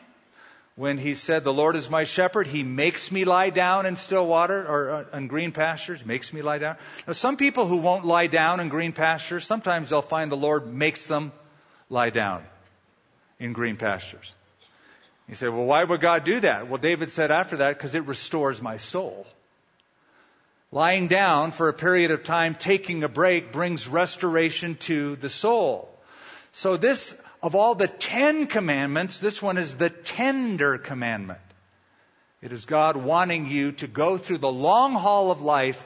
when 0.74 0.98
he 0.98 1.14
said, 1.14 1.44
The 1.44 1.52
Lord 1.52 1.76
is 1.76 1.88
my 1.88 2.04
shepherd. 2.04 2.46
He 2.46 2.62
makes 2.62 3.12
me 3.12 3.24
lie 3.24 3.50
down 3.50 3.86
in 3.86 3.96
still 3.96 4.26
water 4.26 4.66
or 4.66 4.90
uh, 4.90 5.16
in 5.16 5.28
green 5.28 5.52
pastures, 5.52 6.04
makes 6.04 6.32
me 6.32 6.42
lie 6.42 6.58
down. 6.58 6.76
Now, 7.06 7.12
some 7.12 7.36
people 7.36 7.66
who 7.66 7.76
won't 7.78 8.04
lie 8.04 8.26
down 8.26 8.60
in 8.60 8.68
green 8.68 8.92
pastures, 8.92 9.46
sometimes 9.46 9.90
they'll 9.90 10.02
find 10.02 10.32
the 10.32 10.36
Lord 10.36 10.72
makes 10.72 11.06
them 11.06 11.32
lie 11.88 12.10
down 12.10 12.44
in 13.38 13.52
green 13.52 13.76
pastures. 13.76 14.34
You 15.28 15.34
say, 15.34 15.48
well, 15.48 15.64
why 15.64 15.84
would 15.84 16.00
God 16.00 16.24
do 16.24 16.40
that? 16.40 16.68
Well, 16.68 16.78
David 16.78 17.10
said 17.10 17.30
after 17.30 17.58
that, 17.58 17.76
because 17.76 17.94
it 17.94 18.06
restores 18.06 18.60
my 18.60 18.76
soul. 18.76 19.26
Lying 20.70 21.08
down 21.08 21.52
for 21.52 21.68
a 21.68 21.72
period 21.72 22.10
of 22.10 22.24
time, 22.24 22.54
taking 22.54 23.04
a 23.04 23.08
break, 23.08 23.52
brings 23.52 23.86
restoration 23.86 24.76
to 24.76 25.16
the 25.16 25.28
soul. 25.28 25.88
So 26.52 26.76
this 26.76 27.14
of 27.42 27.54
all 27.54 27.74
the 27.74 27.88
Ten 27.88 28.46
Commandments, 28.46 29.18
this 29.18 29.42
one 29.42 29.58
is 29.58 29.74
the 29.74 29.90
tender 29.90 30.78
commandment. 30.78 31.40
It 32.40 32.52
is 32.52 32.66
God 32.66 32.96
wanting 32.96 33.48
you 33.48 33.72
to 33.72 33.86
go 33.86 34.16
through 34.16 34.38
the 34.38 34.52
long 34.52 34.92
haul 34.94 35.30
of 35.30 35.42
life 35.42 35.84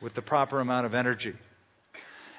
with 0.00 0.14
the 0.14 0.22
proper 0.22 0.60
amount 0.60 0.86
of 0.86 0.94
energy. 0.94 1.34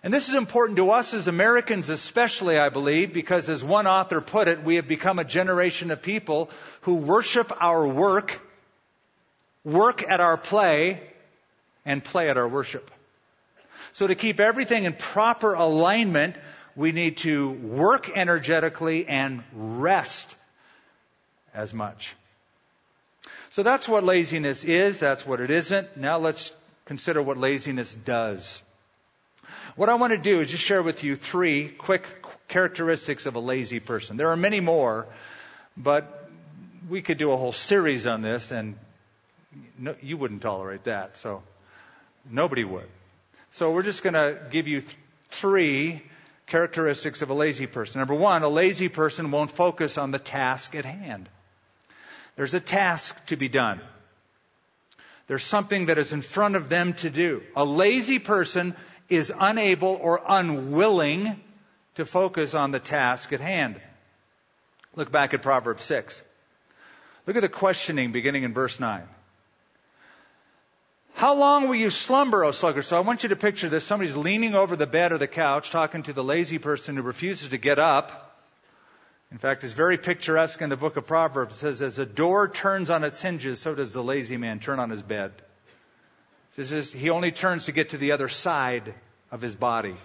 And 0.04 0.14
this 0.14 0.30
is 0.30 0.36
important 0.36 0.78
to 0.78 0.92
us 0.92 1.14
as 1.14 1.28
Americans, 1.28 1.90
especially, 1.90 2.60
I 2.60 2.70
believe, 2.70 3.12
because 3.12 3.50
as 3.50 3.64
one 3.64 3.88
author 3.88 4.22
put 4.22 4.48
it, 4.48 4.64
we 4.64 4.76
have 4.76 4.88
become 4.88 5.20
a 5.20 5.24
generation 5.24 5.90
of 5.90 6.02
people 6.02 6.52
who 6.82 6.96
worship 6.98 7.52
our 7.60 7.88
work, 7.88 8.40
work 9.64 10.04
at 10.08 10.20
our 10.20 10.38
play, 10.38 11.02
and 11.86 12.04
play 12.04 12.30
at 12.30 12.38
our 12.38 12.48
worship. 12.48 12.92
So 13.94 14.06
to 14.06 14.16
keep 14.16 14.40
everything 14.40 14.84
in 14.84 14.94
proper 14.94 15.54
alignment, 15.54 16.36
we 16.76 16.92
need 16.92 17.18
to 17.18 17.52
work 17.52 18.10
energetically 18.16 19.08
and 19.08 19.44
rest 19.54 20.36
as 21.54 21.74
much. 21.74 22.16
So 23.50 23.64
that's 23.64 23.88
what 23.88 24.04
laziness 24.04 24.66
is. 24.66 25.00
That's 25.00 25.26
what 25.26 25.40
it 25.40 25.50
isn't. 25.50 25.96
Now 25.96 26.18
let's 26.18 26.52
consider 26.86 27.22
what 27.22 27.38
laziness 27.38 27.96
does. 27.96 28.62
What 29.76 29.90
I 29.90 29.96
want 29.96 30.12
to 30.12 30.18
do 30.18 30.42
is 30.42 30.52
just 30.52 30.64
share 30.64 30.84
with 30.84 31.04
you 31.04 31.16
three 31.16 31.70
quick 31.70 32.06
characteristics 32.48 33.26
of 33.26 33.36
a 33.36 33.40
lazy 33.40 33.80
person. 33.80 34.18
There 34.18 34.30
are 34.30 34.36
many 34.38 34.60
more, 34.60 35.08
but 35.78 36.30
we 36.90 37.02
could 37.02 37.18
do 37.18 37.32
a 37.32 37.38
whole 37.38 37.52
series 37.52 38.08
on 38.08 38.22
this 38.22 38.52
and 38.52 38.76
no, 39.78 39.96
you 40.02 40.18
wouldn't 40.18 40.42
tolerate 40.42 40.84
that. 40.84 41.18
So 41.18 41.44
nobody 42.30 42.64
would. 42.64 42.88
So 43.52 43.72
we're 43.72 43.84
just 43.84 44.04
going 44.04 44.14
to 44.14 44.38
give 44.52 44.68
you 44.68 44.84
three 45.30 46.04
characteristics 46.48 47.22
of 47.22 47.30
a 47.30 47.34
lazy 47.34 47.68
person. 47.68 48.00
Number 48.00 48.14
one, 48.14 48.44
a 48.44 48.50
lazy 48.50 48.90
person 48.90 49.32
won't 49.32 49.52
focus 49.52 49.98
on 49.98 50.12
the 50.12 50.20
task 50.20 50.76
at 50.76 50.86
hand. 50.86 51.28
There's 52.36 52.54
a 52.54 52.60
task 52.60 53.16
to 53.28 53.36
be 53.36 53.50
done. 53.50 53.80
There's 55.28 55.44
something 55.44 55.88
that 55.88 55.98
is 55.98 56.14
in 56.14 56.22
front 56.22 56.56
of 56.56 56.70
them 56.70 56.94
to 56.96 57.10
do. 57.10 57.42
A 57.56 57.66
lazy 57.66 58.20
person 58.20 58.76
is 59.10 59.34
unable 59.38 60.00
or 60.02 60.22
unwilling 60.28 61.42
to 61.96 62.06
focus 62.06 62.54
on 62.54 62.72
the 62.72 62.80
task 62.80 63.34
at 63.34 63.42
hand. 63.42 63.80
Look 64.96 65.12
back 65.12 65.34
at 65.34 65.42
Proverbs 65.42 65.84
6. 65.86 66.22
Look 67.26 67.36
at 67.36 67.42
the 67.42 67.50
questioning 67.50 68.12
beginning 68.12 68.44
in 68.44 68.54
verse 68.54 68.80
9. 68.80 69.02
How 71.16 71.34
long 71.34 71.70
will 71.70 71.76
you 71.76 71.92
slumber, 71.92 72.44
O 72.44 72.52
sluggard? 72.52 72.84
So 72.84 72.98
I 72.98 73.00
want 73.00 73.24
you 73.24 73.30
to 73.30 73.38
picture 73.38 73.70
this. 73.70 73.86
Somebody's 73.86 74.18
leaning 74.18 74.54
over 74.54 74.76
the 74.76 74.86
bed 74.86 75.14
or 75.14 75.18
the 75.18 75.30
couch 75.30 75.72
talking 75.72 76.04
to 76.04 76.14
the 76.14 76.24
lazy 76.24 76.58
person 76.58 76.98
who 76.98 77.04
refuses 77.04 77.50
to 77.50 77.58
get 77.58 77.80
up. 77.80 78.38
In 79.32 79.38
fact, 79.38 79.64
it's 79.64 79.72
very 79.72 79.98
picturesque 79.98 80.62
in 80.62 80.70
the 80.70 80.76
book 80.76 80.98
of 80.98 81.08
Proverbs. 81.08 81.56
It 81.56 81.60
says, 81.60 81.82
as 81.82 82.00
a 82.00 82.06
door 82.06 82.50
turns 82.50 82.90
on 82.90 83.06
its 83.06 83.22
hinges, 83.22 83.62
so 83.62 83.74
does 83.74 83.94
the 83.94 84.04
lazy 84.04 84.36
man 84.36 84.60
turn 84.60 84.78
on 84.78 84.90
his 84.90 85.02
bed. 85.02 85.32
It 86.58 86.66
says 86.66 86.92
he 86.92 87.10
only 87.10 87.32
turns 87.32 87.66
to 87.66 87.72
get 87.72 87.90
to 87.90 87.98
the 87.98 88.12
other 88.12 88.28
side 88.28 88.94
of 89.32 89.42
his 89.42 89.56
body. 89.56 89.96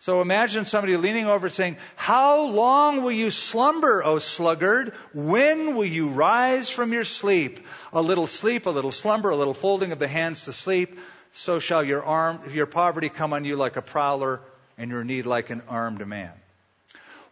So 0.00 0.22
imagine 0.22 0.64
somebody 0.64 0.96
leaning 0.96 1.26
over 1.26 1.50
saying, 1.50 1.76
How 1.94 2.46
long 2.46 3.02
will 3.02 3.12
you 3.12 3.30
slumber, 3.30 4.02
O 4.02 4.18
sluggard? 4.18 4.94
When 5.12 5.74
will 5.74 5.84
you 5.84 6.08
rise 6.08 6.70
from 6.70 6.94
your 6.94 7.04
sleep? 7.04 7.60
A 7.92 8.00
little 8.00 8.26
sleep, 8.26 8.64
a 8.64 8.70
little 8.70 8.92
slumber, 8.92 9.28
a 9.28 9.36
little 9.36 9.52
folding 9.52 9.92
of 9.92 9.98
the 9.98 10.08
hands 10.08 10.46
to 10.46 10.54
sleep. 10.54 10.98
So 11.32 11.58
shall 11.58 11.84
your 11.84 12.02
arm, 12.02 12.40
your 12.50 12.64
poverty 12.64 13.10
come 13.10 13.34
on 13.34 13.44
you 13.44 13.56
like 13.56 13.76
a 13.76 13.82
prowler 13.82 14.40
and 14.78 14.90
your 14.90 15.04
need 15.04 15.26
like 15.26 15.50
an 15.50 15.60
armed 15.68 16.06
man. 16.06 16.32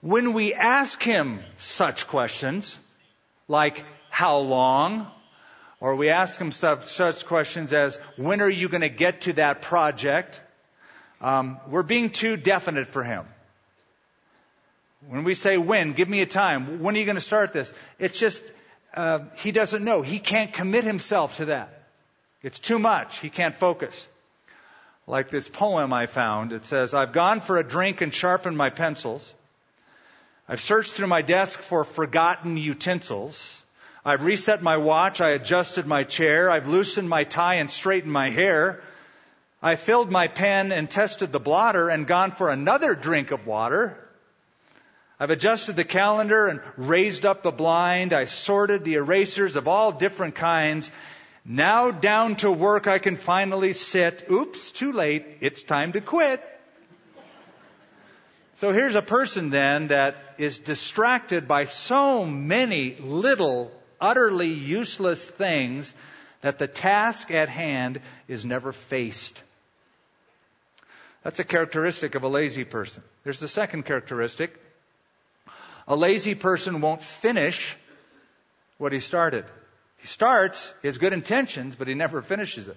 When 0.02 0.34
we 0.34 0.52
ask 0.52 1.02
him 1.02 1.40
such 1.56 2.06
questions, 2.06 2.78
like, 3.48 3.82
how 4.10 4.38
long? 4.40 5.10
Or 5.80 5.96
we 5.96 6.10
ask 6.10 6.38
him 6.38 6.52
such 6.52 7.24
questions 7.24 7.72
as, 7.72 7.96
when 8.16 8.42
are 8.42 8.50
you 8.50 8.68
going 8.68 8.82
to 8.82 8.90
get 8.90 9.22
to 9.22 9.32
that 9.34 9.62
project? 9.62 10.42
Um, 11.20 11.58
we're 11.68 11.82
being 11.82 12.10
too 12.10 12.36
definite 12.36 12.86
for 12.86 13.02
him. 13.02 13.24
When 15.08 15.24
we 15.24 15.34
say 15.34 15.58
when, 15.58 15.92
give 15.92 16.08
me 16.08 16.20
a 16.20 16.26
time. 16.26 16.82
When 16.82 16.94
are 16.94 16.98
you 16.98 17.04
going 17.04 17.16
to 17.16 17.20
start 17.20 17.52
this? 17.52 17.72
It's 17.98 18.18
just, 18.18 18.42
uh, 18.94 19.20
he 19.36 19.52
doesn't 19.52 19.84
know. 19.84 20.02
He 20.02 20.18
can't 20.18 20.52
commit 20.52 20.84
himself 20.84 21.36
to 21.36 21.46
that. 21.46 21.82
It's 22.42 22.58
too 22.58 22.78
much. 22.78 23.18
He 23.18 23.30
can't 23.30 23.54
focus. 23.54 24.08
Like 25.06 25.30
this 25.30 25.48
poem 25.48 25.92
I 25.92 26.06
found. 26.06 26.52
It 26.52 26.66
says, 26.66 26.94
I've 26.94 27.12
gone 27.12 27.40
for 27.40 27.58
a 27.58 27.64
drink 27.64 28.00
and 28.00 28.12
sharpened 28.12 28.56
my 28.56 28.70
pencils. 28.70 29.34
I've 30.48 30.60
searched 30.60 30.92
through 30.92 31.08
my 31.08 31.22
desk 31.22 31.60
for 31.60 31.84
forgotten 31.84 32.56
utensils. 32.56 33.62
I've 34.04 34.24
reset 34.24 34.62
my 34.62 34.76
watch. 34.76 35.20
I 35.20 35.30
adjusted 35.30 35.86
my 35.86 36.04
chair. 36.04 36.50
I've 36.50 36.68
loosened 36.68 37.08
my 37.08 37.24
tie 37.24 37.56
and 37.56 37.70
straightened 37.70 38.12
my 38.12 38.30
hair. 38.30 38.80
I 39.60 39.74
filled 39.74 40.10
my 40.10 40.28
pen 40.28 40.70
and 40.70 40.88
tested 40.88 41.32
the 41.32 41.40
blotter 41.40 41.90
and 41.90 42.06
gone 42.06 42.30
for 42.30 42.48
another 42.48 42.94
drink 42.94 43.32
of 43.32 43.46
water. 43.46 43.98
I've 45.18 45.30
adjusted 45.30 45.74
the 45.74 45.84
calendar 45.84 46.46
and 46.46 46.60
raised 46.76 47.26
up 47.26 47.42
the 47.42 47.50
blind. 47.50 48.12
I 48.12 48.26
sorted 48.26 48.84
the 48.84 48.94
erasers 48.94 49.56
of 49.56 49.66
all 49.66 49.90
different 49.90 50.36
kinds. 50.36 50.92
Now 51.44 51.90
down 51.90 52.36
to 52.36 52.52
work 52.52 52.86
I 52.86 53.00
can 53.00 53.16
finally 53.16 53.72
sit. 53.72 54.26
Oops, 54.30 54.70
too 54.70 54.92
late. 54.92 55.26
It's 55.40 55.64
time 55.64 55.90
to 55.92 56.00
quit. 56.00 56.40
So 58.56 58.72
here's 58.72 58.94
a 58.94 59.02
person 59.02 59.50
then 59.50 59.88
that 59.88 60.16
is 60.38 60.58
distracted 60.60 61.48
by 61.48 61.64
so 61.64 62.24
many 62.24 62.94
little, 63.00 63.72
utterly 64.00 64.48
useless 64.52 65.28
things 65.28 65.94
that 66.42 66.60
the 66.60 66.68
task 66.68 67.32
at 67.32 67.48
hand 67.48 68.00
is 68.28 68.44
never 68.44 68.72
faced. 68.72 69.42
That's 71.22 71.38
a 71.38 71.44
characteristic 71.44 72.14
of 72.14 72.22
a 72.22 72.28
lazy 72.28 72.64
person. 72.64 73.02
There's 73.24 73.40
the 73.40 73.48
second 73.48 73.84
characteristic. 73.84 74.54
A 75.86 75.96
lazy 75.96 76.34
person 76.34 76.80
won't 76.80 77.02
finish 77.02 77.76
what 78.78 78.92
he 78.92 79.00
started. 79.00 79.44
He 79.98 80.06
starts 80.06 80.72
he 80.82 80.88
has 80.88 80.98
good 80.98 81.12
intentions, 81.12 81.76
but 81.76 81.88
he 81.88 81.94
never 81.94 82.22
finishes 82.22 82.68
it. 82.68 82.76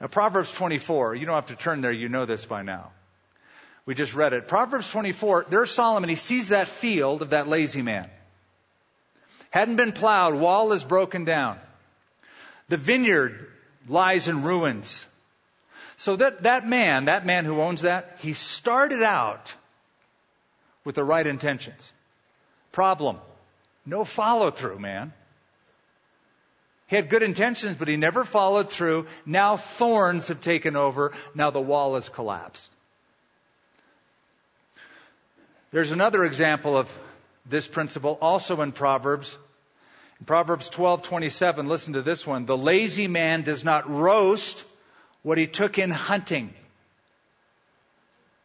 Now, 0.00 0.08
Proverbs 0.08 0.52
24, 0.52 1.14
you 1.14 1.26
don't 1.26 1.36
have 1.36 1.46
to 1.46 1.56
turn 1.56 1.80
there, 1.80 1.92
you 1.92 2.08
know 2.08 2.26
this 2.26 2.44
by 2.44 2.62
now. 2.62 2.90
We 3.86 3.94
just 3.94 4.14
read 4.14 4.32
it. 4.32 4.48
Proverbs 4.48 4.90
24, 4.90 5.46
there's 5.48 5.70
Solomon. 5.70 6.08
He 6.08 6.16
sees 6.16 6.48
that 6.48 6.68
field 6.68 7.22
of 7.22 7.30
that 7.30 7.48
lazy 7.48 7.82
man. 7.82 8.08
Hadn't 9.50 9.76
been 9.76 9.92
plowed, 9.92 10.34
wall 10.34 10.72
is 10.72 10.82
broken 10.82 11.24
down. 11.24 11.58
The 12.68 12.76
vineyard 12.76 13.48
lies 13.88 14.28
in 14.28 14.42
ruins. 14.42 15.06
So 16.02 16.16
that, 16.16 16.42
that 16.42 16.68
man, 16.68 17.04
that 17.04 17.24
man 17.24 17.44
who 17.44 17.60
owns 17.60 17.82
that, 17.82 18.16
he 18.18 18.32
started 18.32 19.04
out 19.04 19.54
with 20.84 20.96
the 20.96 21.04
right 21.04 21.24
intentions. 21.24 21.92
Problem. 22.72 23.18
No 23.86 24.04
follow 24.04 24.50
through, 24.50 24.80
man. 24.80 25.12
He 26.88 26.96
had 26.96 27.08
good 27.08 27.22
intentions, 27.22 27.76
but 27.76 27.86
he 27.86 27.96
never 27.96 28.24
followed 28.24 28.68
through. 28.68 29.06
Now 29.24 29.56
thorns 29.56 30.26
have 30.26 30.40
taken 30.40 30.74
over. 30.74 31.12
Now 31.36 31.52
the 31.52 31.60
wall 31.60 31.94
has 31.94 32.08
collapsed. 32.08 32.72
There's 35.70 35.92
another 35.92 36.24
example 36.24 36.76
of 36.76 36.92
this 37.46 37.68
principle 37.68 38.18
also 38.20 38.60
in 38.60 38.72
Proverbs. 38.72 39.38
In 40.18 40.26
Proverbs 40.26 40.68
12:27, 40.68 41.68
listen 41.68 41.92
to 41.92 42.02
this 42.02 42.26
one. 42.26 42.44
The 42.44 42.58
lazy 42.58 43.06
man 43.06 43.42
does 43.42 43.62
not 43.62 43.88
roast 43.88 44.64
what 45.22 45.38
he 45.38 45.46
took 45.46 45.78
in 45.78 45.90
hunting. 45.90 46.52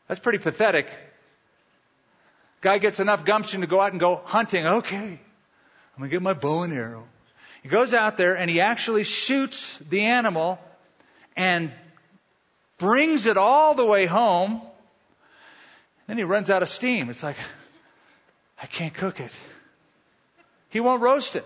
That's 0.07 0.19
pretty 0.19 0.37
pathetic. 0.37 0.89
Guy 2.61 2.77
gets 2.77 2.99
enough 2.99 3.25
gumption 3.25 3.61
to 3.61 3.67
go 3.67 3.81
out 3.81 3.91
and 3.91 3.99
go 3.99 4.21
hunting. 4.23 4.65
Okay. 4.65 4.97
I'm 4.97 5.99
going 5.99 6.09
to 6.09 6.15
get 6.15 6.21
my 6.21 6.33
bow 6.33 6.63
and 6.63 6.73
arrow. 6.73 7.05
He 7.63 7.69
goes 7.69 7.93
out 7.93 8.17
there 8.17 8.37
and 8.37 8.49
he 8.49 8.61
actually 8.61 9.03
shoots 9.03 9.77
the 9.89 10.01
animal 10.01 10.59
and 11.35 11.71
brings 12.77 13.25
it 13.25 13.37
all 13.37 13.73
the 13.73 13.85
way 13.85 14.05
home. 14.05 14.61
Then 16.07 16.17
he 16.17 16.23
runs 16.23 16.49
out 16.49 16.63
of 16.63 16.69
steam. 16.69 17.09
It's 17.09 17.23
like, 17.23 17.35
I 18.61 18.67
can't 18.67 18.93
cook 18.93 19.19
it. 19.19 19.31
He 20.69 20.79
won't 20.79 21.01
roast 21.01 21.35
it. 21.35 21.45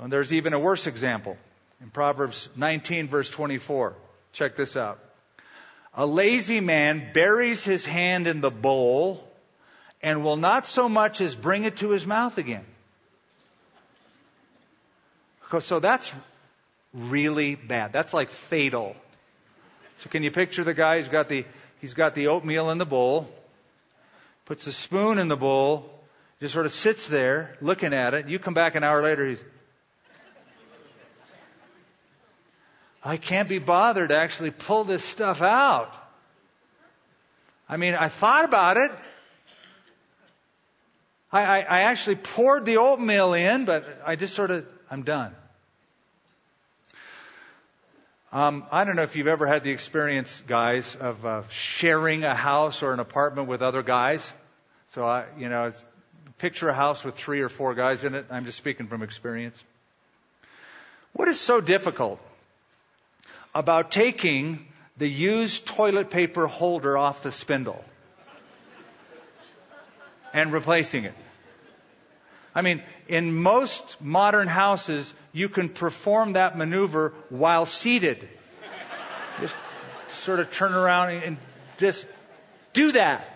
And 0.00 0.12
there's 0.12 0.32
even 0.32 0.52
a 0.52 0.58
worse 0.58 0.86
example 0.86 1.36
in 1.80 1.90
Proverbs 1.90 2.48
19, 2.56 3.08
verse 3.08 3.30
24. 3.30 3.94
Check 4.32 4.56
this 4.56 4.76
out. 4.76 4.98
A 5.94 6.06
lazy 6.06 6.60
man 6.60 7.10
buries 7.12 7.64
his 7.64 7.84
hand 7.84 8.26
in 8.26 8.40
the 8.40 8.50
bowl 8.50 9.24
and 10.02 10.22
will 10.22 10.36
not 10.36 10.66
so 10.66 10.88
much 10.88 11.20
as 11.20 11.34
bring 11.34 11.64
it 11.64 11.78
to 11.78 11.90
his 11.90 12.06
mouth 12.06 12.38
again. 12.38 12.64
So 15.60 15.80
that's 15.80 16.14
really 16.92 17.54
bad. 17.54 17.92
That's 17.92 18.12
like 18.12 18.30
fatal. 18.30 18.94
So 19.96 20.10
can 20.10 20.22
you 20.22 20.30
picture 20.30 20.62
the 20.62 20.74
guy 20.74 20.98
who's 20.98 21.08
got 21.08 21.28
the, 21.28 21.44
he's 21.80 21.94
got 21.94 22.14
the 22.14 22.28
oatmeal 22.28 22.70
in 22.70 22.78
the 22.78 22.86
bowl, 22.86 23.28
puts 24.44 24.66
a 24.66 24.72
spoon 24.72 25.18
in 25.18 25.28
the 25.28 25.36
bowl, 25.36 25.90
just 26.40 26.54
sort 26.54 26.66
of 26.66 26.72
sits 26.72 27.06
there 27.08 27.56
looking 27.60 27.92
at 27.92 28.14
it. 28.14 28.28
You 28.28 28.38
come 28.38 28.54
back 28.54 28.74
an 28.74 28.84
hour 28.84 29.02
later, 29.02 29.26
he's, 29.26 29.42
I 33.08 33.16
can't 33.16 33.48
be 33.48 33.58
bothered 33.58 34.10
to 34.10 34.16
actually 34.18 34.50
pull 34.50 34.84
this 34.84 35.02
stuff 35.02 35.40
out. 35.40 35.94
I 37.66 37.78
mean, 37.78 37.94
I 37.94 38.08
thought 38.08 38.44
about 38.44 38.76
it. 38.76 38.90
I, 41.32 41.42
I, 41.42 41.58
I 41.60 41.80
actually 41.84 42.16
poured 42.16 42.66
the 42.66 42.76
oatmeal 42.76 43.32
in, 43.32 43.64
but 43.64 44.02
I 44.04 44.16
just 44.16 44.34
sort 44.34 44.50
of 44.50 44.66
I'm 44.90 45.04
done. 45.04 45.34
Um, 48.30 48.66
I 48.70 48.84
don't 48.84 48.94
know 48.94 49.04
if 49.04 49.16
you've 49.16 49.26
ever 49.26 49.46
had 49.46 49.64
the 49.64 49.70
experience, 49.70 50.42
guys, 50.46 50.94
of 50.94 51.24
uh, 51.24 51.42
sharing 51.48 52.24
a 52.24 52.34
house 52.34 52.82
or 52.82 52.92
an 52.92 53.00
apartment 53.00 53.48
with 53.48 53.62
other 53.62 53.82
guys. 53.82 54.30
So, 54.88 55.06
I, 55.06 55.24
you 55.38 55.48
know, 55.48 55.68
it's, 55.68 55.82
picture 56.36 56.68
a 56.68 56.74
house 56.74 57.04
with 57.04 57.14
three 57.14 57.40
or 57.40 57.48
four 57.48 57.74
guys 57.74 58.04
in 58.04 58.14
it. 58.14 58.26
I'm 58.30 58.44
just 58.44 58.58
speaking 58.58 58.86
from 58.86 59.02
experience. 59.02 59.64
What 61.14 61.28
is 61.28 61.40
so 61.40 61.62
difficult 61.62 62.20
about 63.58 63.90
taking 63.90 64.64
the 64.98 65.08
used 65.08 65.66
toilet 65.66 66.10
paper 66.10 66.46
holder 66.46 66.96
off 66.96 67.24
the 67.24 67.32
spindle 67.32 67.84
and 70.32 70.52
replacing 70.52 71.02
it? 71.02 71.14
I 72.54 72.62
mean, 72.62 72.82
in 73.08 73.34
most 73.34 74.00
modern 74.00 74.46
houses, 74.46 75.12
you 75.32 75.48
can 75.48 75.70
perform 75.70 76.34
that 76.34 76.56
maneuver 76.56 77.14
while 77.30 77.66
seated. 77.66 78.28
just 79.40 79.56
sort 80.06 80.38
of 80.38 80.52
turn 80.52 80.72
around 80.72 81.10
and 81.10 81.36
just 81.78 82.06
do 82.74 82.92
that. 82.92 83.28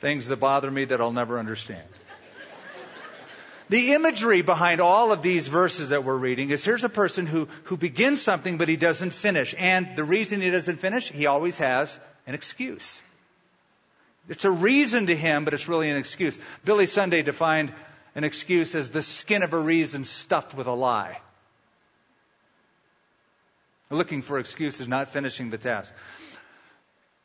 Things 0.00 0.26
that 0.26 0.36
bother 0.36 0.70
me 0.70 0.84
that 0.84 1.00
I'll 1.00 1.10
never 1.10 1.38
understand. 1.38 1.88
The 3.70 3.92
imagery 3.92 4.42
behind 4.42 4.80
all 4.80 5.12
of 5.12 5.22
these 5.22 5.46
verses 5.46 5.90
that 5.90 6.02
we're 6.02 6.16
reading 6.16 6.50
is 6.50 6.64
here's 6.64 6.82
a 6.82 6.88
person 6.88 7.24
who, 7.24 7.46
who 7.64 7.76
begins 7.76 8.20
something 8.20 8.58
but 8.58 8.66
he 8.66 8.76
doesn't 8.76 9.12
finish. 9.12 9.54
And 9.56 9.94
the 9.94 10.02
reason 10.02 10.40
he 10.40 10.50
doesn't 10.50 10.78
finish, 10.78 11.12
he 11.12 11.26
always 11.26 11.56
has 11.58 12.00
an 12.26 12.34
excuse. 12.34 13.00
It's 14.28 14.44
a 14.44 14.50
reason 14.50 15.06
to 15.06 15.14
him, 15.14 15.44
but 15.44 15.54
it's 15.54 15.68
really 15.68 15.88
an 15.88 15.96
excuse. 15.96 16.36
Billy 16.64 16.86
Sunday 16.86 17.22
defined 17.22 17.72
an 18.16 18.24
excuse 18.24 18.74
as 18.74 18.90
the 18.90 19.02
skin 19.02 19.44
of 19.44 19.52
a 19.52 19.58
reason 19.58 20.02
stuffed 20.02 20.52
with 20.52 20.66
a 20.66 20.74
lie. 20.74 21.20
Looking 23.88 24.22
for 24.22 24.40
excuses, 24.40 24.88
not 24.88 25.10
finishing 25.10 25.50
the 25.50 25.58
task. 25.58 25.92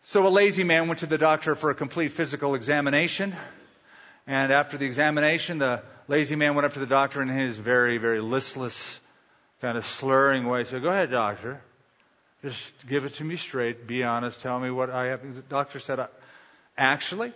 So 0.03 0.27
a 0.27 0.29
lazy 0.29 0.63
man 0.63 0.88
went 0.89 0.99
to 0.99 1.08
the 1.08 1.17
doctor 1.17 1.55
for 1.55 1.71
a 1.71 1.75
complete 1.75 2.12
physical 2.12 2.53
examination. 2.53 3.36
And 4.27 4.51
after 4.51 4.77
the 4.77 4.86
examination, 4.86 5.58
the 5.58 5.81
lazy 6.07 6.35
man 6.35 6.55
went 6.55 6.65
up 6.65 6.73
to 6.73 6.79
the 6.79 6.85
doctor 6.85 7.21
in 7.21 7.27
his 7.27 7.57
very, 7.57 7.97
very 7.97 8.21
listless, 8.21 8.99
kind 9.61 9.77
of 9.77 9.85
slurring 9.85 10.45
way 10.47 10.63
said, 10.63 10.81
Go 10.81 10.89
ahead, 10.89 11.11
doctor. 11.11 11.61
Just 12.41 12.73
give 12.87 13.05
it 13.05 13.13
to 13.15 13.23
me 13.23 13.37
straight. 13.37 13.87
Be 13.87 14.03
honest. 14.03 14.41
Tell 14.41 14.59
me 14.59 14.69
what 14.69 14.89
I 14.89 15.07
have. 15.07 15.35
The 15.35 15.41
doctor 15.41 15.79
said, 15.79 15.99
uh, 15.99 16.07
Actually, 16.77 17.33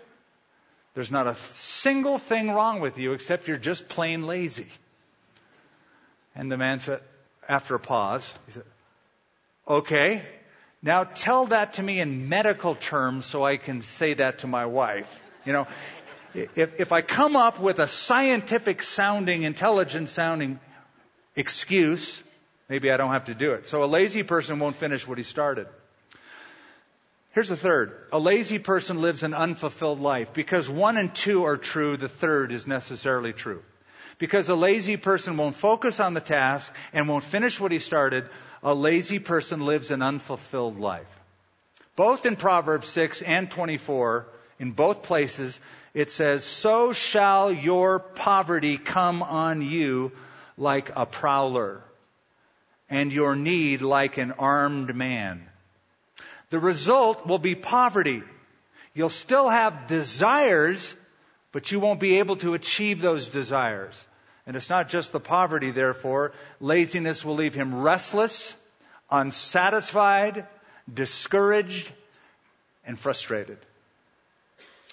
there's 0.93 1.11
not 1.11 1.27
a 1.27 1.35
single 1.35 2.17
thing 2.17 2.51
wrong 2.51 2.79
with 2.79 2.97
you 2.97 3.13
except 3.13 3.47
you're 3.47 3.57
just 3.57 3.89
plain 3.89 4.27
lazy. 4.27 4.67
And 6.35 6.51
the 6.51 6.57
man 6.57 6.79
said, 6.79 7.01
after 7.47 7.75
a 7.75 7.79
pause, 7.79 8.31
he 8.45 8.51
said, 8.51 8.63
Okay, 9.67 10.23
now 10.81 11.03
tell 11.03 11.47
that 11.47 11.73
to 11.73 11.83
me 11.83 11.99
in 11.99 12.29
medical 12.29 12.75
terms 12.75 13.25
so 13.25 13.43
I 13.43 13.57
can 13.57 13.81
say 13.81 14.13
that 14.15 14.39
to 14.39 14.47
my 14.47 14.65
wife. 14.65 15.21
You 15.45 15.53
know, 15.53 15.67
if, 16.33 16.79
if 16.79 16.91
I 16.91 17.01
come 17.01 17.35
up 17.35 17.59
with 17.59 17.79
a 17.79 17.87
scientific 17.87 18.83
sounding, 18.83 19.43
intelligent 19.43 20.09
sounding 20.09 20.59
excuse, 21.35 22.23
maybe 22.67 22.91
I 22.91 22.97
don't 22.97 23.11
have 23.11 23.25
to 23.25 23.35
do 23.35 23.53
it. 23.53 23.67
So 23.67 23.83
a 23.83 23.85
lazy 23.85 24.23
person 24.23 24.59
won't 24.59 24.75
finish 24.75 25.07
what 25.07 25.17
he 25.17 25.23
started. 25.23 25.67
Here's 27.31 27.49
the 27.49 27.57
third. 27.57 27.95
A 28.11 28.19
lazy 28.19 28.59
person 28.59 29.01
lives 29.01 29.23
an 29.23 29.33
unfulfilled 29.33 29.99
life. 30.01 30.33
Because 30.33 30.69
one 30.69 30.97
and 30.97 31.13
two 31.13 31.45
are 31.45 31.57
true, 31.57 31.95
the 31.95 32.09
third 32.09 32.51
is 32.51 32.67
necessarily 32.67 33.33
true. 33.33 33.63
Because 34.17 34.49
a 34.49 34.55
lazy 34.55 34.97
person 34.97 35.37
won't 35.37 35.55
focus 35.55 35.99
on 35.99 36.13
the 36.13 36.21
task 36.21 36.75
and 36.91 37.07
won't 37.07 37.23
finish 37.23 37.59
what 37.59 37.71
he 37.71 37.79
started, 37.79 38.27
a 38.63 38.73
lazy 38.73 39.19
person 39.19 39.65
lives 39.65 39.91
an 39.91 40.01
unfulfilled 40.01 40.79
life. 40.79 41.07
Both 41.95 42.25
in 42.25 42.35
Proverbs 42.35 42.87
6 42.89 43.21
and 43.21 43.49
24, 43.49 44.27
in 44.59 44.71
both 44.71 45.03
places, 45.03 45.59
it 45.93 46.11
says, 46.11 46.43
So 46.43 46.93
shall 46.93 47.51
your 47.51 47.99
poverty 47.99 48.77
come 48.77 49.23
on 49.23 49.61
you 49.61 50.11
like 50.57 50.91
a 50.95 51.05
prowler, 51.05 51.81
and 52.89 53.11
your 53.13 53.35
need 53.35 53.81
like 53.81 54.17
an 54.17 54.33
armed 54.33 54.95
man. 54.95 55.47
The 56.49 56.59
result 56.59 57.27
will 57.27 57.39
be 57.39 57.55
poverty. 57.55 58.23
You'll 58.93 59.09
still 59.09 59.49
have 59.49 59.87
desires, 59.87 60.95
but 61.51 61.71
you 61.71 61.79
won't 61.79 61.99
be 61.99 62.19
able 62.19 62.37
to 62.37 62.53
achieve 62.53 63.01
those 63.01 63.27
desires. 63.27 64.03
And 64.45 64.55
it's 64.55 64.69
not 64.69 64.89
just 64.89 65.11
the 65.11 65.19
poverty, 65.19 65.71
therefore. 65.71 66.33
Laziness 66.59 67.23
will 67.23 67.35
leave 67.35 67.53
him 67.53 67.81
restless, 67.81 68.55
unsatisfied, 69.11 70.47
discouraged, 70.91 71.91
and 72.83 72.97
frustrated. 72.97 73.59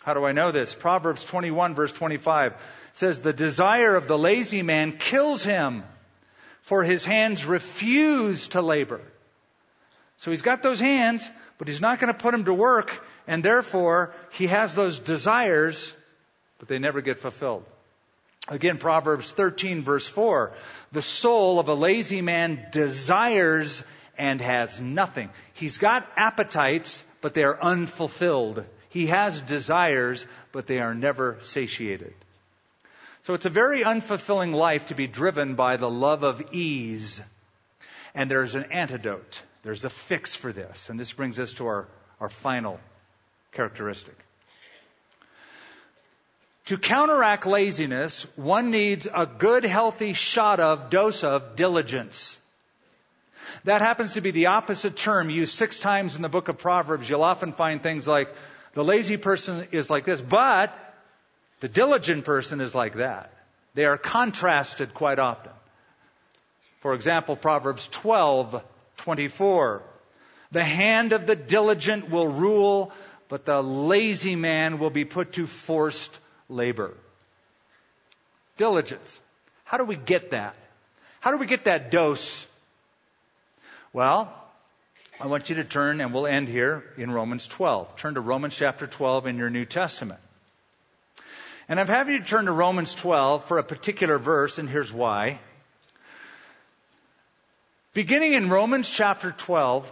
How 0.07 0.15
do 0.15 0.25
I 0.25 0.31
know 0.31 0.53
this? 0.53 0.73
Proverbs 0.73 1.25
21 1.25 1.75
verse 1.75 1.91
25 1.91 2.55
says, 2.93 3.21
The 3.21 3.33
desire 3.33 3.97
of 3.97 4.07
the 4.07 4.17
lazy 4.17 4.63
man 4.63 4.99
kills 4.99 5.43
him, 5.43 5.83
for 6.61 6.85
his 6.85 7.05
hands 7.05 7.45
refuse 7.45 8.47
to 8.49 8.63
labor. 8.63 9.01
So 10.19 10.31
he's 10.31 10.43
got 10.43 10.63
those 10.63 10.79
hands, 10.79 11.29
but 11.59 11.67
he's 11.67 11.81
not 11.81 11.99
going 11.99 12.15
to 12.15 12.19
put 12.19 12.31
them 12.31 12.45
to 12.45 12.55
work, 12.55 13.05
and 13.27 13.45
therefore 13.45 14.15
he 14.31 14.47
has 14.47 14.77
those 14.77 15.01
desires, 15.01 15.93
but 16.61 16.69
they 16.69 16.79
never 16.79 17.01
get 17.01 17.19
fulfilled. 17.19 17.65
Again, 18.47 18.79
Proverbs 18.79 19.33
13 19.33 19.83
verse 19.83 20.09
4, 20.09 20.53
the 20.93 21.03
soul 21.03 21.59
of 21.59 21.69
a 21.69 21.75
lazy 21.75 22.21
man 22.23 22.69
desires 22.71 23.83
and 24.17 24.41
has 24.41 24.81
nothing. 24.81 25.31
He's 25.55 25.79
got 25.79 26.09
appetites, 26.17 27.03
but 27.21 27.35
they 27.35 27.43
are 27.43 27.61
unfulfilled. 27.61 28.65
He 28.97 29.09
has 29.09 29.43
desires, 29.43 30.25
but 30.53 30.67
they 30.67 30.79
are 30.79 30.95
never 30.95 31.37
satiated. 31.41 32.15
So 33.25 33.35
it's 33.35 33.45
a 33.45 33.51
very 33.51 33.83
unfulfilling 33.83 34.55
life 34.55 34.87
to 34.87 34.95
be 34.95 35.07
driven 35.07 35.55
by 35.55 35.77
the 35.77 35.91
love 35.91 36.23
of 36.23 36.55
ease. 36.55 37.21
And 38.15 38.31
there's 38.31 38.55
an 38.55 38.73
antidote. 38.73 39.43
There's 39.65 39.85
a 39.85 39.91
fix 39.91 40.35
for 40.35 40.51
this. 40.51 40.89
And 40.89 40.99
this 40.99 41.13
brings 41.13 41.39
us 41.39 41.53
to 41.55 41.67
our, 41.67 41.89
our 42.21 42.31
final 42.31 42.81
characteristic. 43.53 44.17
To 46.67 46.79
counteract 46.79 47.45
laziness, 47.45 48.27
one 48.35 48.71
needs 48.71 49.07
a 49.13 49.27
good, 49.27 49.65
healthy 49.65 50.15
shot 50.15 50.59
of, 50.59 50.89
dose 50.89 51.23
of 51.23 51.55
diligence. 51.55 52.39
That 53.65 53.83
happens 53.83 54.15
to 54.15 54.23
be 54.23 54.31
the 54.31 54.47
opposite 54.47 54.97
term 54.97 55.29
used 55.29 55.55
six 55.55 55.79
times 55.79 56.17
in 56.17 56.23
the 56.23 56.31
book 56.31 56.49
of 56.49 56.57
Proverbs. 56.57 57.11
You'll 57.11 57.25
often 57.25 57.53
find 57.53 57.83
things 57.83 58.09
like, 58.09 58.35
the 58.77 58.85
lazy 58.85 59.17
person 59.17 59.69
is 59.73 59.89
like 59.89 60.05
this, 60.05 60.21
but 60.21 60.71
the 61.61 61.69
diligent 61.69 62.27
person 62.27 62.61
is 62.61 62.75
like 62.75 62.97
that. 62.97 63.33
They 63.73 63.87
are 63.87 63.97
contrasted 63.97 64.93
quite 64.93 65.19
often. 65.19 65.51
For 66.81 66.93
example, 66.93 67.37
Proverbs 67.37 67.89
12, 67.89 68.63
24. 68.99 69.83
The 70.53 70.63
hand 70.63 71.15
of 71.15 71.27
the 71.27 71.37
diligent 71.37 72.11
will 72.11 72.29
rule, 72.29 72.93
but 73.31 73.47
the 73.47 73.63
lazy 73.63 74.37
man 74.37 74.79
will 74.79 74.91
be 74.91 75.07
put 75.07 75.33
to 75.33 75.47
forced 75.47 76.21
labor. 76.51 76.93
Diligence. 78.59 79.19
How 79.65 79.79
do 79.79 79.85
we 79.85 79.97
get 79.97 80.33
that? 80.33 80.55
How 81.21 81.31
do 81.31 81.39
we 81.39 81.47
get 81.47 81.65
that 81.65 81.91
dose? 81.91 82.47
Well, 83.95 84.31
I 85.19 85.29
want 85.29 85.49
you 85.49 85.57
to 85.57 85.65
turn, 85.65 86.03
and 86.03 86.13
we'll 86.13 86.27
end 86.27 86.47
here 86.47 86.85
in 86.99 87.11
Romans 87.11 87.47
12. 87.47 87.97
Turn 87.97 88.15
to 88.15 88.21
Romans 88.21 88.55
chapter 88.55 88.87
12 88.87 89.27
in 89.27 89.39
your 89.39 89.49
New 89.49 89.65
Testament. 89.65 90.21
And 91.71 91.81
I'm 91.81 91.87
having 91.87 92.15
you 92.15 92.23
turn 92.23 92.45
to 92.45 92.53
Romans 92.53 92.95
12 92.95 93.43
for 93.47 93.57
a 93.57 93.65
particular 93.65 94.19
verse, 94.19 94.59
and 94.59 94.69
here's 94.69 94.93
why. 94.93 95.39
Beginning 97.95 98.35
in 98.35 98.51
Romans 98.51 98.91
chapter 98.91 99.33
12, 99.33 99.91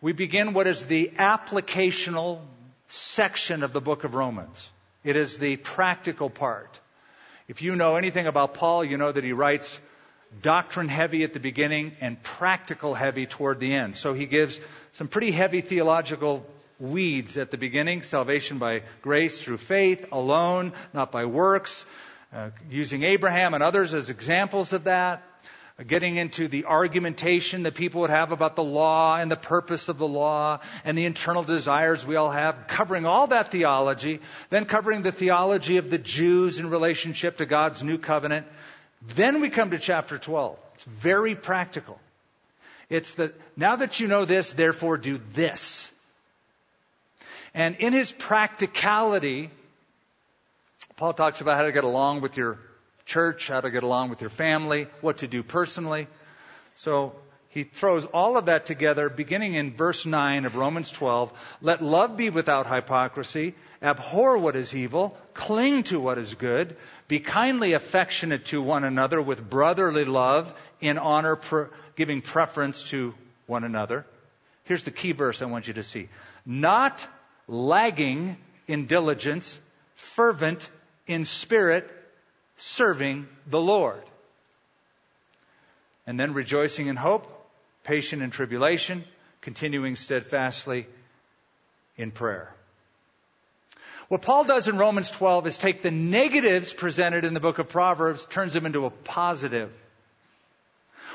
we 0.00 0.12
begin 0.12 0.54
what 0.54 0.66
is 0.66 0.86
the 0.86 1.12
applicational 1.18 2.40
section 2.88 3.62
of 3.62 3.74
the 3.74 3.80
book 3.82 4.04
of 4.04 4.14
Romans. 4.14 4.70
It 5.04 5.16
is 5.16 5.36
the 5.36 5.56
practical 5.56 6.30
part. 6.30 6.80
If 7.46 7.60
you 7.60 7.76
know 7.76 7.96
anything 7.96 8.26
about 8.26 8.54
Paul, 8.54 8.86
you 8.86 8.96
know 8.96 9.12
that 9.12 9.22
he 9.22 9.34
writes 9.34 9.78
doctrine 10.42 10.88
heavy 10.88 11.24
at 11.24 11.32
the 11.32 11.40
beginning 11.40 11.92
and 12.00 12.22
practical 12.22 12.94
heavy 12.94 13.26
toward 13.26 13.60
the 13.60 13.74
end. 13.74 13.96
So 13.96 14.14
he 14.14 14.26
gives 14.26 14.60
some 14.92 15.08
pretty 15.08 15.30
heavy 15.30 15.60
theological 15.60 16.46
weeds 16.78 17.38
at 17.38 17.50
the 17.50 17.58
beginning 17.58 18.02
salvation 18.02 18.58
by 18.58 18.82
grace 19.02 19.40
through 19.40 19.58
faith 19.58 20.06
alone, 20.12 20.72
not 20.92 21.12
by 21.12 21.24
works, 21.24 21.86
uh, 22.34 22.50
using 22.70 23.02
Abraham 23.04 23.54
and 23.54 23.62
others 23.62 23.94
as 23.94 24.10
examples 24.10 24.72
of 24.72 24.84
that 24.84 25.22
getting 25.82 26.14
into 26.16 26.46
the 26.46 26.66
argumentation 26.66 27.64
that 27.64 27.74
people 27.74 28.02
would 28.02 28.10
have 28.10 28.30
about 28.30 28.54
the 28.54 28.62
law 28.62 29.16
and 29.16 29.28
the 29.28 29.36
purpose 29.36 29.88
of 29.88 29.98
the 29.98 30.06
law 30.06 30.60
and 30.84 30.96
the 30.96 31.04
internal 31.04 31.42
desires 31.42 32.06
we 32.06 32.14
all 32.14 32.30
have, 32.30 32.68
covering 32.68 33.06
all 33.06 33.26
that 33.26 33.50
theology, 33.50 34.20
then 34.50 34.66
covering 34.66 35.02
the 35.02 35.10
theology 35.10 35.78
of 35.78 35.90
the 35.90 35.98
Jews 35.98 36.60
in 36.60 36.70
relationship 36.70 37.38
to 37.38 37.46
God's 37.46 37.82
new 37.82 37.98
covenant. 37.98 38.46
Then 39.08 39.40
we 39.40 39.50
come 39.50 39.70
to 39.70 39.78
chapter 39.78 40.18
12. 40.18 40.58
It's 40.74 40.84
very 40.84 41.34
practical. 41.34 41.98
It's 42.88 43.14
that 43.14 43.34
now 43.56 43.76
that 43.76 44.00
you 44.00 44.08
know 44.08 44.24
this, 44.24 44.52
therefore 44.52 44.98
do 44.98 45.20
this. 45.32 45.90
And 47.54 47.76
in 47.76 47.92
his 47.92 48.10
practicality, 48.12 49.50
Paul 50.96 51.12
talks 51.12 51.40
about 51.40 51.56
how 51.56 51.64
to 51.64 51.72
get 51.72 51.84
along 51.84 52.20
with 52.20 52.36
your 52.36 52.58
church, 53.06 53.48
how 53.48 53.60
to 53.60 53.70
get 53.70 53.82
along 53.82 54.10
with 54.10 54.20
your 54.20 54.30
family, 54.30 54.88
what 55.00 55.18
to 55.18 55.28
do 55.28 55.42
personally. 55.42 56.08
So 56.74 57.14
he 57.50 57.62
throws 57.62 58.06
all 58.06 58.36
of 58.36 58.46
that 58.46 58.66
together, 58.66 59.08
beginning 59.08 59.54
in 59.54 59.72
verse 59.72 60.06
9 60.06 60.44
of 60.44 60.56
Romans 60.56 60.90
12. 60.90 61.32
Let 61.62 61.82
love 61.82 62.16
be 62.16 62.30
without 62.30 62.66
hypocrisy. 62.66 63.54
Abhor 63.84 64.38
what 64.38 64.56
is 64.56 64.74
evil. 64.74 65.16
Cling 65.34 65.82
to 65.84 66.00
what 66.00 66.16
is 66.16 66.34
good. 66.34 66.76
Be 67.06 67.20
kindly 67.20 67.74
affectionate 67.74 68.46
to 68.46 68.62
one 68.62 68.82
another 68.82 69.20
with 69.20 69.48
brotherly 69.48 70.06
love, 70.06 70.52
in 70.80 70.96
honor, 70.96 71.38
giving 71.94 72.22
preference 72.22 72.82
to 72.84 73.14
one 73.46 73.62
another. 73.62 74.06
Here's 74.64 74.84
the 74.84 74.90
key 74.90 75.12
verse 75.12 75.42
I 75.42 75.46
want 75.46 75.68
you 75.68 75.74
to 75.74 75.82
see. 75.82 76.08
Not 76.46 77.06
lagging 77.46 78.38
in 78.66 78.86
diligence, 78.86 79.60
fervent 79.96 80.70
in 81.06 81.26
spirit, 81.26 81.90
serving 82.56 83.28
the 83.46 83.60
Lord. 83.60 84.02
And 86.06 86.18
then 86.18 86.32
rejoicing 86.32 86.86
in 86.86 86.96
hope, 86.96 87.26
patient 87.84 88.22
in 88.22 88.30
tribulation, 88.30 89.04
continuing 89.42 89.96
steadfastly 89.96 90.86
in 91.98 92.10
prayer. 92.10 92.50
What 94.08 94.22
Paul 94.22 94.44
does 94.44 94.68
in 94.68 94.76
Romans 94.76 95.10
12 95.10 95.46
is 95.46 95.58
take 95.58 95.82
the 95.82 95.90
negatives 95.90 96.74
presented 96.74 97.24
in 97.24 97.32
the 97.34 97.40
book 97.40 97.58
of 97.58 97.68
Proverbs, 97.68 98.26
turns 98.26 98.52
them 98.52 98.66
into 98.66 98.84
a 98.84 98.90
positive. 98.90 99.72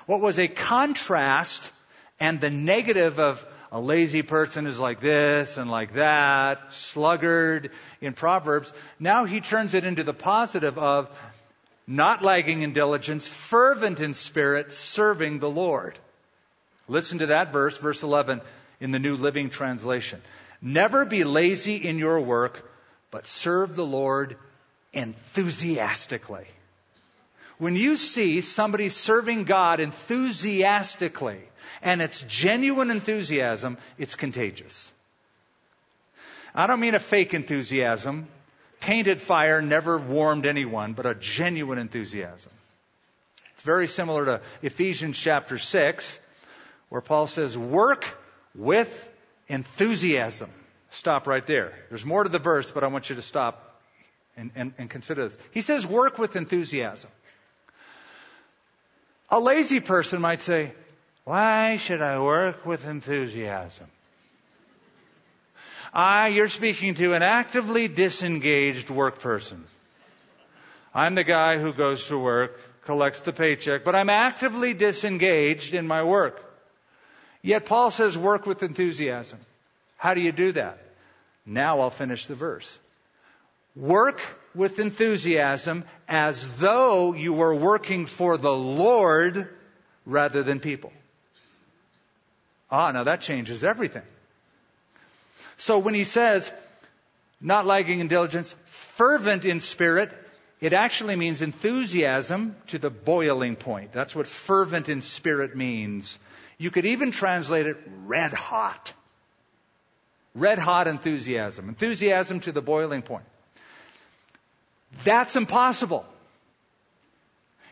What 0.08 0.22
was 0.22 0.40
a 0.40 0.48
contrast 0.48 1.72
and 2.20 2.42
the 2.42 2.50
negative 2.50 3.20
of 3.20 3.46
a 3.72 3.80
lazy 3.80 4.24
person 4.24 4.66
is 4.66 4.80
like 4.80 5.00
this 5.00 5.58
and 5.58 5.70
like 5.70 5.94
that, 5.94 6.74
sluggard 6.74 7.70
in 8.02 8.14
Proverbs, 8.14 8.74
now 9.00 9.26
he 9.26 9.42
turns 9.42 9.76
it 9.76 9.84
into 9.84 10.04
the 10.04 10.14
positive 10.14 10.78
of 10.80 11.10
not 11.86 12.24
lagging 12.24 12.64
in 12.64 12.74
diligence, 12.74 13.28
fervent 13.28 14.00
in 14.00 14.16
spirit, 14.16 14.74
serving 14.74 15.40
the 15.40 15.50
Lord. 15.50 15.98
Listen 16.88 17.20
to 17.20 17.28
that 17.28 17.54
verse, 17.54 17.78
verse 17.78 18.02
11 18.02 18.42
in 18.80 18.92
the 18.92 19.00
New 19.00 19.16
Living 19.16 19.52
Translation. 19.52 20.22
Never 20.62 21.06
be 21.06 21.24
lazy 21.24 21.76
in 21.76 22.00
your 22.00 22.20
work, 22.20 22.69
but 23.12 23.28
serve 23.28 23.76
the 23.76 23.86
Lord 23.86 24.38
enthusiastically. 24.94 26.46
When 27.58 27.76
you 27.76 27.96
see 27.96 28.42
somebody 28.42 28.90
serving 28.90 29.44
God 29.44 29.80
enthusiastically, 29.80 31.42
and 31.82 32.02
it's 32.02 32.22
genuine 32.22 32.90
enthusiasm, 32.90 33.78
it's 33.98 34.16
contagious. 34.16 34.92
I 36.56 36.68
don't 36.68 36.80
mean 36.80 36.96
a 36.96 37.00
fake 37.00 37.34
enthusiasm 37.34 38.28
painted 38.80 39.22
fire 39.22 39.62
never 39.62 39.98
warmed 39.98 40.46
anyone, 40.46 40.94
but 40.94 41.06
a 41.06 41.16
genuine 41.16 41.78
enthusiasm. 41.78 42.52
It's 43.54 43.64
very 43.64 43.88
similar 43.88 44.26
to 44.26 44.42
Ephesians 44.62 45.18
chapter 45.18 45.58
6, 45.58 46.20
where 46.88 47.02
Paul 47.02 47.28
says, 47.28 47.58
work 47.58 48.06
with 48.56 49.10
enthusiasm. 49.48 50.50
Stop 50.90 51.28
right 51.28 51.46
there. 51.46 51.74
There's 51.90 52.06
more 52.06 52.24
to 52.24 52.30
the 52.30 52.40
verse, 52.40 52.72
but 52.72 52.84
I 52.84 52.88
want 52.88 53.10
you 53.10 53.16
to 53.16 53.22
stop 53.22 53.82
and, 54.36 54.52
and, 54.56 54.74
and 54.78 54.90
consider 54.90 55.28
this. 55.28 55.38
He 55.52 55.62
says, 55.62 55.86
work 55.86 56.18
with 56.18 56.36
enthusiasm. 56.36 57.10
A 59.30 59.40
lazy 59.40 59.80
person 59.80 60.22
might 60.22 60.42
say, 60.42 60.74
why 61.24 61.76
should 61.76 62.02
I 62.02 62.20
work 62.20 62.66
with 62.66 62.88
enthusiasm? 62.88 63.86
Ah, 65.94 66.26
you're 66.26 66.50
speaking 66.50 66.96
to 66.96 67.14
an 67.14 67.22
actively 67.22 67.88
disengaged 67.88 68.90
work 68.90 69.20
person. 69.20 69.64
I'm 70.94 71.16
the 71.16 71.24
guy 71.24 71.60
who 71.60 71.74
goes 71.74 72.08
to 72.08 72.18
work, 72.18 72.60
collects 72.86 73.22
the 73.22 73.34
paycheck, 73.34 73.84
but 73.84 73.94
I'm 73.94 74.10
actively 74.10 74.74
disengaged 74.74 75.76
in 75.76 75.88
my 75.88 76.04
work. 76.04 76.44
Yet 77.44 77.66
Paul 77.66 77.92
says 77.92 78.18
work 78.18 78.48
with 78.48 78.64
enthusiasm. 78.64 79.40
How 80.00 80.14
do 80.14 80.22
you 80.22 80.32
do 80.32 80.54
that? 80.54 80.80
Now 81.46 81.82
I'll 81.82 81.90
finish 81.90 82.26
the 82.26 82.34
verse. 82.34 82.80
Work 83.76 84.22
with 84.56 84.80
enthusiasm 84.80 85.84
as 86.08 86.48
though 86.54 87.14
you 87.14 87.34
were 87.34 87.54
working 87.54 88.06
for 88.06 88.38
the 88.38 88.56
Lord 88.56 89.50
rather 90.06 90.42
than 90.42 90.62
people. 90.62 90.94
Ah, 92.72 92.92
now 92.92 93.04
that 93.04 93.20
changes 93.20 93.66
everything. 93.66 94.04
So 95.58 95.80
when 95.80 95.96
he 95.96 96.06
says, 96.06 96.50
not 97.42 97.66
lagging 97.66 98.00
in 98.00 98.08
diligence, 98.08 98.56
fervent 98.68 99.44
in 99.44 99.60
spirit, 99.60 100.14
it 100.62 100.72
actually 100.72 101.18
means 101.18 101.42
enthusiasm 101.42 102.56
to 102.68 102.80
the 102.80 102.90
boiling 102.90 103.58
point. 103.58 103.92
That's 103.92 104.16
what 104.16 104.28
fervent 104.28 104.88
in 104.88 105.02
spirit 105.02 105.58
means. 105.58 106.18
You 106.58 106.72
could 106.72 106.86
even 106.86 107.12
translate 107.12 107.68
it 107.68 107.78
red 108.06 108.32
hot. 108.32 108.94
Red 110.36 110.60
hot 110.60 110.88
enthusiasm. 110.88 111.70
Enthusiasm 111.70 112.40
to 112.42 112.52
the 112.52 112.62
boiling 112.62 113.02
point. 113.02 113.26
That's 115.04 115.36
impossible. 115.36 116.06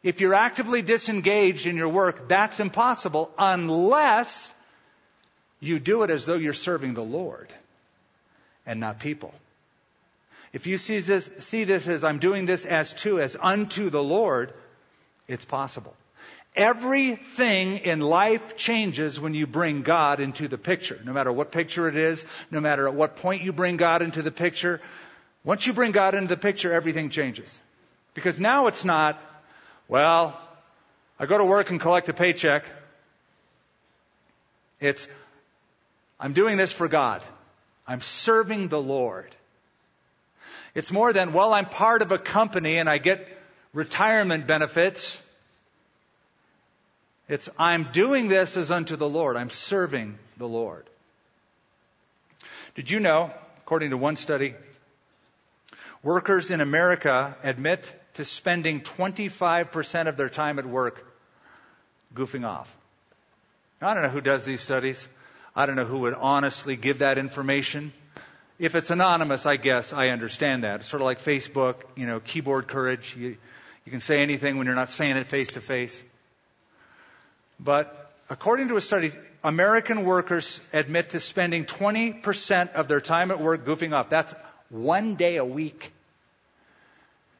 If 0.03 0.21
you're 0.21 0.33
actively 0.33 0.81
disengaged 0.81 1.65
in 1.65 1.75
your 1.75 1.89
work, 1.89 2.27
that's 2.27 2.59
impossible 2.59 3.31
unless 3.37 4.53
you 5.59 5.79
do 5.79 6.03
it 6.03 6.09
as 6.09 6.25
though 6.25 6.35
you're 6.35 6.53
serving 6.53 6.93
the 6.93 7.03
Lord 7.03 7.51
and 8.65 8.79
not 8.79 8.99
people. 8.99 9.33
If 10.53 10.67
you 10.67 10.77
see 10.77 10.99
this, 10.99 11.29
see 11.39 11.63
this 11.63 11.87
as 11.87 12.03
I'm 12.03 12.19
doing 12.19 12.45
this 12.45 12.65
as 12.65 12.93
to, 13.01 13.19
as 13.19 13.35
unto 13.39 13.89
the 13.89 14.03
Lord, 14.03 14.53
it's 15.27 15.45
possible. 15.45 15.95
Everything 16.55 17.77
in 17.77 17.99
life 17.99 18.57
changes 18.57 19.19
when 19.19 19.33
you 19.33 19.45
bring 19.45 19.83
God 19.83 20.19
into 20.19 20.47
the 20.47 20.57
picture. 20.57 20.99
No 21.05 21.13
matter 21.13 21.31
what 21.31 21.51
picture 21.51 21.87
it 21.87 21.95
is, 21.95 22.25
no 22.49 22.59
matter 22.59 22.87
at 22.87 22.95
what 22.95 23.17
point 23.17 23.43
you 23.43 23.53
bring 23.53 23.77
God 23.77 24.01
into 24.01 24.23
the 24.23 24.31
picture, 24.31 24.81
once 25.43 25.67
you 25.67 25.73
bring 25.73 25.91
God 25.91 26.15
into 26.15 26.29
the 26.29 26.41
picture, 26.41 26.73
everything 26.73 27.09
changes. 27.09 27.61
Because 28.13 28.39
now 28.39 28.67
it's 28.67 28.83
not, 28.83 29.21
well, 29.87 30.39
I 31.19 31.25
go 31.25 31.37
to 31.37 31.45
work 31.45 31.69
and 31.69 31.79
collect 31.79 32.09
a 32.09 32.13
paycheck. 32.13 32.65
It's, 34.79 35.07
I'm 36.19 36.33
doing 36.33 36.57
this 36.57 36.73
for 36.73 36.87
God. 36.87 37.23
I'm 37.87 38.01
serving 38.01 38.67
the 38.67 38.81
Lord. 38.81 39.33
It's 40.75 40.91
more 40.91 41.13
than, 41.13 41.33
well, 41.33 41.53
I'm 41.53 41.65
part 41.65 42.01
of 42.01 42.11
a 42.11 42.19
company 42.19 42.77
and 42.77 42.89
I 42.89 42.97
get 42.97 43.27
retirement 43.73 44.47
benefits. 44.47 45.21
It's, 47.27 47.49
I'm 47.59 47.91
doing 47.91 48.29
this 48.29 48.55
as 48.55 48.71
unto 48.71 48.95
the 48.95 49.09
Lord. 49.09 49.35
I'm 49.35 49.49
serving 49.49 50.17
the 50.37 50.47
Lord. 50.47 50.85
Did 52.75 52.89
you 52.89 52.99
know, 52.99 53.31
according 53.57 53.89
to 53.89 53.97
one 53.97 54.15
study, 54.15 54.55
workers 56.03 56.51
in 56.51 56.61
America 56.61 57.35
admit 57.43 57.93
to 58.13 58.23
spending 58.23 58.81
25% 58.81 60.07
of 60.07 60.15
their 60.15 60.29
time 60.29 60.57
at 60.57 60.65
work 60.65 61.03
goofing 62.13 62.47
off? 62.47 62.73
I 63.81 63.93
don't 63.93 64.03
know 64.03 64.09
who 64.09 64.21
does 64.21 64.45
these 64.45 64.61
studies. 64.61 65.07
I 65.55 65.65
don't 65.65 65.75
know 65.75 65.85
who 65.85 65.99
would 65.99 66.13
honestly 66.13 66.75
give 66.75 66.99
that 66.99 67.17
information. 67.17 67.91
If 68.57 68.75
it's 68.75 68.89
anonymous, 68.89 69.45
I 69.45 69.57
guess 69.57 69.91
I 69.91 70.09
understand 70.09 70.63
that. 70.63 70.79
It's 70.79 70.89
sort 70.89 71.01
of 71.01 71.05
like 71.05 71.19
Facebook, 71.19 71.75
you 71.95 72.07
know, 72.07 72.19
keyboard 72.19 72.67
courage. 72.67 73.15
You, 73.17 73.37
you 73.85 73.91
can 73.91 73.99
say 73.99 74.21
anything 74.21 74.57
when 74.57 74.65
you're 74.65 74.75
not 74.75 74.89
saying 74.89 75.17
it 75.17 75.27
face 75.27 75.51
to 75.51 75.61
face. 75.61 76.01
But 77.59 78.11
according 78.29 78.67
to 78.69 78.77
a 78.77 78.81
study, 78.81 79.11
American 79.43 80.03
workers 80.03 80.61
admit 80.73 81.11
to 81.11 81.19
spending 81.19 81.65
20% 81.65 82.73
of 82.73 82.87
their 82.87 83.01
time 83.01 83.31
at 83.31 83.39
work 83.39 83.65
goofing 83.65 83.93
off. 83.93 84.09
That's 84.09 84.35
one 84.69 85.15
day 85.15 85.37
a 85.37 85.45
week. 85.45 85.91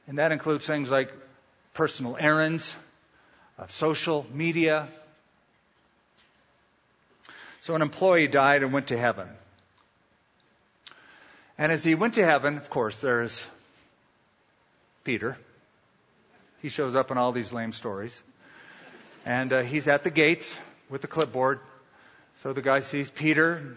And 0.08 0.20
that 0.20 0.32
includes 0.32 0.66
things 0.66 0.90
like 0.90 1.12
personal 1.74 2.18
errands, 2.20 2.76
uh, 3.60 3.68
social 3.68 4.26
media. 4.32 4.88
So 7.62 7.76
an 7.76 7.82
employee 7.82 8.28
died 8.28 8.64
and 8.64 8.72
went 8.72 8.88
to 8.88 8.98
heaven. 8.98 9.28
And 11.58 11.72
as 11.72 11.84
he 11.84 11.96
went 11.96 12.14
to 12.14 12.24
heaven, 12.24 12.58
of 12.58 12.70
course, 12.70 13.02
there's 13.02 13.46
Peter. 15.04 15.38
He 16.62 16.70
shows 16.70 16.96
up 16.96 17.12
in 17.12 17.18
all 17.18 17.32
these 17.32 17.52
lame 17.52 17.74
stories. 17.74 18.24
And 19.28 19.52
uh, 19.52 19.64
he's 19.64 19.90
at 19.90 20.06
the 20.06 20.10
gates 20.10 20.58
with 20.90 21.02
the 21.02 21.08
clipboard. 21.08 21.60
So 22.36 22.54
the 22.54 22.62
guy 22.62 22.80
sees 22.80 23.12
Peter 23.12 23.76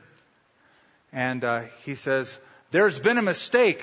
and 1.12 1.42
uh, 1.42 1.62
he 1.84 1.96
says, 1.96 2.38
There's 2.70 3.00
been 3.00 3.18
a 3.18 3.22
mistake. 3.22 3.82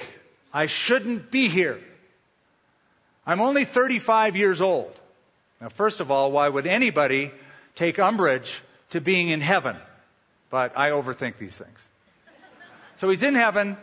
I 0.54 0.68
shouldn't 0.68 1.30
be 1.30 1.50
here. 1.50 1.82
I'm 3.26 3.42
only 3.42 3.66
35 3.66 4.38
years 4.38 4.62
old. 4.62 4.98
Now, 5.60 5.68
first 5.68 6.00
of 6.00 6.10
all, 6.10 6.32
why 6.32 6.48
would 6.48 6.68
anybody 6.68 7.32
take 7.76 8.00
umbrage 8.00 8.62
to 8.92 9.02
being 9.02 9.28
in 9.28 9.42
heaven? 9.42 9.76
But 10.50 10.78
I 10.78 10.92
overthink 10.92 11.38
these 11.38 11.58
things. 11.58 11.90
So 12.96 13.10
he's 13.10 13.24
in 13.24 13.36
heaven, 13.36 13.76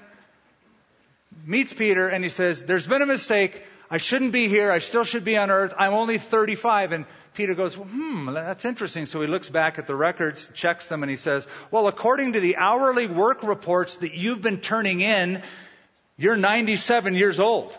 meets 1.44 1.74
Peter, 1.74 2.08
and 2.08 2.24
he 2.24 2.30
says, 2.30 2.64
There's 2.64 2.86
been 2.86 3.02
a 3.02 3.06
mistake. 3.06 3.62
I 3.90 3.98
shouldn't 3.98 4.32
be 4.32 4.48
here. 4.48 4.72
I 4.72 4.78
still 4.78 5.04
should 5.04 5.24
be 5.24 5.36
on 5.36 5.50
earth. 5.50 5.74
I'm 5.78 5.92
only 5.92 6.16
35. 6.16 6.92
And 6.92 7.04
Peter 7.34 7.54
goes, 7.54 7.74
hmm, 7.74 8.32
that's 8.32 8.64
interesting. 8.64 9.06
So 9.06 9.20
he 9.20 9.26
looks 9.26 9.50
back 9.50 9.78
at 9.78 9.88
the 9.88 9.96
records, 9.96 10.48
checks 10.54 10.88
them, 10.88 11.02
and 11.02 11.10
he 11.10 11.16
says, 11.16 11.46
well, 11.70 11.88
according 11.88 12.34
to 12.34 12.40
the 12.40 12.56
hourly 12.56 13.08
work 13.08 13.42
reports 13.42 13.96
that 13.96 14.14
you've 14.14 14.40
been 14.40 14.60
turning 14.60 15.00
in, 15.00 15.42
you're 16.16 16.36
97 16.36 17.14
years 17.14 17.40
old. 17.40 17.76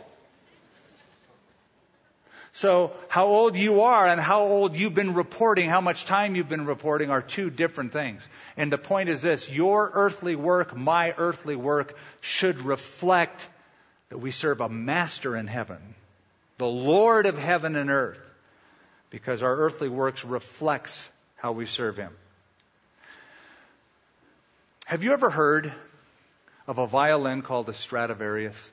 So 2.51 2.93
how 3.07 3.27
old 3.27 3.55
you 3.55 3.81
are 3.81 4.07
and 4.07 4.19
how 4.19 4.43
old 4.43 4.75
you've 4.75 4.93
been 4.93 5.13
reporting, 5.13 5.69
how 5.69 5.81
much 5.81 6.05
time 6.05 6.35
you've 6.35 6.49
been 6.49 6.65
reporting 6.65 7.09
are 7.09 7.21
two 7.21 7.49
different 7.49 7.93
things. 7.93 8.27
And 8.55 8.71
the 8.71 8.77
point 8.77 9.09
is 9.09 9.21
this, 9.21 9.49
your 9.49 9.89
earthly 9.93 10.35
work, 10.35 10.75
my 10.75 11.13
earthly 11.17 11.55
work 11.55 11.97
should 12.21 12.61
reflect 12.61 13.47
that 14.09 14.19
we 14.19 14.31
serve 14.31 14.61
a 14.61 14.69
master 14.69 15.35
in 15.35 15.47
heaven, 15.47 15.95
the 16.57 16.67
Lord 16.67 17.25
of 17.25 17.37
heaven 17.37 17.75
and 17.75 17.89
earth 17.89 18.24
because 19.15 19.43
our 19.43 19.55
earthly 19.55 19.87
works 19.87 20.25
reflects 20.25 21.09
how 21.37 21.53
we 21.53 21.65
serve 21.65 21.95
him. 21.95 22.11
Have 24.83 25.05
you 25.05 25.13
ever 25.13 25.29
heard 25.29 25.71
of 26.67 26.79
a 26.79 26.85
violin 26.85 27.41
called 27.41 27.69
a 27.69 27.73
Stradivarius? 27.73 28.69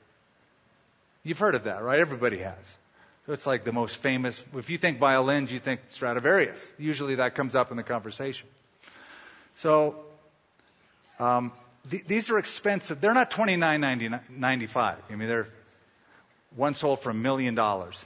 You've 1.22 1.38
heard 1.38 1.54
of 1.54 1.62
that, 1.62 1.84
right? 1.84 2.00
Everybody 2.00 2.38
has. 2.38 2.76
So 3.24 3.34
it's 3.34 3.46
like 3.46 3.62
the 3.62 3.70
most 3.70 3.98
famous. 3.98 4.44
If 4.56 4.68
you 4.68 4.78
think 4.78 4.98
violins, 4.98 5.52
you 5.52 5.60
think 5.60 5.80
Stradivarius. 5.90 6.72
Usually 6.76 7.14
that 7.14 7.36
comes 7.36 7.54
up 7.54 7.70
in 7.70 7.76
the 7.76 7.84
conversation. 7.84 8.48
So 9.54 9.94
um, 11.20 11.52
th- 11.88 12.04
these 12.08 12.30
are 12.30 12.38
expensive. 12.38 13.00
They're 13.00 13.14
not 13.14 13.30
twenty 13.30 13.54
nine 13.54 13.80
ninety 14.28 14.66
five. 14.66 14.98
I 15.08 15.14
mean, 15.14 15.28
they're 15.28 15.46
one 16.56 16.74
sold 16.74 16.98
for 16.98 17.10
a 17.10 17.14
million 17.14 17.54
dollars. 17.54 18.04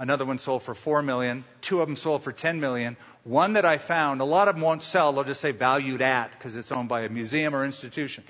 Another 0.00 0.24
one 0.24 0.38
sold 0.38 0.62
for 0.62 0.74
four 0.74 1.02
million. 1.02 1.44
Two 1.60 1.82
of 1.82 1.86
them 1.86 1.94
sold 1.94 2.22
for 2.22 2.32
ten 2.32 2.58
million. 2.58 2.96
One 3.24 3.52
that 3.52 3.66
I 3.66 3.76
found, 3.76 4.22
a 4.22 4.24
lot 4.24 4.48
of 4.48 4.54
them 4.54 4.62
won't 4.62 4.82
sell. 4.82 5.12
They'll 5.12 5.24
just 5.24 5.42
say 5.42 5.52
valued 5.52 6.00
at 6.00 6.32
because 6.32 6.56
it's 6.56 6.72
owned 6.72 6.88
by 6.88 7.02
a 7.02 7.10
museum 7.10 7.54
or 7.54 7.66
institution. 7.66 8.24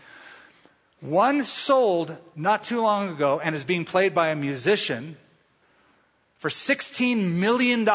One 1.00 1.44
sold 1.44 2.16
not 2.34 2.64
too 2.64 2.80
long 2.80 3.10
ago 3.10 3.38
and 3.38 3.54
is 3.54 3.62
being 3.62 3.84
played 3.84 4.16
by 4.16 4.30
a 4.30 4.36
musician 4.36 5.16
for 6.38 6.50
$16 6.50 7.34
million. 7.34 7.88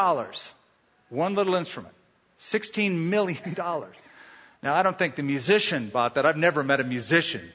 One 1.09 1.35
little 1.35 1.55
instrument. 1.55 1.93
$16 2.39 2.95
million. 3.09 3.55
Now, 4.63 4.73
I 4.73 4.81
don't 4.81 4.97
think 4.97 5.13
the 5.13 5.21
musician 5.21 5.89
bought 5.89 6.15
that. 6.15 6.25
I've 6.25 6.37
never 6.37 6.63
met 6.63 6.79
a 6.79 6.83
musician 6.83 7.53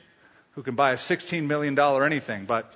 who 0.52 0.62
can 0.62 0.76
buy 0.76 0.92
a 0.92 0.96
$16 0.96 1.44
million 1.48 1.76
anything, 1.76 2.44
but 2.44 2.72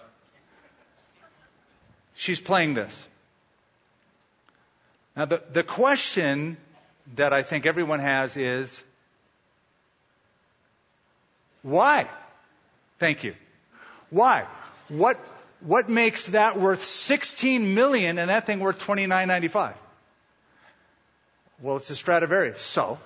she's 2.14 2.40
playing 2.40 2.74
this. 2.74 3.07
Now, 5.16 5.26
the, 5.26 5.42
the 5.52 5.62
question 5.62 6.56
that 7.14 7.32
I 7.32 7.42
think 7.42 7.66
everyone 7.66 8.00
has 8.00 8.36
is 8.36 8.82
why? 11.62 12.08
Thank 12.98 13.24
you. 13.24 13.34
Why? 14.10 14.46
What, 14.88 15.18
what 15.60 15.88
makes 15.88 16.26
that 16.26 16.58
worth 16.58 16.82
16 16.82 17.74
million 17.74 18.18
and 18.18 18.28
that 18.28 18.46
thing 18.46 18.60
worth 18.60 18.84
29.95? 18.84 19.74
Well, 21.60 21.76
it's 21.76 21.88
a 21.90 21.96
Stradivarius. 21.96 22.60
So, 22.60 22.98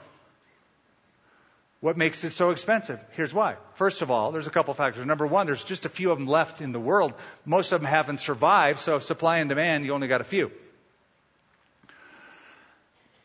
what 1.81 1.97
makes 1.97 2.25
it 2.25 2.31
so 2.31 2.51
expensive? 2.51 2.99
Here's 3.13 3.33
why. 3.33 3.57
First 3.75 4.03
of 4.03 4.11
all, 4.11 4.33
there's 4.33 4.49
a 4.49 4.51
couple 4.51 4.75
factors. 4.75 5.07
Number 5.07 5.27
one, 5.27 5.47
there's 5.47 5.63
just 5.63 5.85
a 5.85 5.89
few 5.89 6.11
of 6.11 6.19
them 6.19 6.27
left 6.27 6.61
in 6.61 6.73
the 6.73 6.81
world. 6.81 7.13
Most 7.45 7.73
of 7.73 7.81
them 7.81 7.89
haven't 7.89 8.19
survived, 8.19 8.81
so 8.81 8.99
supply 8.99 9.39
and 9.39 9.49
demand, 9.49 9.85
you 9.85 9.93
only 9.93 10.09
got 10.09 10.21
a 10.21 10.25
few. 10.25 10.51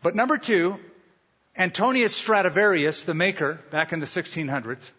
But 0.04 0.16
number 0.16 0.38
two, 0.38 0.80
Antonius 1.58 2.14
Stradivarius, 2.14 3.04
the 3.04 3.14
maker, 3.14 3.60
back 3.72 3.94
in 3.94 4.02
the 4.02 4.06
1600s, 4.06 4.92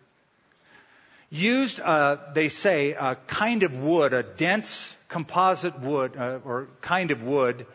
used, 1.29 1.79
uh, 1.79 2.17
they 2.33 2.49
say, 2.49 2.93
a 2.93 3.17
kind 3.27 3.65
of 3.65 3.77
wood, 3.77 4.15
a 4.15 4.23
dense 4.23 4.97
composite 5.09 5.79
wood, 5.79 6.17
uh, 6.17 6.39
or 6.43 6.69
kind 6.81 7.11
of 7.11 7.23
wood, 7.23 7.67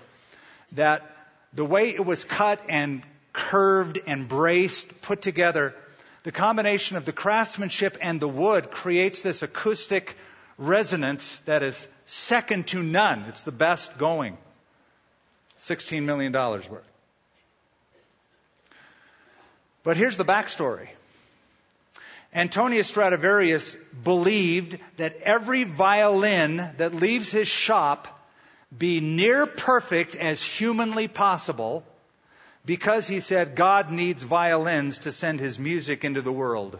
that 0.72 1.16
the 1.54 1.64
way 1.64 1.90
it 1.90 2.04
was 2.04 2.24
cut 2.24 2.62
and 2.68 3.04
curved 3.32 4.00
and 4.08 4.28
braced, 4.28 5.02
put 5.02 5.22
together, 5.22 5.76
the 6.24 6.32
combination 6.32 6.98
of 6.98 7.06
the 7.06 7.14
craftsmanship 7.14 7.96
and 8.02 8.20
the 8.20 8.28
wood 8.28 8.72
creates 8.72 9.22
this 9.22 9.44
acoustic 9.44 10.16
resonance 10.58 11.42
that 11.42 11.62
is 11.62 11.88
second 12.08 12.66
to 12.68 12.82
none. 12.82 13.26
It's 13.30 13.44
the 13.44 13.52
best 13.52 14.00
going. 14.00 14.36
$16 15.60 16.04
million 16.04 16.34
worth. 16.34 16.90
But 19.84 19.98
here's 19.98 20.18
the 20.18 20.26
backstory. 20.26 20.90
Antonius 22.34 22.88
Stradivarius 22.88 23.76
believed 24.04 24.78
that 24.98 25.18
every 25.22 25.64
violin 25.64 26.58
that 26.78 26.94
leaves 26.94 27.32
his 27.32 27.48
shop 27.48 28.08
be 28.78 29.00
near 29.00 29.48
perfect 29.48 30.16
as 30.16 30.44
humanly 30.44 31.08
possible 31.08 31.84
because 32.66 33.08
he 33.08 33.20
said 33.20 33.56
God 33.56 33.92
needs 33.92 34.24
violins 34.24 35.00
to 35.00 35.12
send 35.12 35.40
his 35.40 35.58
music 35.58 36.06
into 36.06 36.22
the 36.22 36.32
world. 36.32 36.80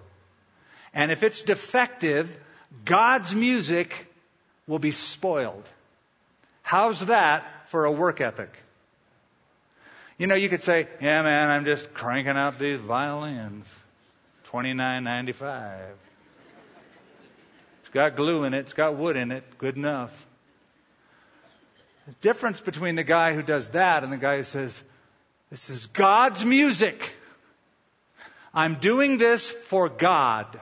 And 0.94 1.12
if 1.12 1.24
it's 1.24 1.42
defective, 1.42 2.38
God's 2.86 3.34
music 3.34 4.06
will 4.68 4.80
be 4.80 4.92
spoiled. 4.92 5.68
How's 6.62 7.08
that 7.08 7.70
for 7.70 7.86
a 7.86 7.92
work 7.92 8.22
ethic? 8.22 8.52
You 10.20 10.28
know, 10.28 10.36
you 10.36 10.50
could 10.50 10.64
say, 10.64 10.90
yeah, 11.02 11.24
man, 11.24 11.50
I'm 11.50 11.64
just 11.64 11.94
cranking 11.94 12.36
out 12.36 12.60
these 12.60 12.82
violins. 12.82 13.74
Twenty 14.44 14.74
nine 14.74 15.06
ninety 15.06 15.32
five. 15.32 15.96
It's 17.80 17.90
got 17.90 18.18
glue 18.18 18.44
in 18.44 18.54
it, 18.54 18.60
it's 18.60 18.74
got 18.74 18.96
wood 18.96 19.16
in 19.16 19.32
it, 19.32 19.44
good 19.58 19.78
enough. 19.78 20.12
The 22.08 22.14
difference 22.22 22.60
between 22.60 22.96
the 22.96 23.04
guy 23.06 23.34
who 23.34 23.42
does 23.42 23.70
that 23.70 24.04
and 24.04 24.12
the 24.12 24.18
guy 24.18 24.38
who 24.38 24.44
says, 24.44 24.84
This 25.52 25.70
is 25.70 25.86
God's 25.86 26.44
music. 26.44 27.16
I'm 28.54 28.76
doing 28.76 29.18
this 29.18 29.50
for 29.50 29.88
God. 29.88 30.60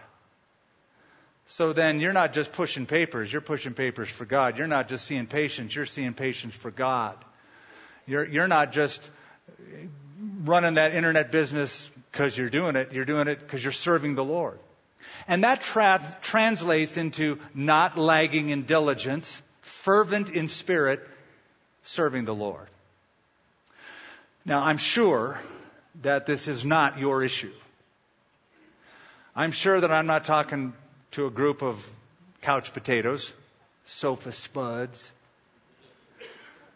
So 1.48 1.74
then 1.74 2.00
you're 2.00 2.14
not 2.14 2.32
just 2.34 2.52
pushing 2.52 2.86
papers, 2.86 3.32
you're 3.32 3.42
pushing 3.42 3.74
papers 3.74 4.10
for 4.10 4.26
God. 4.26 4.60
You're 4.60 4.68
not 4.68 4.88
just 4.88 5.06
seeing 5.06 5.26
patients, 5.26 5.76
you're 5.76 5.88
seeing 5.88 6.14
patients 6.14 6.56
for 6.56 6.70
God. 6.70 7.16
You're, 8.06 8.26
you're 8.26 8.48
not 8.48 8.72
just 8.72 9.10
running 10.44 10.76
that 10.76 10.94
internet 10.94 11.32
business 11.32 11.90
because 12.12 12.38
you're 12.38 12.50
doing 12.50 12.76
it, 12.76 12.94
you're 12.94 13.06
doing 13.06 13.28
it 13.28 13.40
because 13.40 13.64
you're 13.64 13.72
serving 13.72 14.16
the 14.16 14.24
Lord. 14.24 14.60
And 15.28 15.44
that 15.44 15.62
tra- 15.62 16.18
translates 16.22 16.98
into 16.98 17.40
not 17.54 17.98
lagging 17.98 18.50
in 18.50 18.64
diligence, 18.64 19.42
fervent 19.62 20.30
in 20.30 20.48
spirit, 20.48 21.08
serving 21.84 22.26
the 22.26 22.36
Lord. 22.36 22.68
Now, 24.46 24.64
I'm 24.64 24.78
sure 24.78 25.40
that 26.02 26.26
this 26.26 26.48
is 26.48 26.64
not 26.64 27.00
your 27.00 27.24
issue. 27.24 27.54
I'm 29.36 29.52
sure 29.52 29.82
that 29.82 29.92
I'm 29.92 30.08
not 30.08 30.26
talking 30.26 30.74
to 31.12 31.28
a 31.28 31.30
group 31.30 31.62
of 31.62 31.88
couch 32.42 32.74
potatoes, 32.74 33.34
sofa 33.86 34.32
spuds, 34.32 35.12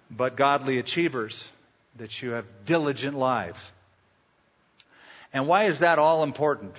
but 0.10 0.36
godly 0.36 0.78
achievers, 0.78 1.52
that 1.98 2.22
you 2.22 2.32
have 2.32 2.46
diligent 2.66 3.18
lives. 3.18 3.72
And 5.34 5.48
why 5.48 5.66
is 5.66 5.80
that 5.80 6.00
all 6.00 6.24
important? 6.24 6.76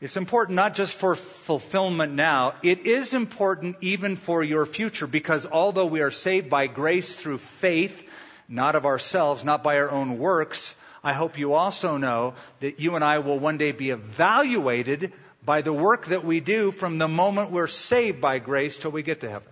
It's 0.00 0.16
important 0.16 0.56
not 0.56 0.74
just 0.74 0.94
for 0.96 1.16
fulfillment 1.16 2.12
now, 2.12 2.54
it 2.62 2.86
is 2.86 3.14
important 3.14 3.76
even 3.80 4.16
for 4.16 4.42
your 4.42 4.66
future 4.66 5.06
because 5.06 5.46
although 5.46 5.86
we 5.86 6.02
are 6.02 6.10
saved 6.10 6.50
by 6.50 6.66
grace 6.66 7.14
through 7.14 7.38
faith, 7.38 8.06
not 8.48 8.74
of 8.74 8.84
ourselves, 8.84 9.44
not 9.44 9.62
by 9.62 9.78
our 9.78 9.90
own 9.90 10.18
works, 10.18 10.74
I 11.02 11.12
hope 11.12 11.38
you 11.38 11.54
also 11.54 11.96
know 11.96 12.34
that 12.60 12.80
you 12.80 12.96
and 12.96 13.04
I 13.04 13.20
will 13.20 13.38
one 13.38 13.56
day 13.56 13.72
be 13.72 13.90
evaluated 13.90 15.12
by 15.44 15.60
the 15.60 15.72
work 15.72 16.06
that 16.06 16.24
we 16.24 16.40
do 16.40 16.70
from 16.70 16.98
the 16.98 17.08
moment 17.08 17.50
we're 17.50 17.66
saved 17.66 18.20
by 18.20 18.38
grace 18.38 18.78
till 18.78 18.90
we 18.90 19.02
get 19.02 19.20
to 19.20 19.30
heaven. 19.30 19.48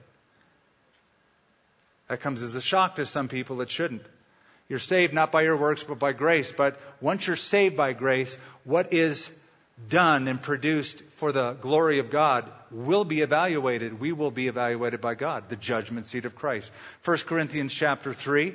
That 2.08 2.20
comes 2.20 2.42
as 2.42 2.54
a 2.54 2.60
shock 2.60 2.96
to 2.96 3.06
some 3.06 3.28
people. 3.28 3.60
It 3.60 3.70
shouldn't. 3.70 4.02
You're 4.72 4.78
saved 4.78 5.12
not 5.12 5.30
by 5.30 5.42
your 5.42 5.58
works, 5.58 5.84
but 5.84 5.98
by 5.98 6.14
grace. 6.14 6.50
But 6.50 6.80
once 6.98 7.26
you're 7.26 7.36
saved 7.36 7.76
by 7.76 7.92
grace, 7.92 8.38
what 8.64 8.94
is 8.94 9.30
done 9.90 10.28
and 10.28 10.40
produced 10.40 11.02
for 11.12 11.30
the 11.30 11.52
glory 11.52 11.98
of 11.98 12.08
God 12.08 12.50
will 12.70 13.04
be 13.04 13.20
evaluated. 13.20 14.00
We 14.00 14.12
will 14.12 14.30
be 14.30 14.48
evaluated 14.48 15.02
by 15.02 15.14
God, 15.14 15.50
the 15.50 15.56
judgment 15.56 16.06
seat 16.06 16.24
of 16.24 16.34
Christ. 16.34 16.72
1 17.04 17.18
Corinthians 17.18 17.74
chapter 17.74 18.14
3, 18.14 18.54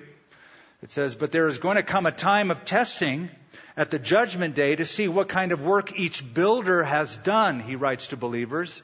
it 0.82 0.92
says, 0.92 1.14
But 1.14 1.32
there 1.32 1.48
is 1.48 1.60
going 1.60 1.76
to 1.76 1.84
come 1.84 2.08
a 2.08 2.12
time 2.12 2.50
of 2.50 2.66
testing 2.66 3.30
at 3.76 3.92
the 3.92 4.00
judgment 4.00 4.56
day 4.56 4.76
to 4.76 4.86
see 4.86 5.08
what 5.08 5.30
kind 5.30 5.52
of 5.52 5.62
work 5.62 6.00
each 6.00 6.34
builder 6.34 6.82
has 6.84 7.16
done, 7.18 7.60
he 7.60 7.76
writes 7.76 8.08
to 8.08 8.18
believers. 8.18 8.82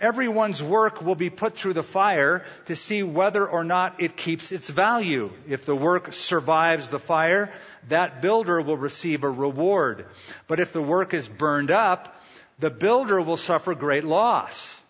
Everyone's 0.00 0.62
work 0.62 1.02
will 1.02 1.14
be 1.14 1.28
put 1.28 1.58
through 1.58 1.74
the 1.74 1.82
fire 1.82 2.42
to 2.66 2.74
see 2.74 3.02
whether 3.02 3.46
or 3.46 3.64
not 3.64 4.00
it 4.00 4.16
keeps 4.16 4.50
its 4.50 4.70
value. 4.70 5.30
If 5.46 5.66
the 5.66 5.76
work 5.76 6.14
survives 6.14 6.88
the 6.88 6.98
fire, 6.98 7.52
that 7.88 8.22
builder 8.22 8.62
will 8.62 8.78
receive 8.78 9.24
a 9.24 9.30
reward. 9.30 10.06
But 10.46 10.58
if 10.58 10.72
the 10.72 10.80
work 10.80 11.12
is 11.12 11.28
burned 11.28 11.70
up, 11.70 12.22
the 12.58 12.70
builder 12.70 13.20
will 13.20 13.36
suffer 13.36 13.74
great 13.74 14.04
loss. 14.04 14.80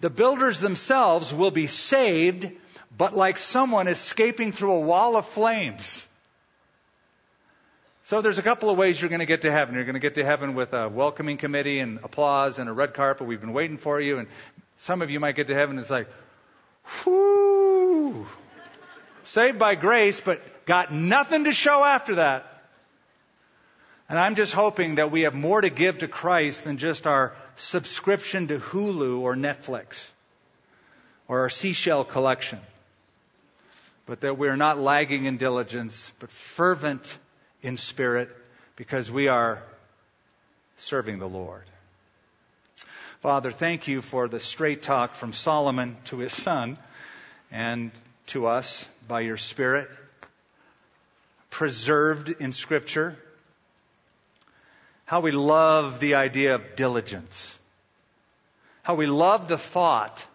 The 0.00 0.10
builders 0.10 0.58
themselves 0.58 1.32
will 1.32 1.52
be 1.52 1.68
saved, 1.68 2.50
but 2.98 3.14
like 3.16 3.38
someone 3.38 3.86
escaping 3.86 4.50
through 4.50 4.72
a 4.72 4.80
wall 4.80 5.16
of 5.16 5.26
flames. 5.26 6.06
So 8.04 8.20
there's 8.20 8.38
a 8.38 8.42
couple 8.42 8.68
of 8.68 8.76
ways 8.76 9.00
you're 9.00 9.10
going 9.10 9.20
to 9.20 9.26
get 9.26 9.42
to 9.42 9.52
heaven. 9.52 9.76
You're 9.76 9.84
going 9.84 9.94
to 9.94 10.00
get 10.00 10.16
to 10.16 10.24
heaven 10.24 10.54
with 10.54 10.72
a 10.72 10.88
welcoming 10.88 11.36
committee 11.36 11.78
and 11.78 12.00
applause 12.02 12.58
and 12.58 12.68
a 12.68 12.72
red 12.72 12.94
carpet. 12.94 13.28
We've 13.28 13.40
been 13.40 13.52
waiting 13.52 13.78
for 13.78 14.00
you. 14.00 14.18
And 14.18 14.28
some 14.76 15.02
of 15.02 15.10
you 15.10 15.20
might 15.20 15.36
get 15.36 15.46
to 15.46 15.54
heaven 15.54 15.76
and 15.76 15.82
it's 15.82 15.90
like, 15.90 16.08
whoo, 17.04 18.26
saved 19.22 19.58
by 19.58 19.76
grace, 19.76 20.20
but 20.20 20.40
got 20.66 20.92
nothing 20.92 21.44
to 21.44 21.52
show 21.52 21.84
after 21.84 22.16
that. 22.16 22.48
And 24.08 24.18
I'm 24.18 24.34
just 24.34 24.52
hoping 24.52 24.96
that 24.96 25.12
we 25.12 25.22
have 25.22 25.34
more 25.34 25.60
to 25.60 25.70
give 25.70 25.98
to 25.98 26.08
Christ 26.08 26.64
than 26.64 26.78
just 26.78 27.06
our 27.06 27.34
subscription 27.54 28.48
to 28.48 28.58
Hulu 28.58 29.20
or 29.20 29.36
Netflix 29.36 30.10
or 31.28 31.42
our 31.42 31.50
seashell 31.50 32.02
collection. 32.02 32.58
But 34.06 34.22
that 34.22 34.36
we're 34.36 34.56
not 34.56 34.80
lagging 34.80 35.26
in 35.26 35.36
diligence, 35.36 36.10
but 36.18 36.30
fervent 36.30 37.16
in 37.62 37.76
spirit 37.76 38.28
because 38.76 39.10
we 39.10 39.28
are 39.28 39.62
serving 40.76 41.18
the 41.18 41.28
Lord. 41.28 41.64
Father, 43.20 43.52
thank 43.52 43.86
you 43.86 44.02
for 44.02 44.26
the 44.26 44.40
straight 44.40 44.82
talk 44.82 45.14
from 45.14 45.32
Solomon 45.32 45.96
to 46.06 46.18
his 46.18 46.32
son 46.32 46.76
and 47.52 47.92
to 48.26 48.46
us 48.46 48.88
by 49.06 49.20
your 49.20 49.36
Spirit, 49.36 49.88
preserved 51.50 52.30
in 52.30 52.52
Scripture. 52.52 53.16
How 55.04 55.20
we 55.20 55.30
love 55.30 56.00
the 56.00 56.14
idea 56.14 56.56
of 56.56 56.76
diligence. 56.76 57.58
How 58.82 58.94
we 58.94 59.06
love 59.06 59.46
the 59.46 59.58
thought 59.58 60.26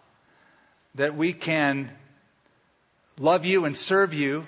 that 0.94 1.14
we 1.14 1.32
can 1.32 1.90
love 3.18 3.44
you 3.44 3.64
and 3.64 3.76
serve 3.76 4.14
you 4.14 4.46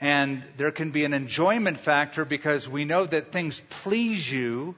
and 0.00 0.42
there 0.56 0.70
can 0.70 0.90
be 0.90 1.04
an 1.04 1.12
enjoyment 1.12 1.78
factor 1.78 2.24
because 2.24 2.68
we 2.68 2.84
know 2.84 3.04
that 3.04 3.32
things 3.32 3.60
please 3.68 4.30
you 4.30 4.74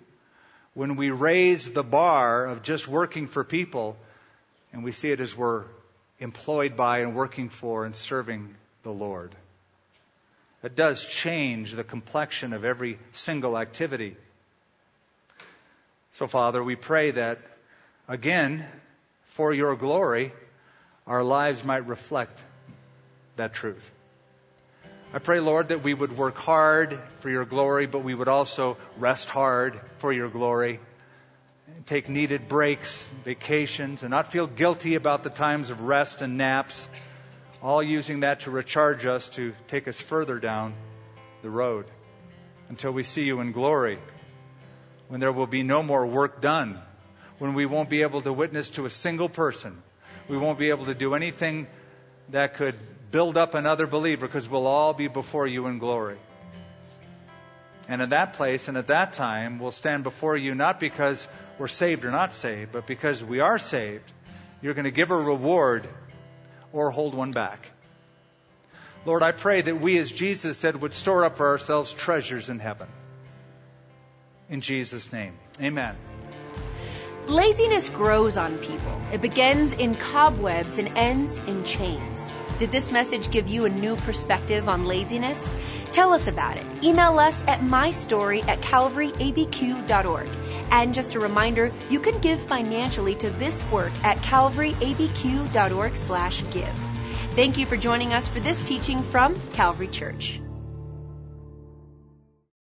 when 0.75 0.97
we 0.97 1.11
raise 1.11 1.71
the 1.71 1.83
bar 1.83 2.47
of 2.47 2.63
just 2.63 2.89
working 2.89 3.27
for 3.27 3.45
people 3.45 3.97
and 4.73 4.85
we 4.85 4.93
see 4.93 5.11
it 5.11 5.21
as 5.21 5.37
we're 5.37 5.65
employed 6.21 6.77
by 6.77 7.01
and 7.01 7.15
working 7.15 7.49
for 7.49 7.85
and 7.85 7.95
serving 7.95 8.55
the 8.83 8.91
Lord. 8.91 9.35
It 10.63 10.77
does 10.77 11.05
change 11.05 11.73
the 11.73 11.85
complexion 11.85 12.53
of 12.53 12.65
every 12.65 12.99
single 13.13 13.59
activity. 13.59 14.17
So, 16.13 16.27
Father, 16.27 16.63
we 16.63 16.77
pray 16.77 17.13
that, 17.13 17.39
again, 18.09 18.67
for 19.25 19.55
your 19.55 19.75
glory, 19.77 20.33
our 21.07 21.25
lives 21.25 21.65
might 21.65 21.87
reflect 21.87 22.43
that 23.37 23.55
truth. 23.55 23.91
I 25.13 25.19
pray, 25.19 25.41
Lord, 25.41 25.69
that 25.69 25.83
we 25.83 25.93
would 25.93 26.17
work 26.17 26.37
hard 26.37 26.97
for 27.19 27.31
your 27.31 27.45
glory, 27.45 27.87
but 27.87 28.05
we 28.05 28.15
would 28.15 28.29
also 28.29 28.77
rest 28.97 29.29
hard 29.29 29.81
for 29.99 30.13
your 30.13 30.29
glory. 30.29 30.79
Take 31.87 32.09
needed 32.09 32.49
breaks, 32.49 33.11
vacations, 33.25 34.05
and 34.05 34.13
not 34.13 34.31
feel 34.31 34.47
guilty 34.47 34.95
about 34.95 35.25
the 35.25 35.31
times 35.31 35.71
of 35.71 35.83
rest 35.83 36.23
and 36.23 36.39
naps, 36.39 36.89
all 37.61 37.83
using 37.83 38.21
that 38.21 38.43
to 38.43 38.53
recharge 38.53 39.05
us 39.05 39.29
to 39.31 39.53
take 39.67 39.89
us 39.89 40.01
further 40.01 40.39
down 40.39 40.75
the 41.43 41.51
road 41.51 41.87
until 42.69 42.93
we 42.93 43.03
see 43.03 43.25
you 43.25 43.41
in 43.41 43.51
glory, 43.51 43.99
when 45.09 45.19
there 45.19 45.33
will 45.33 45.49
be 45.49 45.65
no 45.65 45.83
more 45.83 46.07
work 46.07 46.41
done, 46.41 46.79
when 47.39 47.55
we 47.55 47.67
won't 47.67 47.91
be 47.91 48.03
able 48.03 48.23
to 48.23 48.33
witness 48.33 48.71
to 48.71 48.87
a 48.87 48.91
single 48.91 49.29
person, 49.29 49.83
we 50.29 50.37
won't 50.37 50.59
be 50.61 50.71
able 50.71 50.85
to 50.85 50.95
do 50.95 51.15
anything 51.15 51.67
that 52.29 52.55
could 52.55 52.77
build 53.11 53.37
up 53.37 53.55
another 53.55 53.87
believer 53.87 54.27
because 54.27 54.49
we'll 54.49 54.67
all 54.67 54.93
be 54.93 55.09
before 55.09 55.47
you 55.47 55.67
in 55.67 55.79
glory. 55.79 56.19
And 57.89 58.01
in 58.03 58.11
that 58.11 58.35
place 58.35 58.69
and 58.69 58.77
at 58.77 58.87
that 58.87 59.15
time, 59.15 59.59
we'll 59.59 59.73
stand 59.73 60.05
before 60.05 60.37
you 60.37 60.55
not 60.55 60.79
because 60.79 61.27
we're 61.59 61.69
saved 61.69 62.05
or 62.05 62.11
not 62.11 62.33
saved, 62.33 62.73
but 62.73 62.87
because 62.87 63.25
we 63.25 63.41
are 63.41 63.59
saved. 63.59 64.11
You're 64.63 64.75
going 64.75 64.85
to 64.85 64.91
give 64.91 65.11
a 65.11 65.17
reward 65.17 65.89
or 66.73 66.91
hold 66.91 67.15
one 67.15 67.33
back. 67.33 67.71
Lord, 69.07 69.23
I 69.23 69.33
pray 69.33 69.63
that 69.63 69.81
we, 69.81 69.99
as 69.99 70.11
Jesus 70.11 70.59
said, 70.59 70.81
would 70.81 70.93
store 70.93 71.25
up 71.25 71.39
for 71.39 71.49
ourselves 71.49 71.93
treasures 71.93 72.51
in 72.51 72.59
heaven. 72.59 72.89
In 74.49 74.61
Jesus' 74.61 75.13
name, 75.13 75.35
amen. 75.61 75.97
Laziness 77.31 77.89
grows 77.89 78.37
on 78.37 78.59
people. 78.59 79.01
It 79.13 79.21
begins 79.21 79.71
in 79.71 79.95
cobwebs 79.95 80.79
and 80.79 80.91
ends 80.97 81.39
in 81.47 81.63
chains. 81.63 82.35
Did 82.59 82.73
this 82.73 82.91
message 82.91 83.31
give 83.31 83.49
you 83.49 83.67
a 83.67 83.69
new 83.69 83.95
perspective 83.95 84.69
on 84.69 84.85
laziness? 84.85 85.49
Tell 85.93 86.13
us 86.13 86.27
about 86.27 86.57
it. 86.57 86.67
Email 86.83 87.21
us 87.21 87.45
at 87.47 87.61
mystory 87.61 88.43
at 88.49 88.61
calvaryabq.org. 88.63 90.29
And 90.73 90.93
just 90.93 91.15
a 91.15 91.21
reminder, 91.21 91.73
you 91.89 92.01
can 92.01 92.19
give 92.19 92.41
financially 92.41 93.15
to 93.15 93.31
this 93.31 93.63
work 93.71 93.93
at 94.03 94.17
calvaryabq.org 94.19 95.97
slash 95.97 96.43
give. 96.51 96.75
Thank 97.37 97.59
you 97.59 97.67
for 97.67 97.77
joining 97.77 98.13
us 98.13 98.27
for 98.27 98.41
this 98.41 98.61
teaching 98.65 99.01
from 99.03 99.37
Calvary 99.53 99.87
Church. 99.87 100.41